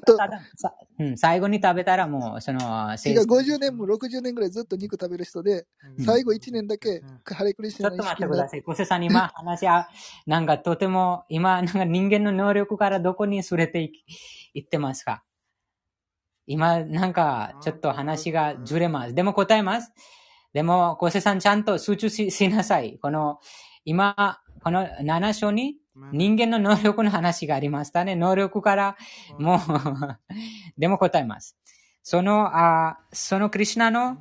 [0.99, 5.67] うん、最後に食べたらもう、その、違生う、50年も60年ぐらいずっと肉食べる人で、
[5.97, 6.05] うん。
[6.05, 8.63] 最後1年だけハレクリシナちょっと待ってください。
[8.63, 9.89] 小瀬さん、今 話は、
[10.27, 13.93] なんかとても、今、なんか人間の能力からどこにそれてい
[14.53, 15.23] いってますか？
[16.47, 19.15] 今、なんか、ちょっと話がずれます。
[19.15, 19.93] でも答えます。
[20.53, 22.99] でも、小瀬さん、ちゃんと集中しなさい。
[23.01, 23.41] この、
[23.85, 25.77] 今、この7章に
[26.13, 28.17] 人間の能力の話がありましたね。
[28.17, 28.97] 能力から、
[29.39, 29.61] もう、
[30.79, 31.57] でも答えます。
[32.03, 34.19] その、あそのクリシュナの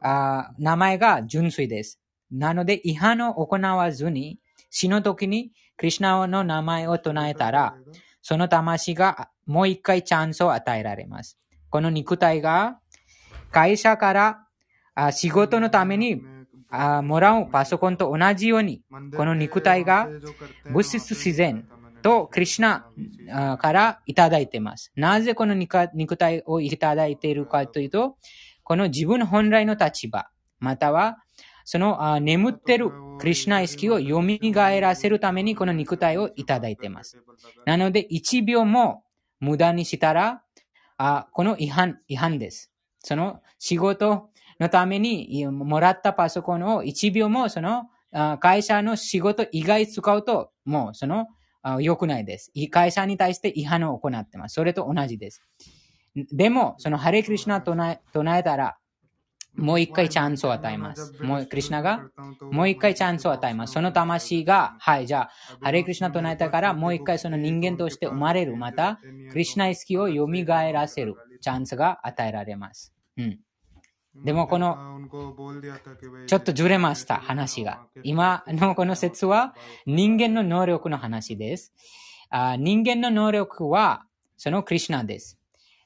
[0.00, 2.00] あ名前が純粋です。
[2.30, 4.40] なので、違反を行わずに、
[4.70, 7.76] 死の時にクリシュナの名前を唱えたら、
[8.20, 11.37] その魂がもう一回チャンスを与えられます。
[11.70, 12.78] この肉体が
[13.50, 14.46] 会社から
[14.94, 16.22] あ仕事のために
[16.70, 18.82] あもらうパソコンと同じように、
[19.16, 20.08] この肉体が
[20.70, 21.66] 物質自然
[22.02, 22.84] とクリシュ
[23.26, 24.92] ナからいただいています。
[24.96, 28.16] なぜこの肉体をいただいているかというと、
[28.64, 30.28] この自分本来の立場、
[30.60, 31.18] または
[31.64, 34.22] その眠っているクリシュナ意識を蘇
[34.80, 37.18] らせるためにこの肉体をいただいています。
[37.64, 39.04] なので、1秒も
[39.40, 40.42] 無駄にしたら、
[40.98, 42.70] あこの違反、違反です。
[43.00, 44.28] その仕事
[44.60, 47.84] のためにもらったパソコンを1秒もその
[48.40, 51.28] 会社の仕事以外使うと、もうその
[51.80, 52.52] 良くないです。
[52.70, 54.54] 会社に対して違反を行ってます。
[54.54, 55.42] それと同じです。
[56.32, 58.76] でも、そのハレクリシナ唱え唱えたら、
[59.56, 61.14] もう一回チャンスを与えます。
[61.20, 62.08] もう、クリュナが、
[62.52, 63.72] もう一回チャンスを与えます。
[63.72, 65.30] その魂が、はい、じゃあ、
[65.60, 68.56] ハレクリシュナ唱えたから、もう一回その人間として生まれる。
[68.56, 69.00] また、
[69.32, 70.26] クリシュナ意識を蘇
[70.72, 72.94] らせるチャンスが与えられます。
[73.16, 73.40] うん。
[74.24, 75.00] でもこの、
[76.26, 77.86] ちょっとずれました、話が。
[78.02, 79.54] 今のこの説は、
[79.86, 81.72] 人間の能力の話です。
[82.30, 84.04] あ人間の能力は、
[84.36, 85.37] そのクリシュナです。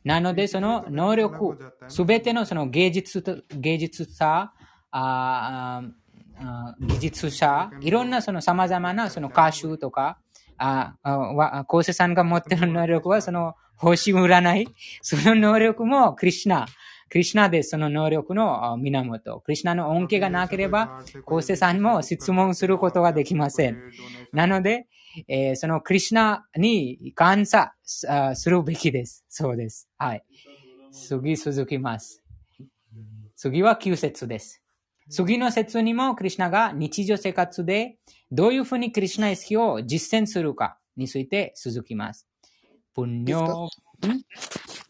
[0.04, 1.58] なので、その能力、
[1.88, 4.52] すべてのその芸術と、芸術さ、
[4.90, 5.82] あ
[6.80, 10.18] 技術者、いろんなその様々なその歌手とか、
[10.58, 14.68] ああコーセさんが持ってる能力はその星占い、
[15.02, 16.66] その能力もクリシュナ、
[17.08, 19.40] クリシュナで、その能力の源。
[19.40, 23.78] クリシュナの恩恵がなければ、コーセさんも質問することができません。
[24.32, 24.86] なので、
[25.28, 29.24] えー、そのクリシナに感謝するべきです。
[29.28, 29.88] そうです。
[29.98, 30.24] はい。
[30.92, 32.22] 次続きます。
[33.36, 34.62] 次は9節です。
[35.10, 37.98] 次の節にもクリュナが日常生活で
[38.30, 42.28] どういうふうにクリュナ意識を実践するかについて続きます。
[42.94, 43.24] ぷん？
[43.24, 43.68] にょ、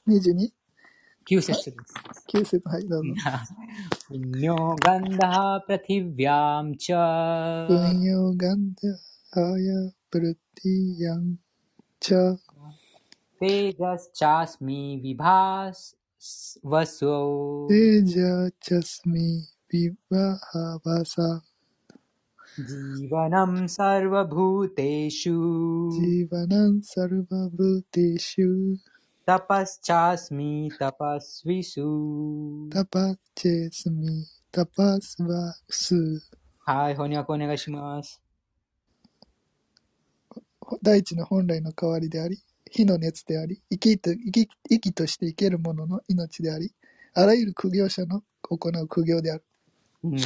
[0.06, 0.50] 22?
[1.28, 1.76] 9節です。
[2.36, 3.14] 9節、はい、どうぞ。
[4.08, 7.68] ぷんにょガンダープラティヴィアムチャー。
[7.68, 9.92] ぷんガンダーや。
[10.12, 12.36] प्रतीयाञ्च।
[13.40, 21.42] तेजश्चास्मि विभावसो तेजश्चस्मि विभावसा।
[22.60, 28.76] जीवनं सर्वभूतेषु। जीवनं सर्वभूतेषु।
[29.28, 31.90] तपश्चास्मि तपस्विषु।
[32.74, 34.24] तपश्चेस्मि
[34.58, 36.18] तपस्वासु।
[36.68, 38.18] हाय होन्याको नेगाशिमास
[40.82, 46.72] 大地の本来の代わりであり、火の熱であり、生きと生き生きとして生ける者の命であり、
[47.14, 49.44] あらゆる苦行者の行う苦行である。
[50.04, 50.16] うん、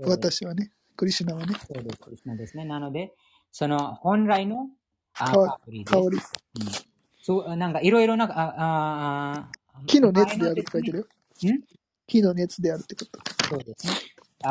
[0.00, 2.64] 私はね、クリシュナはね、そうです、クリシュナですね。
[2.64, 3.14] なので、
[3.50, 4.68] その本来の
[5.14, 5.92] あ香香りです。
[5.92, 6.04] 香り。
[6.06, 6.98] うん
[7.28, 11.04] そう、なんかいろいろな、あああ火の熱であるって書いてるよ。
[11.04, 11.60] ん
[12.06, 13.20] 火の熱であるってこと。
[13.50, 13.92] そうですね。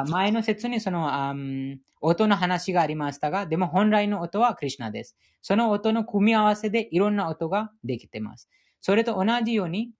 [0.07, 1.33] 前の説にその、
[2.01, 5.15] 音の話がありましたが、でも本来の音はクリシュナです。
[5.41, 8.49] その音の組み合わせでいろんな音ができています。
[8.81, 9.91] それと同じように、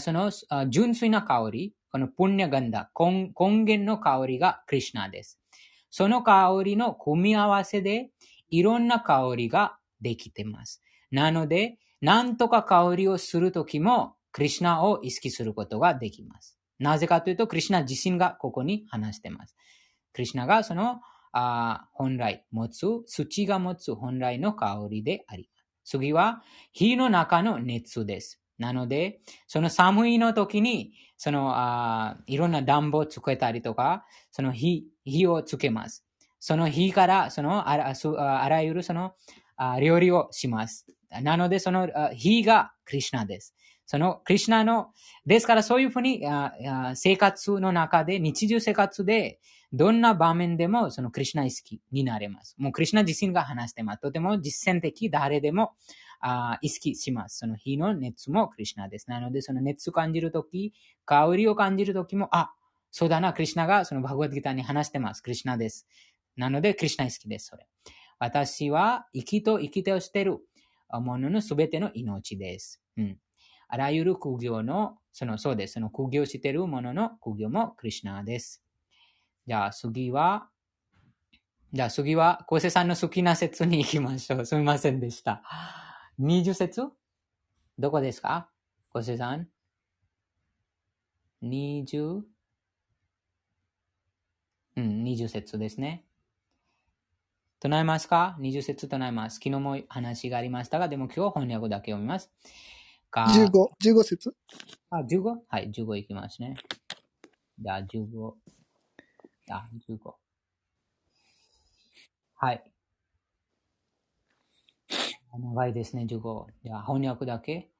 [0.00, 0.32] その
[0.68, 5.38] 純粋な香り、このプンニャガンダ、根源の香りがクリシュナです。
[5.90, 8.10] その香りの組み合わせで
[8.50, 10.82] いろんな香りができています。
[11.10, 16.57] なので、なんとか香りをするときも、クリシュナを意識することができます。
[16.78, 19.56] なぜかというと、クリシュナ自身がここに話しています。
[20.12, 21.00] クリシュナがその
[21.32, 25.66] あ本来持つ、土が持つ本来の香りであります。
[25.84, 26.42] 次は、
[26.72, 28.40] 火の中の熱です。
[28.58, 36.04] なので、その寒いの時に、そのあいろんな暖房をつけたりとか、その火火をつけます。
[36.40, 39.14] その火から、そのあらあらゆるその
[39.56, 40.86] あ料理をします。
[41.22, 43.54] なので、その火がクリシュナです。
[43.90, 44.90] そのクリシナの、
[45.24, 46.22] ですからそういうふうに
[46.94, 49.40] 生活の中で、日常生活で、
[49.72, 52.54] どんな場面でもそのクリシナ意識になれます。
[52.58, 54.00] もうクリシナ自身が話してます。
[54.00, 55.72] とても実践的、誰でも
[56.60, 57.38] 意識します。
[57.38, 59.08] その火の熱もクリシナです。
[59.08, 60.74] なので、その熱を感じるとき、
[61.06, 62.52] 香りを感じるときも、あ、
[62.90, 65.22] そうだな、クリシナがそのバグワッドギターに話してます。
[65.22, 65.86] クリシナです。
[66.36, 67.66] なので、クリシナ意識です、それ。
[68.18, 70.38] 私は生きと生きてをしている
[70.90, 72.82] もののすべての命です。
[72.96, 73.18] うん。
[73.68, 75.74] あらゆる苦行の、その、そうです。
[75.74, 78.62] その苦行しているものの苦行もクリシナです。
[79.46, 80.48] じゃあ次は、
[81.72, 84.46] じゃあ次は、昴生さんの好きな説に行きましょう。
[84.46, 85.42] すみませんでした。
[86.18, 86.88] 20節
[87.78, 88.48] どこですか？
[88.94, 89.48] 昴生さん
[91.42, 92.22] ?20?
[94.76, 96.04] うん、20節ですね。
[97.60, 99.34] 唱えますか ?20 節唱えます。
[99.34, 102.32] 昨日も話がありましたが、でも今日は翻訳だけ読みます。
[103.10, 103.26] か。
[103.34, 103.50] 15、
[103.82, 104.32] 15節？
[104.90, 105.36] あ、15?
[105.48, 106.56] はい、15いきますね。
[107.58, 108.34] じゃあ、15。
[109.50, 110.14] あ、15。
[112.36, 112.62] はい。
[115.40, 116.46] 長いですね、15。
[116.64, 117.70] じゃあ、翻訳だけ。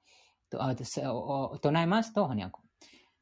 [0.50, 2.12] と、あ、唱えます？
[2.12, 2.58] と、翻訳。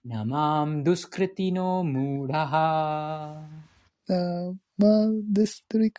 [0.04, 3.48] ナマンドゥスクリティノムラハ。
[4.06, 5.98] ナマンドゥスクリテ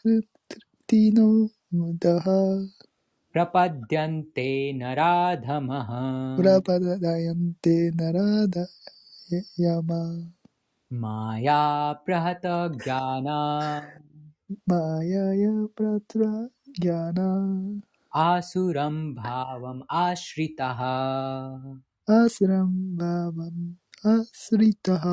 [0.95, 2.86] ィノムラハ。
[3.33, 6.37] Prapadyante naradhamaha.
[6.39, 10.01] Prapadyante naradhayama.
[10.91, 13.83] Maya prahata jnana.
[14.67, 16.49] Maya prahata
[16.79, 17.81] jnana.
[18.13, 21.81] Asuram bhavam ashritaha.
[22.07, 25.09] Asuram bhavam アスリータハ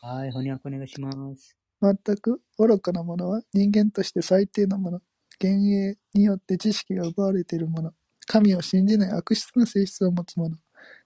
[0.00, 1.56] はい、翻訳お願いします。
[1.82, 5.00] 全く愚かなものは人間として最低なもの。
[5.44, 7.92] 幻影によって知識が奪われているもの。
[8.26, 10.56] 神を信じない悪質な性質を持つ者。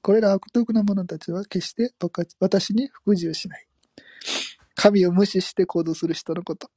[0.03, 1.93] これら悪徳な者たちは決して
[2.41, 3.67] 私に服従しない。
[4.75, 6.71] 神を無視して行動する人のこと。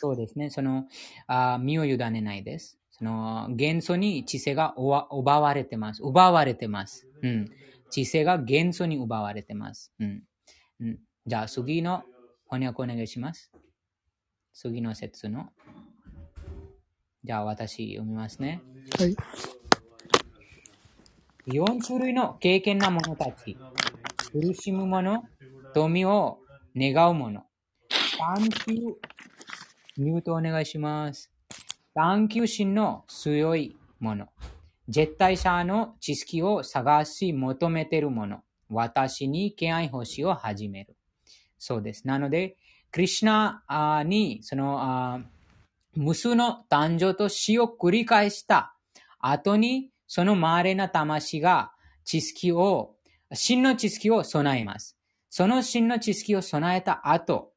[0.00, 0.50] そうですね。
[0.50, 0.86] その、
[1.26, 2.78] あ身を委ねないです。
[2.90, 6.02] その、元素に知性が奪われてます。
[6.02, 7.06] 奪われてます。
[7.22, 7.50] うん。
[7.90, 9.92] 知性が元素に奪われてます。
[9.98, 10.22] うん。
[10.80, 12.02] うん、じゃあ、次の
[12.50, 13.50] 翻訳お願いします。
[14.52, 15.50] 次の説の。
[17.24, 18.62] じゃあ、私読みますね。
[18.98, 19.16] はい。
[21.46, 23.56] 4種類の経験な者たち。
[24.32, 25.24] 苦しむ者、
[25.74, 26.38] 富を
[26.76, 27.44] 願う者。
[28.18, 28.72] 探求、
[29.96, 31.30] ミュートお願いします。
[31.94, 34.28] 探求心の強い者。
[34.88, 38.42] 絶対者の知識を探し求めているもの。
[38.68, 40.96] 私に敬愛星を始める。
[41.58, 42.06] そうです。
[42.06, 42.56] なので、
[42.92, 45.22] クリュナに、その、
[45.94, 48.76] 無数の誕生と死を繰り返した
[49.18, 51.72] 後に、その稀な魂が
[52.04, 52.94] 知識を、
[53.32, 54.96] 真の知識を備えます。
[55.30, 57.52] その真の知識を備えた後、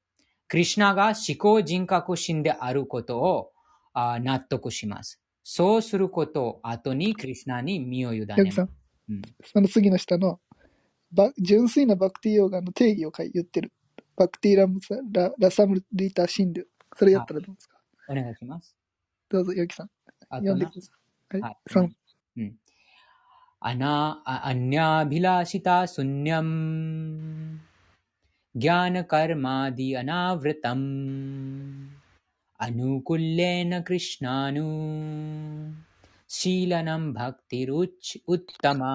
[0.47, 3.51] クリュナが思考人格心であることを
[3.93, 5.19] 納得します。
[5.43, 8.61] そうすること後にクリスナに身を委ねます。
[8.61, 10.39] うん、その次の下の
[11.11, 13.71] バ純粋なバクティヨーガの定義を言ってる。
[14.16, 14.80] バクティラム
[15.12, 16.64] ララサムリタシンドゥ。
[16.96, 17.78] それやったらどうですか
[18.08, 18.76] お願いします。
[19.28, 19.90] どうぞ、ヨキさん。
[20.30, 20.92] 読んでくださ
[21.34, 21.40] い。
[21.40, 21.56] はい。
[21.68, 21.88] 3。
[22.36, 22.56] うん。
[23.60, 27.60] アナ、アニャビラシタスニャム。
[28.54, 32.00] ギャナカルマディアナヴリタム。
[32.60, 34.64] अनुकूल्येन कृष्णानु
[36.28, 38.90] शीलनम भक्तिरुच उत्तमा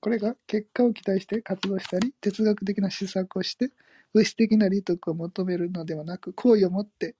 [0.00, 3.70] これが結果を期待して活動したり、哲学的な施策をして、
[4.14, 7.14] 物質的な利得を求めるのではなく、好意を持って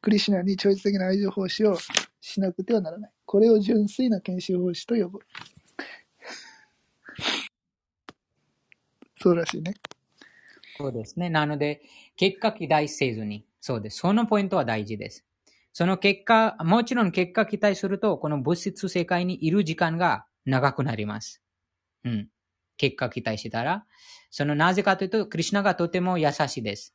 [0.00, 1.76] クリシナに超越的な愛情奉仕を
[2.20, 3.10] しなくてはならない。
[3.26, 5.18] これを純粋な研修奉仕と呼ぶ。
[9.20, 9.74] そうらしいね。
[10.78, 11.28] そうですね。
[11.28, 11.82] なので、
[12.16, 13.44] 結果期待せずに。
[13.60, 13.98] そうです。
[13.98, 15.24] そのポイントは大事です。
[15.72, 21.41] その結果、もちろん結果期待すると、この物質世界にいる時間が長くなります。
[22.04, 22.28] うん。
[22.76, 23.84] 結果期待したら、
[24.30, 26.94] そのなぜかというと、クリュナがとても優しいです。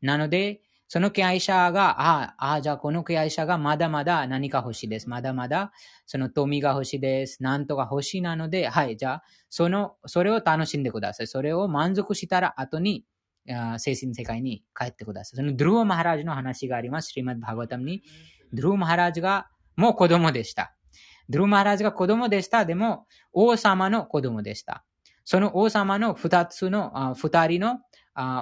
[0.00, 5.08] なので、その敬愛者が、ああ、じゃあこの敬愛者がまだまだ何か欲しいです。
[5.08, 5.72] まだまだ
[6.06, 7.42] その富が欲しいです。
[7.42, 11.26] なんとか欲しいなので、はい、じゃあ、その、それを楽しんでください。
[11.26, 13.04] それを満足したら後に、
[13.78, 15.36] 精神世界に帰ってください。
[15.36, 17.08] そのドゥルーマハラジの話があります。
[17.10, 18.02] シリマッバーガタムに。
[18.52, 20.76] ドゥルーマハラジがもう子供でした。
[21.28, 22.64] ドゥルマハラジが子供でした。
[22.64, 24.84] でも、王様の子供でした。
[25.24, 27.80] その王様の二つの、二人の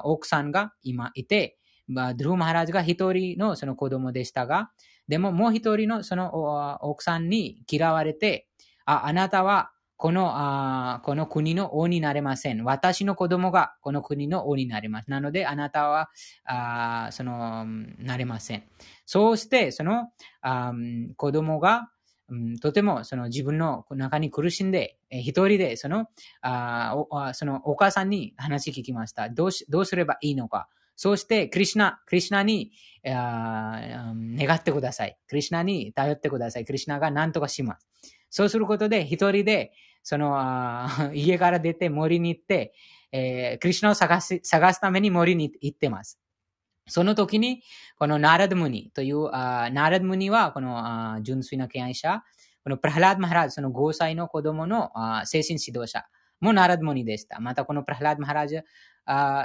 [0.04, 1.58] 奥さんが今いて、
[1.88, 4.70] ドゥルマハラジが一人のその子供でしたが、
[5.08, 8.48] でももう一人のその奥さんに嫌われて、
[8.86, 12.64] ああなたはこのあこの国の王になれません。
[12.64, 15.10] 私の子供がこの国の王になります。
[15.10, 16.10] なので、あなたは
[16.44, 17.64] あその
[17.98, 18.64] なれません。
[19.06, 20.08] そうして、その
[20.42, 20.72] あ
[21.16, 21.90] 子供が
[22.28, 26.06] うん、とてもその自分の中に苦しんで、え一人でその
[26.40, 29.66] あおそのお母さんに話聞きましたどうし。
[29.68, 30.68] どうすればいいのか。
[30.96, 32.70] そして、クリシナ、クリシナに
[33.06, 35.18] あ願ってください。
[35.28, 36.64] クリシナに頼ってください。
[36.64, 37.88] クリシナが何とかします。
[38.30, 39.72] そうすることで、一人で、
[40.02, 40.38] その
[41.14, 42.74] 家から出て森に行って、
[43.10, 46.20] えー、クリシナを探す探すために森に行ってます。
[46.86, 47.62] その時に、
[47.98, 52.22] このナラドムニという、ナラドムニは、この純粋な敬愛者、
[52.62, 54.90] このプラハラド・マハラジ、その5歳の子供の
[55.24, 56.04] 精神指導者
[56.40, 57.40] もナラドムニでした。
[57.40, 58.60] またこのプラハラド・マハラジ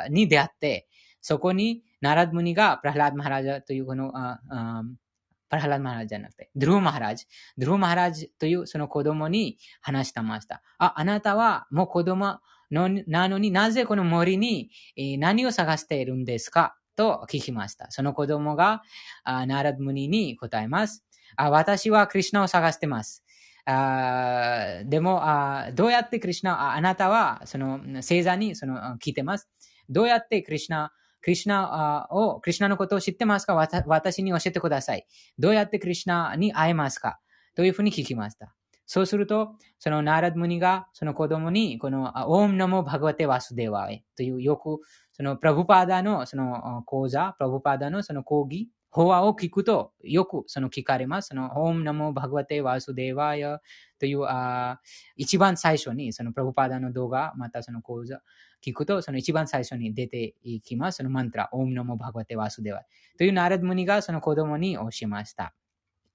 [0.09, 0.87] に出会って、
[1.21, 7.25] そこにナラドムニがプラハラド・マハラジというこのプラハラド・マハラジじゃなくて、ドゥルー・マハラジ、
[7.57, 10.61] ドゥルー・マハラジというその子供に話してました。
[10.77, 12.39] あ、あなたはもう子供
[12.69, 14.71] なのになぜこの森に、
[15.17, 16.77] 何を探しているんですか？
[16.99, 17.89] と聞きました。
[17.91, 18.81] その子供が、
[19.23, 21.05] あナラドムニに答えます。
[21.37, 23.23] あ私はクリュナを探してます。
[23.65, 29.47] あでもあ、どうやってクリュナ、あなたはその星座にその聞いてます。
[29.87, 33.55] どうやってクリュナ、クリュナを、クリュナのことを知ってますか？
[33.55, 35.05] 私に教えてください。
[35.37, 37.21] どうやってクリュナに会えますか？
[37.55, 38.53] というふうに聞きました。
[38.85, 44.79] そうすると、そのナラドムニがその子供に、この、オームナモバグワテワスデワエというよく
[45.19, 51.27] そのプラブパーダのその講座、プラブパーダのその講義、法話を聞くとよくその聞かれます。
[51.27, 53.59] その、オームナモバグワテワスデワヤ
[53.99, 54.79] というあ
[55.17, 58.21] 一番最初にそのプラブパーダの動画、またその講座
[58.65, 60.99] 聞くとその一番最初に出ていきます。
[60.99, 62.83] そのマントラ、オームナモバグワテワスデワ
[63.17, 65.53] というナラドムニがその子供に教えました。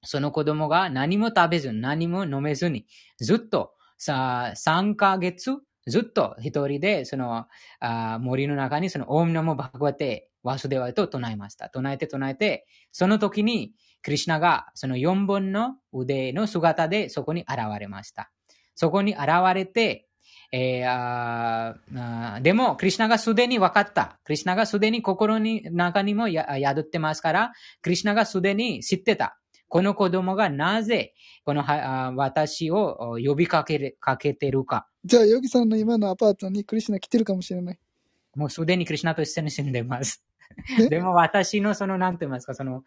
[0.02, 2.86] その子供が何も食べず、何も飲めずに、
[3.18, 7.46] ずっとさ3ヶ月ずっと一人で、その、
[7.80, 11.68] あ森の中にその、オームナモバグワテ、ワスデワと唱えました。
[11.68, 18.30] 唱えて唱えて、その時に、クリュナがその4本の腕の姿でそこに現れました。
[18.74, 20.06] そこに現れて、
[20.52, 24.18] えー、あでも、クリュナがすでに分かった。
[24.24, 27.52] クリュナがすでに心に中にも宿ってますから、
[27.82, 29.38] クリュナがすでに知ってた。
[29.74, 31.14] この子供がなぜ、
[31.44, 31.64] この
[32.16, 34.86] 私を呼びかけかけてるか。
[35.04, 37.78] じゃあ、ヨギさんの今のアパートにクリシナ来てるかもしれない。
[38.36, 40.24] もうすでにクリシナと一緒に住んでます。
[40.90, 42.84] でも私のその、なんて言いますか、その、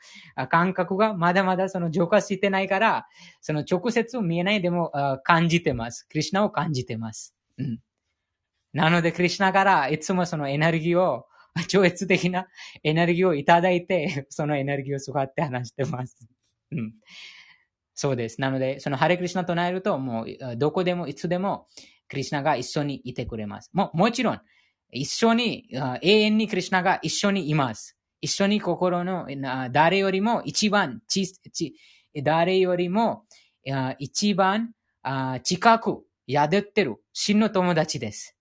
[0.48, 3.06] 感覚がまだまだその浄化してないから、
[3.42, 4.94] その直接見えないでも
[5.26, 6.08] 感じてます。
[6.08, 7.36] クリシナを感じてます。
[7.58, 7.80] うん。
[8.72, 11.26] なので、クリシナからいつもそのエネルギーを、
[11.68, 12.48] 超越的な
[12.82, 16.30] エネルギーをいただいて、そのエネルギーを使って話してます。
[16.72, 16.94] うん。
[17.94, 18.40] そうです。
[18.42, 21.68] なので、そのハレクリシナ唱えると、もう、どこでも、いつでも、
[22.08, 23.72] クリシナが一緒にいてくれます。
[23.74, 24.42] も、もちろん、
[24.92, 25.68] 一緒に、
[26.02, 27.98] 永遠にクリシナが一緒にいます。
[28.22, 29.28] 一緒に心の、
[29.72, 31.76] 誰よりも一番、ち、ち、
[32.24, 33.24] 誰よりも、
[33.98, 34.72] 一番
[35.44, 38.37] 近く宿ってる真の友達です。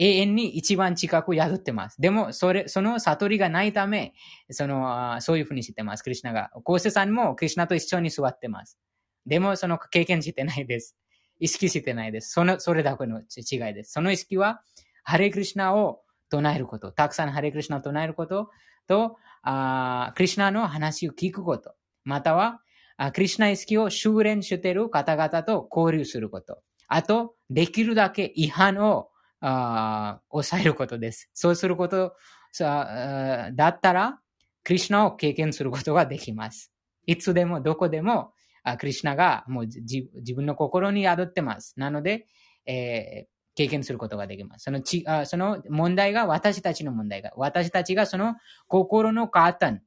[0.00, 2.00] 永遠に一番近く宿ってます。
[2.00, 4.14] でも、それ、その悟りがないため、
[4.50, 6.48] その、そういうふうにしてます、クリュナが。
[6.64, 8.78] コーセさんもクリュナと一緒に座ってます。
[9.26, 10.96] でも、その経験してないです。
[11.38, 12.32] 意識してないです。
[12.32, 13.92] その、それだけの違いです。
[13.92, 14.62] その意識は、
[15.04, 16.00] ハレクリシナを
[16.30, 18.48] 唱えること、たくさんハレクリシナを唱えること
[18.86, 21.74] と、あクリシナの話を聞くこと、
[22.04, 22.62] または、
[22.96, 26.62] あクリシナ意識を修練している方々と交流すること。
[26.88, 29.09] あと、できるだけ違反を
[29.40, 31.30] あ抑えることです。
[31.32, 32.14] そうすること
[32.52, 34.20] さだったら、
[34.64, 36.72] クリシナを経験することができます。
[37.06, 41.74] いつでもどこでもあクリシナがもう自分の心に宿ってます。
[41.76, 42.26] なので、
[42.66, 44.64] えー、経験することができます。
[44.64, 48.36] そのちあその問題が私たちの問題が、私たちがその
[48.68, 49.82] 心のカータン、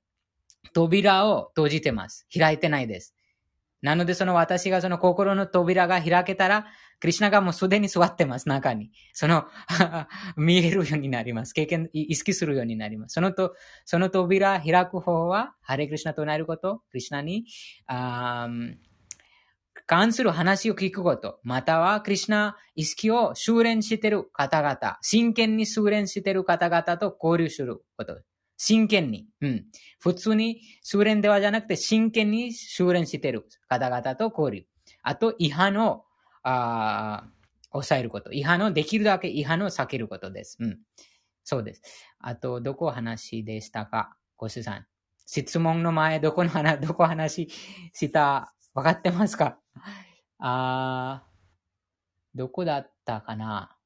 [0.74, 2.28] 扉を閉じてます。
[2.36, 3.16] 開いてないです。
[3.82, 6.68] なのでその私がその心の扉が開けたら、
[7.04, 8.90] クリュナがもうすでに座ってます、中に。
[9.12, 9.44] その
[10.38, 11.52] 見えるようになります。
[11.52, 13.16] 経験、意識するようになります。
[13.16, 17.44] そのと、その扉開く方は、ハレクリュナとなること、クリュナに、
[17.88, 18.48] あ
[19.86, 28.18] 関する話を聞くこと、またはクリュナ意識を修練している方々、真剣に修練している方々と交流すること。
[28.56, 29.28] 真剣に。
[29.42, 29.66] うん。
[30.00, 34.66] 普通に修練ではじゃなくて真剣に修練している方々と交流。
[35.02, 36.06] あと、違反を
[36.44, 37.26] あ
[37.72, 38.32] 抑えること。
[38.32, 40.58] 違反をできるだけ違反を避けることです。
[40.60, 40.80] うん。
[41.44, 41.82] そうです。
[42.20, 44.16] あと、どこ話でしたか？
[44.38, 44.86] ご主さん。
[45.26, 47.50] 質問の前、どこの話、どこ話
[47.94, 49.58] した、分かってますか？
[50.40, 53.78] あー、どこだったかな？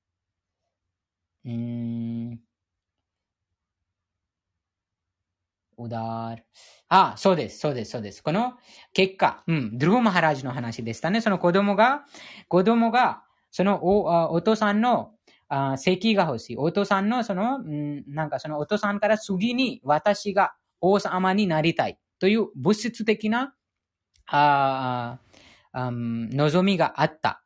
[1.46, 2.47] うーん。
[5.78, 6.38] うだー
[6.90, 8.24] あ、そうです、そうです、そうです。
[8.24, 8.54] この
[8.94, 11.22] 結果、うん、ドゥルーマハラジの話でしたね。
[11.22, 12.06] その子供が、
[12.48, 15.12] 子供が、そのおお父さんの
[15.50, 16.58] あ席が欲しい。
[16.58, 23.54] お父さんのその、うん、なんかそのお父さんから次に私が王様になりたいという物質的な
[24.28, 25.20] あ
[25.72, 27.44] あうん望みがあった。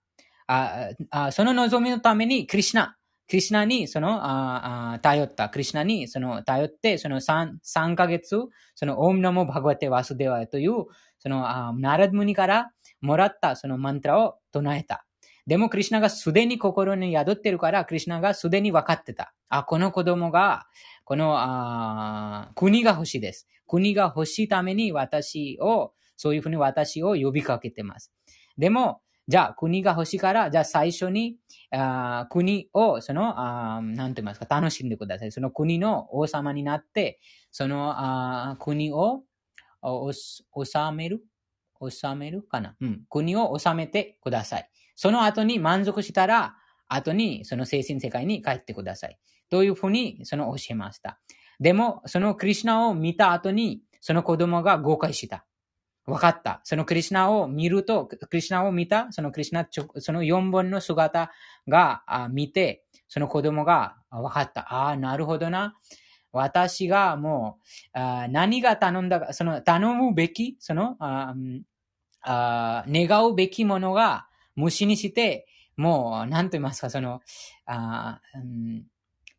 [0.48, 2.98] ああその望みのためにクリシナ、
[3.32, 5.48] クリシナにそのああ頼った。
[5.48, 8.38] クリシナにその頼って、その 3, 3ヶ月、
[8.76, 10.88] そのオムナモバグワテワスデワという、
[11.18, 15.06] そのあナラドムニからもらったそのマントラを唱えた。
[15.48, 19.34] でも、クリシナがすでに心に宿ってるから、クリシナがすでに分かってた。
[19.48, 20.66] あ、この子供が、
[21.06, 23.48] このあ国が欲しいです。
[23.66, 28.12] 国が欲しいために私を、そういうふうに私を呼びかけてます。
[28.58, 31.38] でも、じゃあ国が欲しいから、じゃあ最初に
[31.72, 35.32] あ国を、その、あなんて言いますか、楽しんでください。
[35.32, 37.20] その国の王様になって、
[37.52, 39.24] そのあ国を
[39.82, 40.42] お治
[40.94, 41.24] める？
[41.90, 44.70] 治めるかな、うん、国を治めてください。
[44.96, 46.56] その後に満足したら、
[46.88, 49.18] 後にその精神世界に帰ってください。
[49.50, 51.20] というふうにその教えました？
[51.60, 55.46] でも、そのクリシナを見た後に、その子供が誤解した。
[56.06, 56.62] わかった。
[56.64, 61.32] そのクリシナを見ると、クリシナを見た、そのクリシナ、その4本の姿
[61.68, 64.62] が見て、その子供がわかった。
[64.74, 65.76] ああ、なるほどな。
[66.32, 67.60] 私がも
[67.94, 71.36] う、あ何が頼んだか、その頼むべき、そのあ
[72.22, 77.22] あ願うべきものが無視にして、もう、なんと言いますか、その、
[77.66, 78.86] あうん、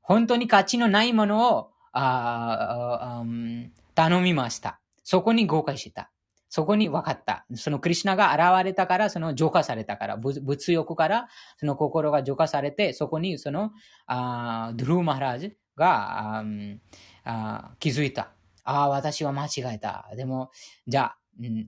[0.01, 4.81] 本当に価値のないものをあ、うん、頼みました。
[5.05, 6.11] そこに誤解した。
[6.53, 7.47] そこに分かった。
[7.55, 13.71] そのクリュナが現れたから、その浄化されたから、物欲から、その心が浄化されて、そこにその、
[14.07, 16.45] あドゥルーマハラージが、あ
[17.25, 18.35] あ気づいた。
[18.65, 20.11] ああ、私は間違えた。
[20.15, 20.51] でも、
[20.87, 21.19] じゃあ、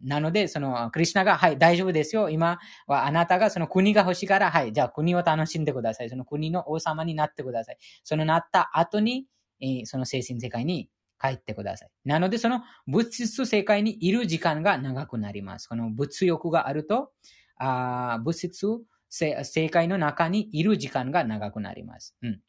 [0.05, 2.28] なので、その、クリュナが、はい、大丈夫ですよ。
[2.28, 6.11] 今はあなたがその国が欲しいから、はい、じゃあ国を楽しんでください。
[6.11, 7.78] その国の王様になってください。
[8.02, 9.24] そのなった後に、
[9.62, 10.90] えー、その精神世界に
[11.25, 11.91] 帰ってください。
[12.05, 15.69] なので、その物質世界にいる時間が長くなります。
[15.69, 17.13] この物欲があると、
[17.57, 18.67] あ物質
[19.09, 22.17] 世界の中にいる時間が長くなります。
[22.23, 22.41] うん、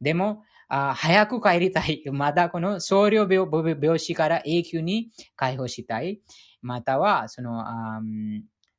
[0.00, 2.04] でもあ、早く帰りたい。
[2.12, 6.20] まだこの僧侶病病死から永久に解放したい。
[6.62, 8.00] または、その、あ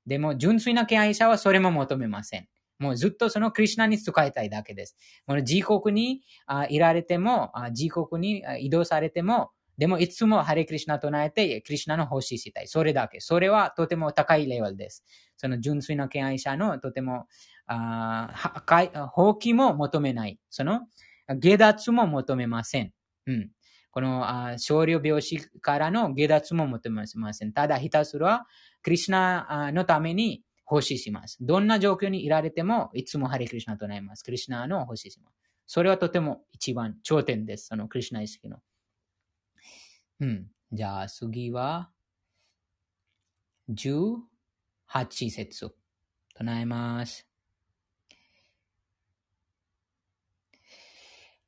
[0.07, 2.48] でも、純粋な敬愛者はそれも求めません。
[2.82, 4.98] もうずっとそのクリュナに使いたいだけです。
[5.28, 12.68] この自国にあいられても、あ自国に移動されても、でもいつもハレクリシナ唱えて、クリシナの奉仕したい。
[12.68, 13.20] それだけ。
[13.20, 15.03] それはとても高いレベルです。
[15.38, 17.28] その純粋な敬愛者のとても、
[17.68, 18.34] あ
[19.14, 20.40] 放棄も求めない。
[20.49, 20.82] その
[21.40, 22.91] 下脱も求めません。
[23.28, 23.52] うん。
[23.91, 27.53] この少量病死からの下脱も求めません。
[27.53, 28.45] ただひたすら
[28.82, 31.38] クリシナのために奉仕します。
[31.41, 34.23] どんな状況にいられても、いつもハリクリシナとなります。
[34.23, 35.35] クリシナの奉仕します。
[35.68, 37.68] それはとても一番頂点です。
[37.68, 38.60] そのクリシナ意識の。
[40.22, 40.48] うん。
[40.72, 41.91] じゃあ次は、
[43.69, 44.22] 18
[45.30, 45.76] 節。
[46.35, 47.27] 唱えます。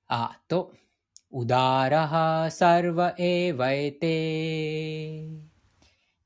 [0.07, 0.73] あと、
[1.31, 5.29] うだらはさるわえわえて、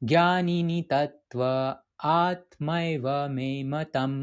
[0.02, 4.17] ギャニニタットワ आत्मैव मे मतम्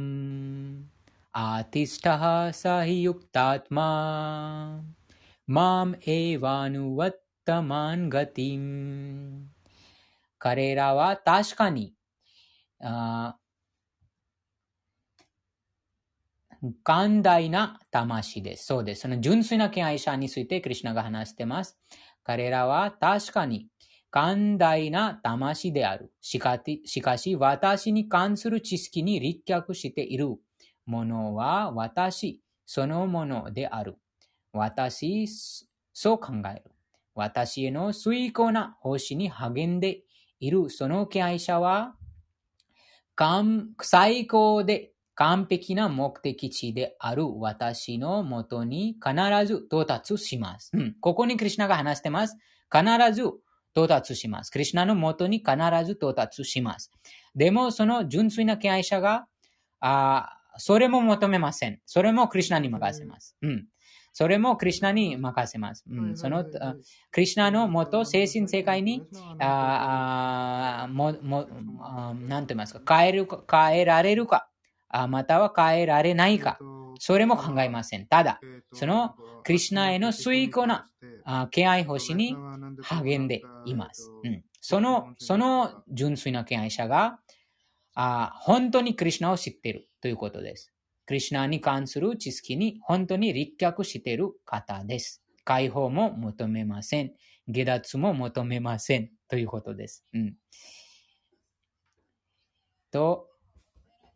[1.36, 3.90] आतिष्ठः स हि युक्तात्मा
[5.50, 8.68] माम् एवानुवत्तमान् गतिम्
[10.40, 11.94] 彼らは確かに
[12.82, 13.36] あ
[16.84, 18.66] 寛大な魂です。
[18.66, 19.02] そうです。
[19.02, 21.80] その純粋な敬愛者についてクリュナが話しています。
[22.24, 23.68] 彼らは確かに
[24.15, 26.13] 寛大な魂である。
[26.21, 26.61] しか
[27.19, 30.37] し、私に関する知識に立脚している
[30.87, 33.97] ものは私そのものである。
[34.53, 35.27] 私、
[35.93, 36.71] そう考える。
[37.17, 40.05] 私への崇高な奉仕に励んで
[40.39, 41.97] いるその敬愛者は、
[43.83, 49.13] 最高で完璧な目的地である私のもとに必
[49.45, 50.71] ず到達します。
[50.73, 52.39] うん、ここにクリュナが話してます。
[52.73, 53.25] 必ず
[53.75, 54.51] 到達します。
[54.51, 55.53] クリュナのもとに必
[55.85, 56.91] ず到達します。
[57.35, 59.27] でも、その純粋な敬愛者が、
[59.81, 61.81] あそれも求めません。
[61.85, 63.37] それもクリュナに任せます。
[63.43, 63.67] うん。
[64.13, 65.85] それもクリュナに任せます。
[65.91, 66.75] うん、その、あ
[67.11, 69.03] クリュナのもと精神世界に、
[69.41, 71.49] ああも、も、
[71.81, 74.49] あなんて言いますか、変えるか、変えられるか、
[74.89, 76.59] あまたは変えられないか、
[77.01, 78.07] それも考えません。
[78.07, 78.39] ただ、
[78.73, 81.14] そのクリュナへの崇高なあ
[81.51, 82.37] 敬愛星に
[82.83, 84.11] 励んでいます。
[84.25, 87.19] うん、その、その純粋な敬愛者が、
[87.95, 90.73] あ本当にクリュナを知っているということです。
[91.07, 95.23] クリュナに関する知識に本当に立脚している方です。
[95.45, 97.13] 解放も求めません。
[97.47, 99.11] 下脱も求めません。
[99.29, 100.05] ということです。
[100.15, 100.35] うん。
[102.91, 103.29] と、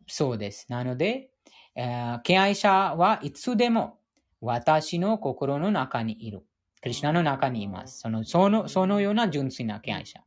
[0.07, 0.65] そうです。
[0.69, 1.31] なので、
[1.75, 3.99] えー敬愛者はいつでも
[4.41, 6.43] 私の心の中にいる。
[6.81, 7.99] クリュナの中にいます。
[7.99, 10.21] そのそのそのような純粋な敬愛者。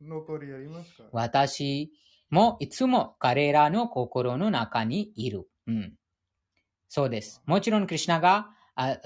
[1.11, 1.91] 私
[2.29, 5.47] もいつも彼らの心の中にいる。
[5.67, 5.93] うん。
[6.89, 7.41] そうです。
[7.45, 8.49] もちろん、クリュナが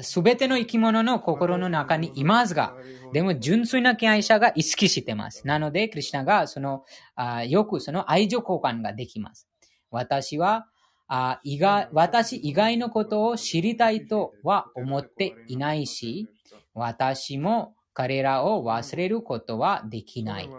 [0.02, 2.76] すべての生き物の心の中にいますが、
[3.14, 5.48] でも純粋な敬愛者が意識してます。
[5.48, 6.84] なので、クリュナがその
[7.15, 9.48] あよくその愛情交換ができます。
[9.90, 10.68] 私は
[11.07, 16.30] あ以外私以外のことを知りたいとは思っていないし、
[16.78, 20.49] 私も彼らを忘れることはできない。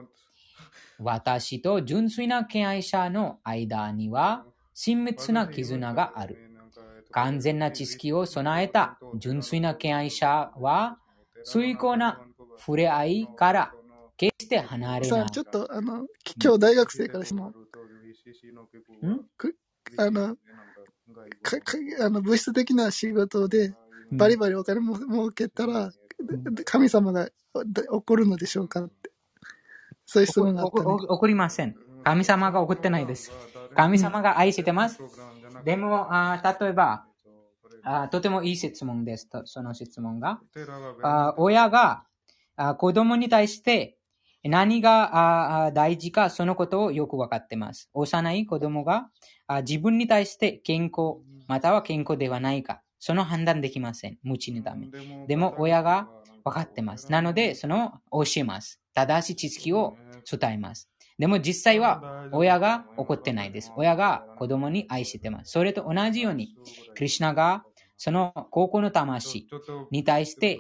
[0.99, 6.37] 私と純粋な敬愛者の間には親密な絆がある。
[7.13, 10.99] 完全な知識を備えた純粋な敬愛者は、
[11.45, 12.21] 崇高な
[12.59, 13.73] 触れ合いから
[14.17, 15.31] 決して離れさあ、ない。
[15.31, 17.51] ちょっと、あの、き今日大学生から質問。
[17.51, 17.55] ん？
[19.37, 19.57] く
[19.97, 20.37] あの、
[21.43, 23.73] かかあの物質的な仕事で
[24.11, 25.91] うんバリバリお金も儲けたら、
[26.65, 27.29] 神様が
[27.91, 29.11] 怒るのでしょうかって。
[30.07, 30.91] そういう質問があったね。
[31.09, 31.77] 怒りません。
[32.03, 33.31] 神様が怒ってないです。
[33.75, 35.01] 神様が愛してます。
[35.65, 37.05] でも、あー例えば
[37.83, 39.29] あー、とてもいい質問です。
[39.29, 40.41] とその質問が。
[41.03, 42.05] あー親が
[42.57, 43.97] あー子供に対して
[44.45, 47.91] 何があ大事か、そのことをよくわかってます。
[47.93, 49.11] 幼い子供が
[49.47, 54.19] あー自分に対して健康、または健康ではないか、その判断できません。
[54.23, 54.91] 無知のため。
[55.27, 56.09] でも親が
[56.45, 57.11] 分かってます。
[57.11, 58.81] なので、その教えます。
[58.95, 59.99] 正しい知識を
[60.31, 60.89] 伝えます。
[61.19, 63.73] でも実際は親が怒ってないです。
[63.77, 65.53] 親が子供に愛してます。
[65.53, 66.57] それと同じように、
[66.95, 67.65] クリシュナが
[67.97, 69.49] その高校の魂
[69.91, 70.59] に対して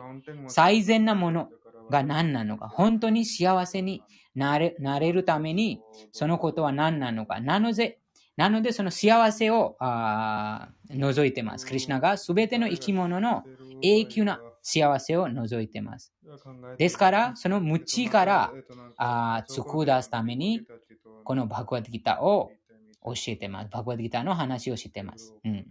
[0.48, 1.50] 最善なもの
[1.90, 4.02] が何なのか、本当に幸せに
[4.34, 5.80] なれなれるために、
[6.12, 7.40] そのことは何なのか。
[7.40, 7.98] なので、
[8.38, 11.66] なのでその幸せをあー除いてます。
[11.66, 13.42] クリシュナが全ての生き物の
[13.82, 16.14] 永久な幸せを除いてます。
[16.78, 18.52] ですから、その無知から
[18.96, 20.62] あー作り出すために、
[21.24, 22.52] このバグワッドギターを
[23.04, 23.68] 教えてます。
[23.72, 25.34] バグワッドギターの話をしてます。
[25.44, 25.66] うん。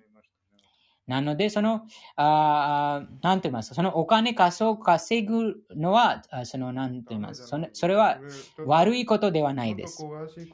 [1.07, 1.83] なので、その、
[2.17, 8.21] あーなんて言いますか、そのお金稼ぐ稼ぐのは、あその、なんて言いますか、そのそれは
[8.65, 10.09] 悪いことではないです。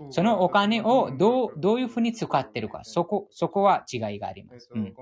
[0.09, 4.69] そのお金をどうどういうふうに使ってるか、そこそこは違いがあります。
[4.75, 4.95] うん、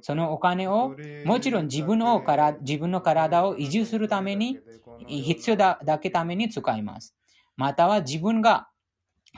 [0.00, 4.62] そのお金を、もちろん自分のから自分の体を維持するために、
[5.06, 7.14] 必要だだけために使います。
[7.56, 8.68] または自分が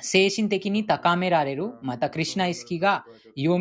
[0.00, 3.04] 精神的に高められる、またクリシュナ意識が
[3.36, 3.58] 蘇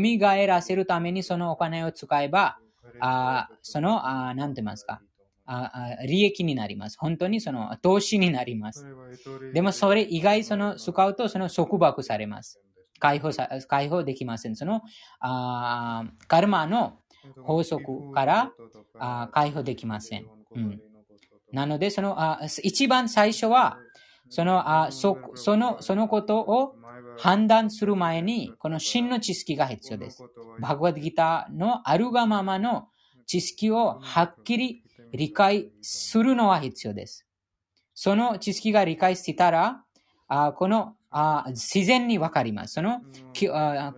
[0.47, 2.57] らせるためにそのお金を使えば、
[2.99, 5.01] あその、あなんて言いますか
[5.45, 6.97] ああ、利益になります。
[6.99, 8.85] 本当にその投資になります。
[9.53, 12.59] でもそれ以外その使うとその束縛されます。
[12.99, 14.55] 解放さ解放できません。
[14.55, 14.81] その
[15.21, 16.99] あカルマの
[17.43, 18.51] 法則から
[18.99, 20.25] あ解放できません。
[20.53, 20.81] うん、
[21.53, 23.77] なのでそのあ一番最初は
[24.29, 26.75] そのあそそのそのことを
[27.17, 30.23] 判断する前にこの真の知識が必要です。
[30.59, 32.89] バグワッドギターのあるがままの
[33.25, 34.83] 知識をはっきり
[35.13, 37.25] 理解するのは必要です。
[37.93, 39.83] その知識が理解したら、
[40.27, 42.73] あこのあ自然にわかります。
[42.73, 43.01] その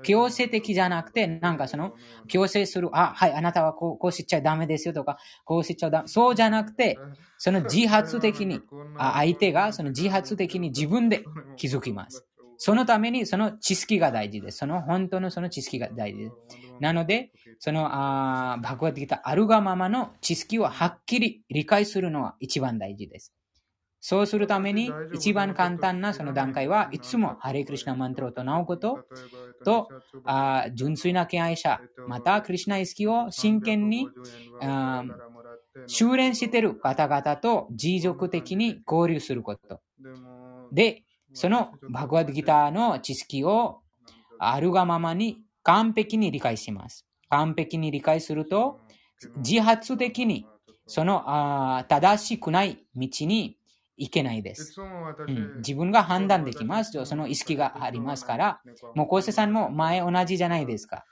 [0.03, 1.93] 強制的じゃなくて、なんかその
[2.27, 6.07] 強制する、あ、はい、あなたはこうこうしちゃダメですよとか、こうしちゃダメ。
[6.07, 6.99] そうじゃなくて、
[7.37, 8.61] その自発的に、
[8.97, 11.23] 相手がその自発的に自分で
[11.55, 12.25] 気づきます。
[12.61, 14.57] そのためにその知識が大事です。
[14.57, 16.35] その本当のその知識が大事です。
[16.81, 23.33] なので、そのあバグワッドギターあるがままの知識をはっきり理解するのは一番大事です。
[24.01, 28.99] そうするために一番簡単なその段階はいつもハレクリシナマントロと名をこと
[29.65, 29.89] と
[30.25, 34.07] あ純粋な敬愛者またクリシナ意識を真剣に
[34.61, 35.03] あ
[35.87, 39.81] 修練している方々と持続的に交流すること。
[40.71, 41.03] で
[41.33, 43.81] そのバグワッドギターの知識を
[44.39, 47.05] あるがままに完璧に理解します。
[47.29, 48.79] 完璧に理解すると、
[49.37, 50.47] 自発的に
[50.87, 53.58] その正しくない道に
[53.99, 54.75] 行けないでいす。
[54.81, 57.05] うん、自分が判断できます。
[57.05, 58.61] その意識がありますから、
[58.95, 61.05] もう昴生さんも前同じじゃないですか。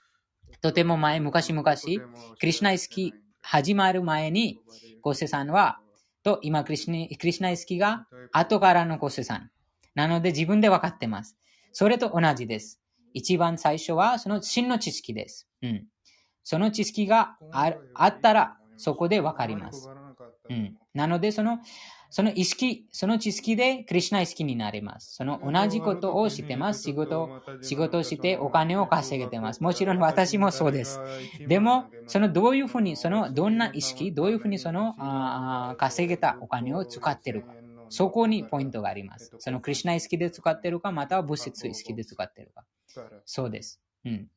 [0.61, 4.59] とても前、昔々、クリシュナ意識始まる前に、
[5.03, 5.80] 昴生さんは、
[6.23, 9.51] と今クリシュナ、クリシュナ意識が後からの昴生さん。
[9.93, 11.38] なので自分で分かってます。
[11.73, 12.81] それと同じです。
[13.14, 15.47] 一番最初はその真の知識です。
[15.61, 15.88] うん。
[16.43, 19.89] その知識がああったら、そこで分かります。
[20.49, 20.77] うん。
[20.93, 21.59] なので、その、
[22.18, 25.14] その意識、その知識でクリシュナ意識になります。
[25.14, 26.81] その同じことを知ってます。
[26.81, 29.61] 仕事、仕事をしてお金を稼げてます。
[29.61, 31.03] もちろん私もそうです。
[31.45, 37.56] でも、そのどういうふうに、そのどんな意識、どういうふうにそのあー稼げたお金を使ってるか。
[37.88, 39.35] そこにポイントがあります。
[39.38, 42.64] そのクリシュナ意識で使ってるか、または物質意識で使ってるか。
[43.26, 43.80] そうです。
[44.06, 44.27] うん。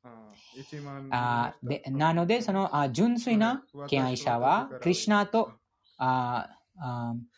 [1.09, 5.55] あーでなので、そのあ純粋な敬愛者は、クリシュナと
[5.97, 7.30] あーあー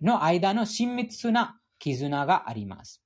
[0.00, 3.02] の間の親密な絆があります。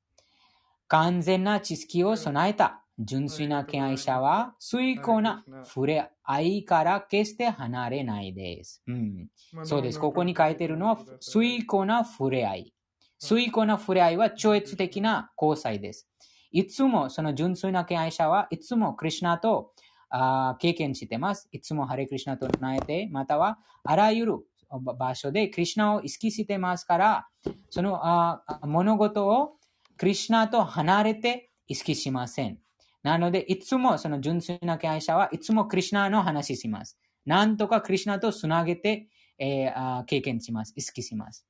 [0.89, 8.83] 完全な知識を備えた純粋な敬愛者は、崇高な触れ合いから決して離れないです。
[8.87, 9.29] うん、
[9.65, 9.99] そうです。
[9.99, 12.75] ここに書いてるのは、崇高な触れ合い。
[13.19, 16.09] 崇高な触れ合いは超越的な交際です。
[16.51, 19.73] いつもその純粋な敬愛者はいつもクリュナと
[20.11, 21.49] あ経験してます。
[21.51, 24.39] いつもハレクリシナと唱えて、またはあらゆる
[24.81, 27.29] 場所でクリシナを意識してますから、
[27.71, 29.57] そのあ物事を
[29.97, 32.59] クリシナと離れて意識しません。
[33.03, 36.99] なので、いつもその純粋な敬愛者はいつもクリシナの話します。
[37.27, 39.09] なんとかクリシナとつなげて、
[39.39, 40.73] えーあ経験します。
[40.77, 41.47] 意識します。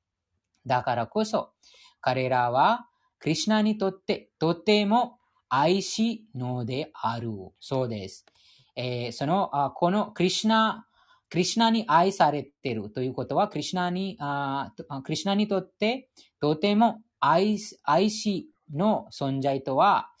[0.65, 1.51] だからこそ、
[2.01, 2.87] 彼らは
[3.19, 5.19] クリシナにとってとても
[5.49, 7.29] 愛しのである。
[7.59, 8.25] そうです。
[8.75, 10.87] えーその、あこのクリシナ、
[11.33, 14.71] クリシナに愛されているということは、クリシナに、あ
[15.03, 16.07] クリシナにとって
[16.39, 20.11] とても愛し愛しの存在とは、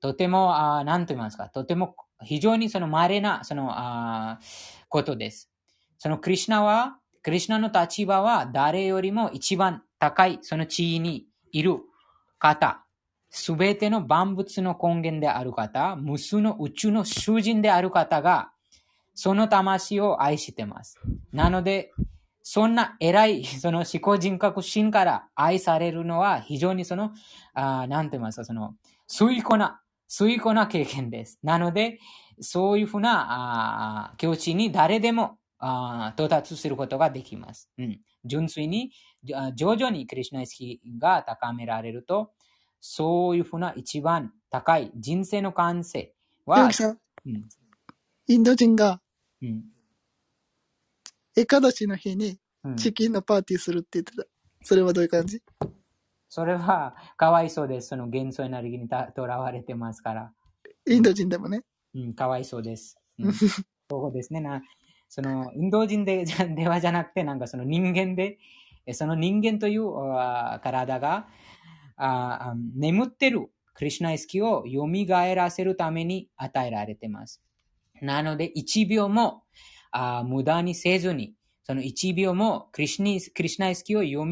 [0.00, 1.94] とても、あ何と言いますか、とても
[2.24, 4.38] 非常にその稀なそのあ
[4.88, 5.50] ことです。
[5.98, 11.80] そのクリシナは、クリシナの立場は誰よりも一番高いその地位にいる
[12.38, 12.86] 方、
[13.28, 18.51] すべての万物の根源である方、無数の宇宙の囚人である方が、
[19.14, 20.98] その魂を愛しています。
[21.32, 21.92] なので、
[22.42, 27.12] そんな偉い、 その思考人格心から愛されるのは非常にその、
[27.54, 28.74] あーなんて言いますか、その、
[29.06, 31.38] 崇高な、崇高な経験です。
[31.42, 31.98] なので、
[32.40, 33.26] そういうふうな、
[34.08, 37.70] あー境地に誰でもあー到達することができます。
[37.78, 38.92] うん、純粋に、
[39.54, 42.32] 徐々にクリシュナ意識が高められると、
[42.80, 46.12] そういうふうな一番高い人生の完成
[46.44, 46.68] は
[47.24, 47.48] うん
[48.28, 49.00] インド人が
[49.42, 49.64] うん
[51.36, 54.24] エカダシの日にうんチキンのパーティーするって言ってた。
[54.62, 55.42] それはどういう感じ？
[56.28, 57.88] それはかわいそうです。
[57.88, 60.32] その幻想エネルギーにたとらわれてますから。
[60.86, 61.62] インド人でもね。
[61.94, 62.96] うん、かわいそうです。
[63.18, 63.32] うん、
[63.90, 64.40] そうですね。
[64.40, 64.62] な
[65.08, 68.38] そのインド人でじゃではじゃなくて、なんかその人間で、
[68.86, 71.28] えその人間というあ体が
[71.96, 74.86] ああ眠ってるクリシュナ意識を蘇
[75.34, 77.42] らせるために与えられています。
[78.02, 79.44] なので、1秒も
[79.92, 81.34] あ無駄にせずに、
[81.64, 84.24] その1秒もクリシュニクリシュナ意識を蘇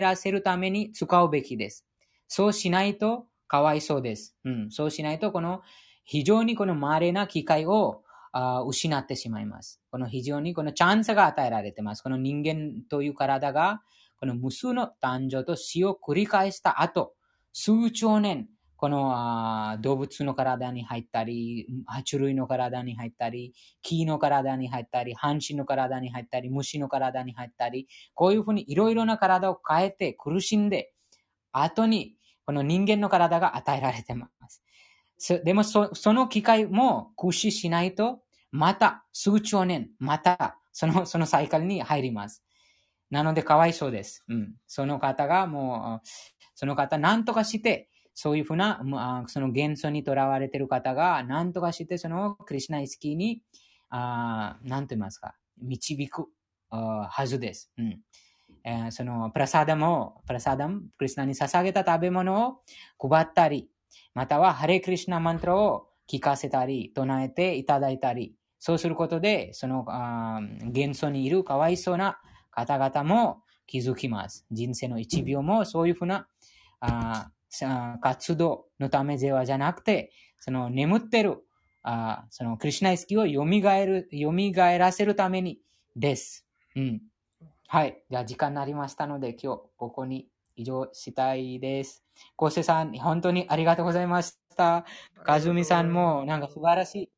[0.00, 1.84] らせるために使うべきです。
[2.26, 4.34] そうしないとかわいそうです。
[4.44, 5.60] うん、そうしないと、この
[6.04, 8.02] 非常にこの稀な機会を
[8.32, 9.80] あ失ってしまいます。
[9.90, 12.02] この非常にこのチャンスが与えられています。
[12.02, 13.82] この人間という体が、
[14.18, 17.14] この無数の誕生と死を繰り返した後、
[17.52, 18.48] 数兆年、
[18.78, 23.52] この動物の体に入ったり、爬虫類の体に入ったり、
[23.82, 30.92] 木の体に入ったり、半身の体に入ったり、虫の体に入ったり、こういうふうにいろいろな体を変えて苦しんで、
[31.50, 32.14] 後に
[32.46, 34.62] この人間の体が与えられてます。
[35.42, 38.20] でもそその機会も駆使しないと、
[38.52, 42.44] また数兆年、またそのそのサイクルに入ります。
[43.10, 44.22] なので、かわいそうです。
[44.28, 44.54] うん。
[44.66, 46.08] その方がもう、
[46.54, 47.87] その方、なんとかして、
[48.20, 48.82] そういうふうな、
[49.28, 53.44] その元素にとらわれている方が、なんとかして、そのクリシュナ意識に、
[53.90, 56.26] あーなんと言いますか、導く
[56.68, 57.70] はずです。
[57.78, 58.00] うん。
[58.64, 63.70] えーそのプラサダも、プラサダム、クリスナに捧げた食べ物を配ったり、
[64.14, 72.18] またはハレクリシナマントラを聞かせたり、唱えていただいたり、そうすることで、そのあー元素にいるかわいそうな
[72.50, 74.44] 方々も気づきます。
[74.50, 76.26] 人生の一秒もそういうふうな
[76.80, 77.30] あ
[78.00, 81.44] 活動のためではじゃなくて、その眠ってる
[81.82, 85.58] あそのクリュナ意識を蘇る、蘇らせるために
[85.96, 86.46] です。
[86.76, 87.02] うん。
[87.66, 88.02] はい。
[88.10, 92.04] じゃあ時間になりましたので、今日ここに以上したいです。
[92.36, 94.84] 昴生さん、本当にありがとうございました。
[95.24, 97.10] かずみさんも、なんか素晴らしい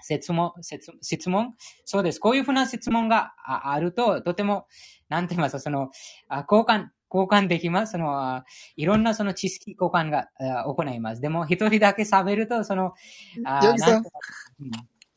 [0.00, 1.54] 質問、質質問
[1.84, 2.20] そうです。
[2.20, 4.66] こういうふうな質問がああると、とても、
[5.08, 5.90] なんて言いますか、その、
[6.28, 7.92] あ交換、交換できます。
[7.92, 8.44] その、あ
[8.76, 11.20] いろんなその知識交換があ行います。
[11.20, 12.92] でも、一人だけ喋ると、その、
[13.36, 14.04] ギさん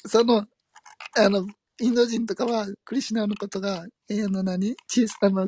[0.06, 0.46] その、
[1.18, 1.46] あの、
[1.80, 5.48] インド人とかは、クリシュナのことが、えーあの何、小さあの、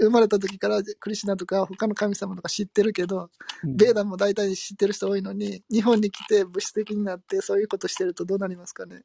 [0.00, 3.30] 生まれた時からクリシュナとか他の神様とか知ってるけど、
[3.64, 9.02] うんベーダも大体知ってる人多いのに、日本に来て物質的になってそういうことしてるとどうなりますかね？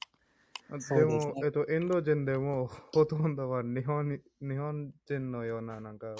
[0.69, 6.15] そうですねでも、えっと、インド人でも、 ほとんどは日本に日本人のような、なんか、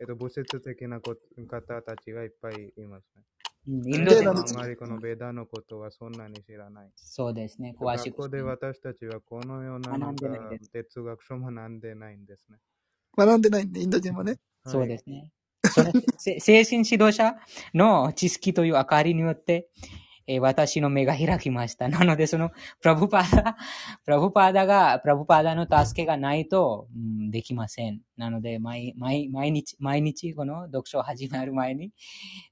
[0.00, 1.16] えっと、物質的なこ
[1.48, 3.22] 方たちがいっぱいいますね。
[3.68, 6.90] うんインドでもベーダのあまりこのベーダのことはそんなに知らない。
[6.96, 7.76] そうですね。
[7.78, 8.28] 詳しく学校。
[8.28, 10.28] で私たちはこのような学なんんか
[10.72, 12.58] 哲学書も学んでないんですね。
[13.16, 14.40] 学んでないんで、インド人もね。
[14.66, 15.30] そうですね。
[16.18, 17.36] 精神指導者
[17.72, 19.70] の知識という明かりによって、
[20.26, 21.88] えー私の目が開きました。
[21.90, 22.50] なので、その、
[22.80, 23.56] プラブパーダ、
[24.04, 28.00] プラブパーダが、プラブパーダの助けがないと、うん、できません。
[28.16, 31.92] なので、毎毎毎日、毎日、この読書を始める前に、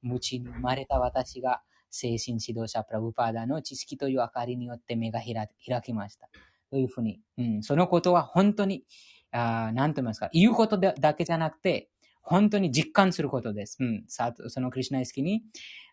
[0.02, 5.48] 無知に生まれた私が、精神指導者プラブパーダの知識という明かりによって目が開
[5.82, 6.28] きました。
[6.70, 8.84] というふうに、うん、そのことは本当に、
[9.32, 11.90] あーなんと言いますか、言うことだけじゃなくて、
[12.31, 13.77] 本当に実感することです。
[13.81, 15.43] うん、さそのクリュナ意識に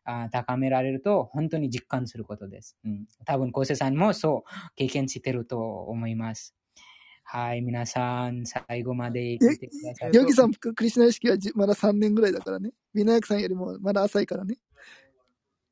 [0.03, 2.77] あー高められると、本当に実感することです。
[2.85, 6.53] うん、多分、昴生さんもそう経験してると思います。
[7.23, 10.11] はい、皆さん、最後まで聞いてください。
[10.13, 12.71] ヨギさん、クリシュナ意識はじまだ3年ぐらいだからね。
[12.93, 14.59] ビナヤクさんよりもまだ浅いからね。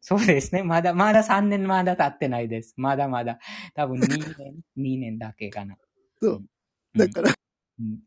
[0.02, 0.64] そうですね。
[0.64, 2.74] まだ、まだ3年まだ経ってないです。
[2.76, 3.38] まだまだ。
[3.76, 5.78] 多分2年、2年だけかな。
[6.20, 6.44] そう。
[6.96, 7.34] だから、
[7.80, 8.00] うん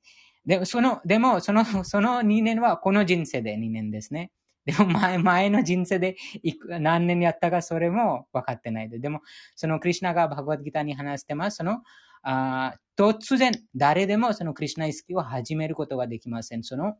[0.49, 4.33] でも、その、でも、その、その2年はこの人生で2年ですね。
[4.65, 8.99] でも前、前の人生でいく何年やったかそれも分かってないで。
[8.99, 9.21] でも、
[9.57, 11.59] そのクリュナがバグワッドギターに話してます。
[11.59, 11.83] その、
[12.23, 16.63] あ突然、誰でもそのクリュナ意識を始めることができません。
[16.65, 16.97] その、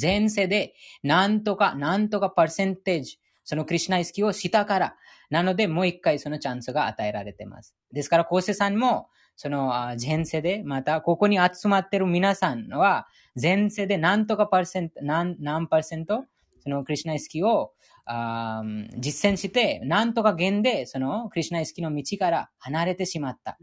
[0.00, 0.74] 前世で、
[1.04, 4.96] なんとか、なんとかパーセンテージ、そのクリュナ意識をしたから、
[5.30, 7.76] なので、もう一回そのチャンスが与えられてます。
[7.92, 13.06] ですから、昴生さんも、そのあ前世で、また、ここに集まってる皆さんは、
[13.40, 16.24] 前世で何とかパーセント、何、何パーセント、
[16.60, 17.72] そのクリュナ意識を
[18.06, 23.58] あー実践して、なんとか現で、そのクリュナ意識の道から離れてしまった。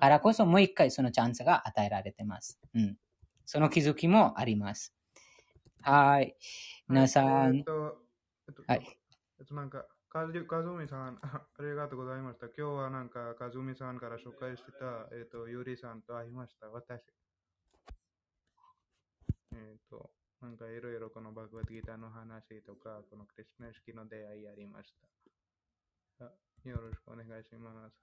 [0.00, 2.60] からこそ、もう一回そのチャンスが与えられてます。
[2.74, 2.96] うん。
[3.44, 4.94] その気づきもあります。
[5.82, 6.36] はい。
[6.88, 7.64] 皆さん
[8.66, 8.98] はい
[10.16, 12.46] か、ずかずみさん、 ありがとうございました。
[12.46, 16.70] 今日はなんか、かずみさんから紹介してた、えっと、ゆりさんと会いました。
[16.70, 17.02] 私。
[19.52, 20.10] えっと、
[20.40, 24.94] なんかいろいろこのバグワッドギターの話とか、このクリスナ式の出会いありまし
[26.18, 26.24] た。
[26.24, 26.32] あ
[26.64, 27.96] よろしくお願いします。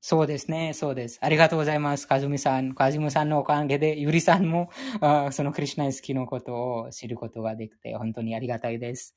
[0.00, 1.18] そうですね、そうです。
[1.20, 2.06] ありがとうございます。
[2.06, 2.72] かずみさん。
[2.72, 4.70] かずみさんのおかげで、ゆりさんも、
[5.00, 9.16] あそのクリュナイスキのことを知ることができて、本当にありがたいです。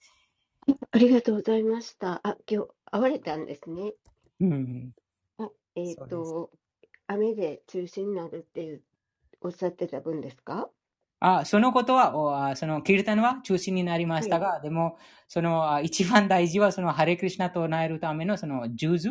[0.92, 2.22] ありがとうございました。
[2.28, 3.94] あ、今日会われたんですね。
[4.40, 4.94] うん。
[5.38, 6.52] あ、えっ、そうですと、
[7.08, 8.84] 雨で中止になるっていう
[9.42, 10.72] おっしゃってた分ですか？
[11.24, 14.98] あ、そのことは、おあその、キルタンは中止になりましたが、でも、
[15.28, 19.10] その、あ一番大事は、その、ハレクリシナと唱えるための、その、ジューズ、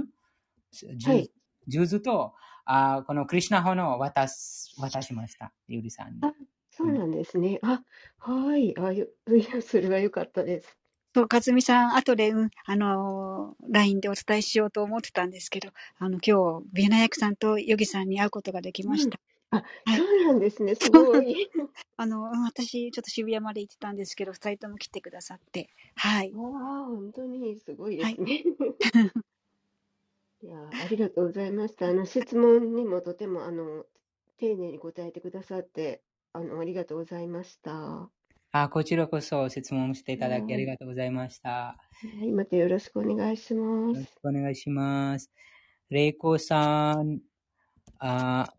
[0.72, 1.32] ジューズ,、はい
[1.68, 2.35] ジューズと、
[2.66, 5.52] あこのクリシナ法の渡す、渡しました。
[5.68, 6.22] ゆりさんに。
[6.22, 6.35] あ、
[6.70, 7.59] そうなんですね。
[7.62, 7.82] あ、
[8.18, 8.77] はい。
[8.78, 10.80] あ、よいや、それは良かったです。
[11.15, 19.19] そう、かずみさん、後で、うん、あのー、LINE でお伝えしようと思ってたんですけど、あの、今日、ビエナヤクさんとヨギさんに会うことができました。
[19.51, 20.74] あ、はいそうなんですね。
[20.81, 21.51] すごい。
[21.97, 26.32] あの、うん私、ちょっと渋谷まで行ってたんですけど、二人とも来てくださって、はい。
[26.32, 26.49] わ
[26.82, 28.45] あ、本当にすごいですね。
[30.43, 31.89] いや、ありがとうございました。
[31.89, 33.85] あの、質問にもとても、あの、
[34.39, 38.11] 丁寧に答えてくださって、あの、ありがとうございました。
[38.52, 41.77] はあ、こちらこそ質問していただきはいありがとうございました。
[42.24, 44.09] い、またよろしくお願いしますよろし。
[44.20, 45.31] くお願いします。
[45.89, 47.20] レイコさん、
[48.01, 48.52] あ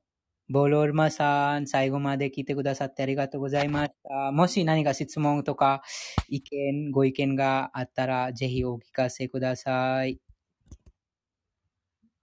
[0.49, 4.31] ボロルマさん、最後まで聞いてくださってありがとうございました。
[4.31, 5.83] もし何か質問とか
[6.29, 10.21] 意見、ご意見があったら、ぜひお聞かせください。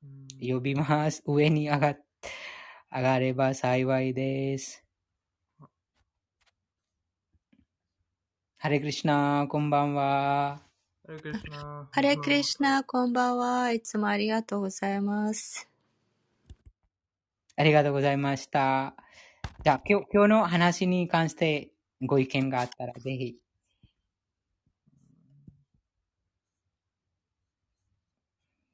[0.03, 1.23] うん呼びます。
[1.27, 1.99] 上に上がっ
[2.91, 4.88] 上がれば幸いです。
[8.61, 10.61] ハレクリシナ、こんばんは。
[11.07, 11.89] ハレクリシナ。
[11.93, 13.71] ハレクリシナ、こんばんは。
[13.71, 15.69] いつもありがとうございます。
[17.55, 18.97] ありがとうございました。
[19.63, 21.71] じゃあ、今日今日の話に関して
[22.03, 23.37] ご意見があったら、ぜひ。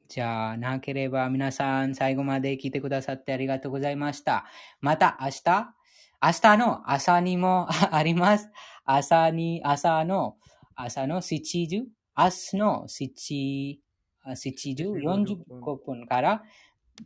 [0.08, 4.46] じゃあ、なければ皆さん最後まで聞いてくださってありがとうございました。
[4.80, 5.74] また明日、
[6.22, 8.48] 明日の朝にもあります。
[8.84, 10.36] 朝に、朝の、
[10.74, 11.84] 朝の7時、
[12.16, 13.80] 明日の7時、
[14.26, 16.42] 7時45分から、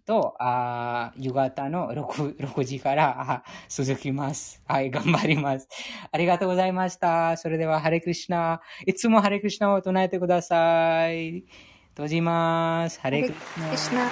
[0.05, 4.63] と、あー夕方の 6, 6 時からあ続きます。
[4.67, 5.69] はい、頑張ります。
[6.13, 7.37] ありがとうございました。
[7.37, 8.61] それでは、ハレクリシナ。
[8.87, 11.45] いつもハレクリシナを唱えてください。
[11.91, 12.99] 閉じます。
[12.99, 13.35] ハハレレク
[13.77, 14.09] シナ。
[14.09, 14.11] ハ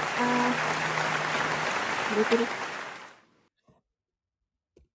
[2.16, 2.44] レクリ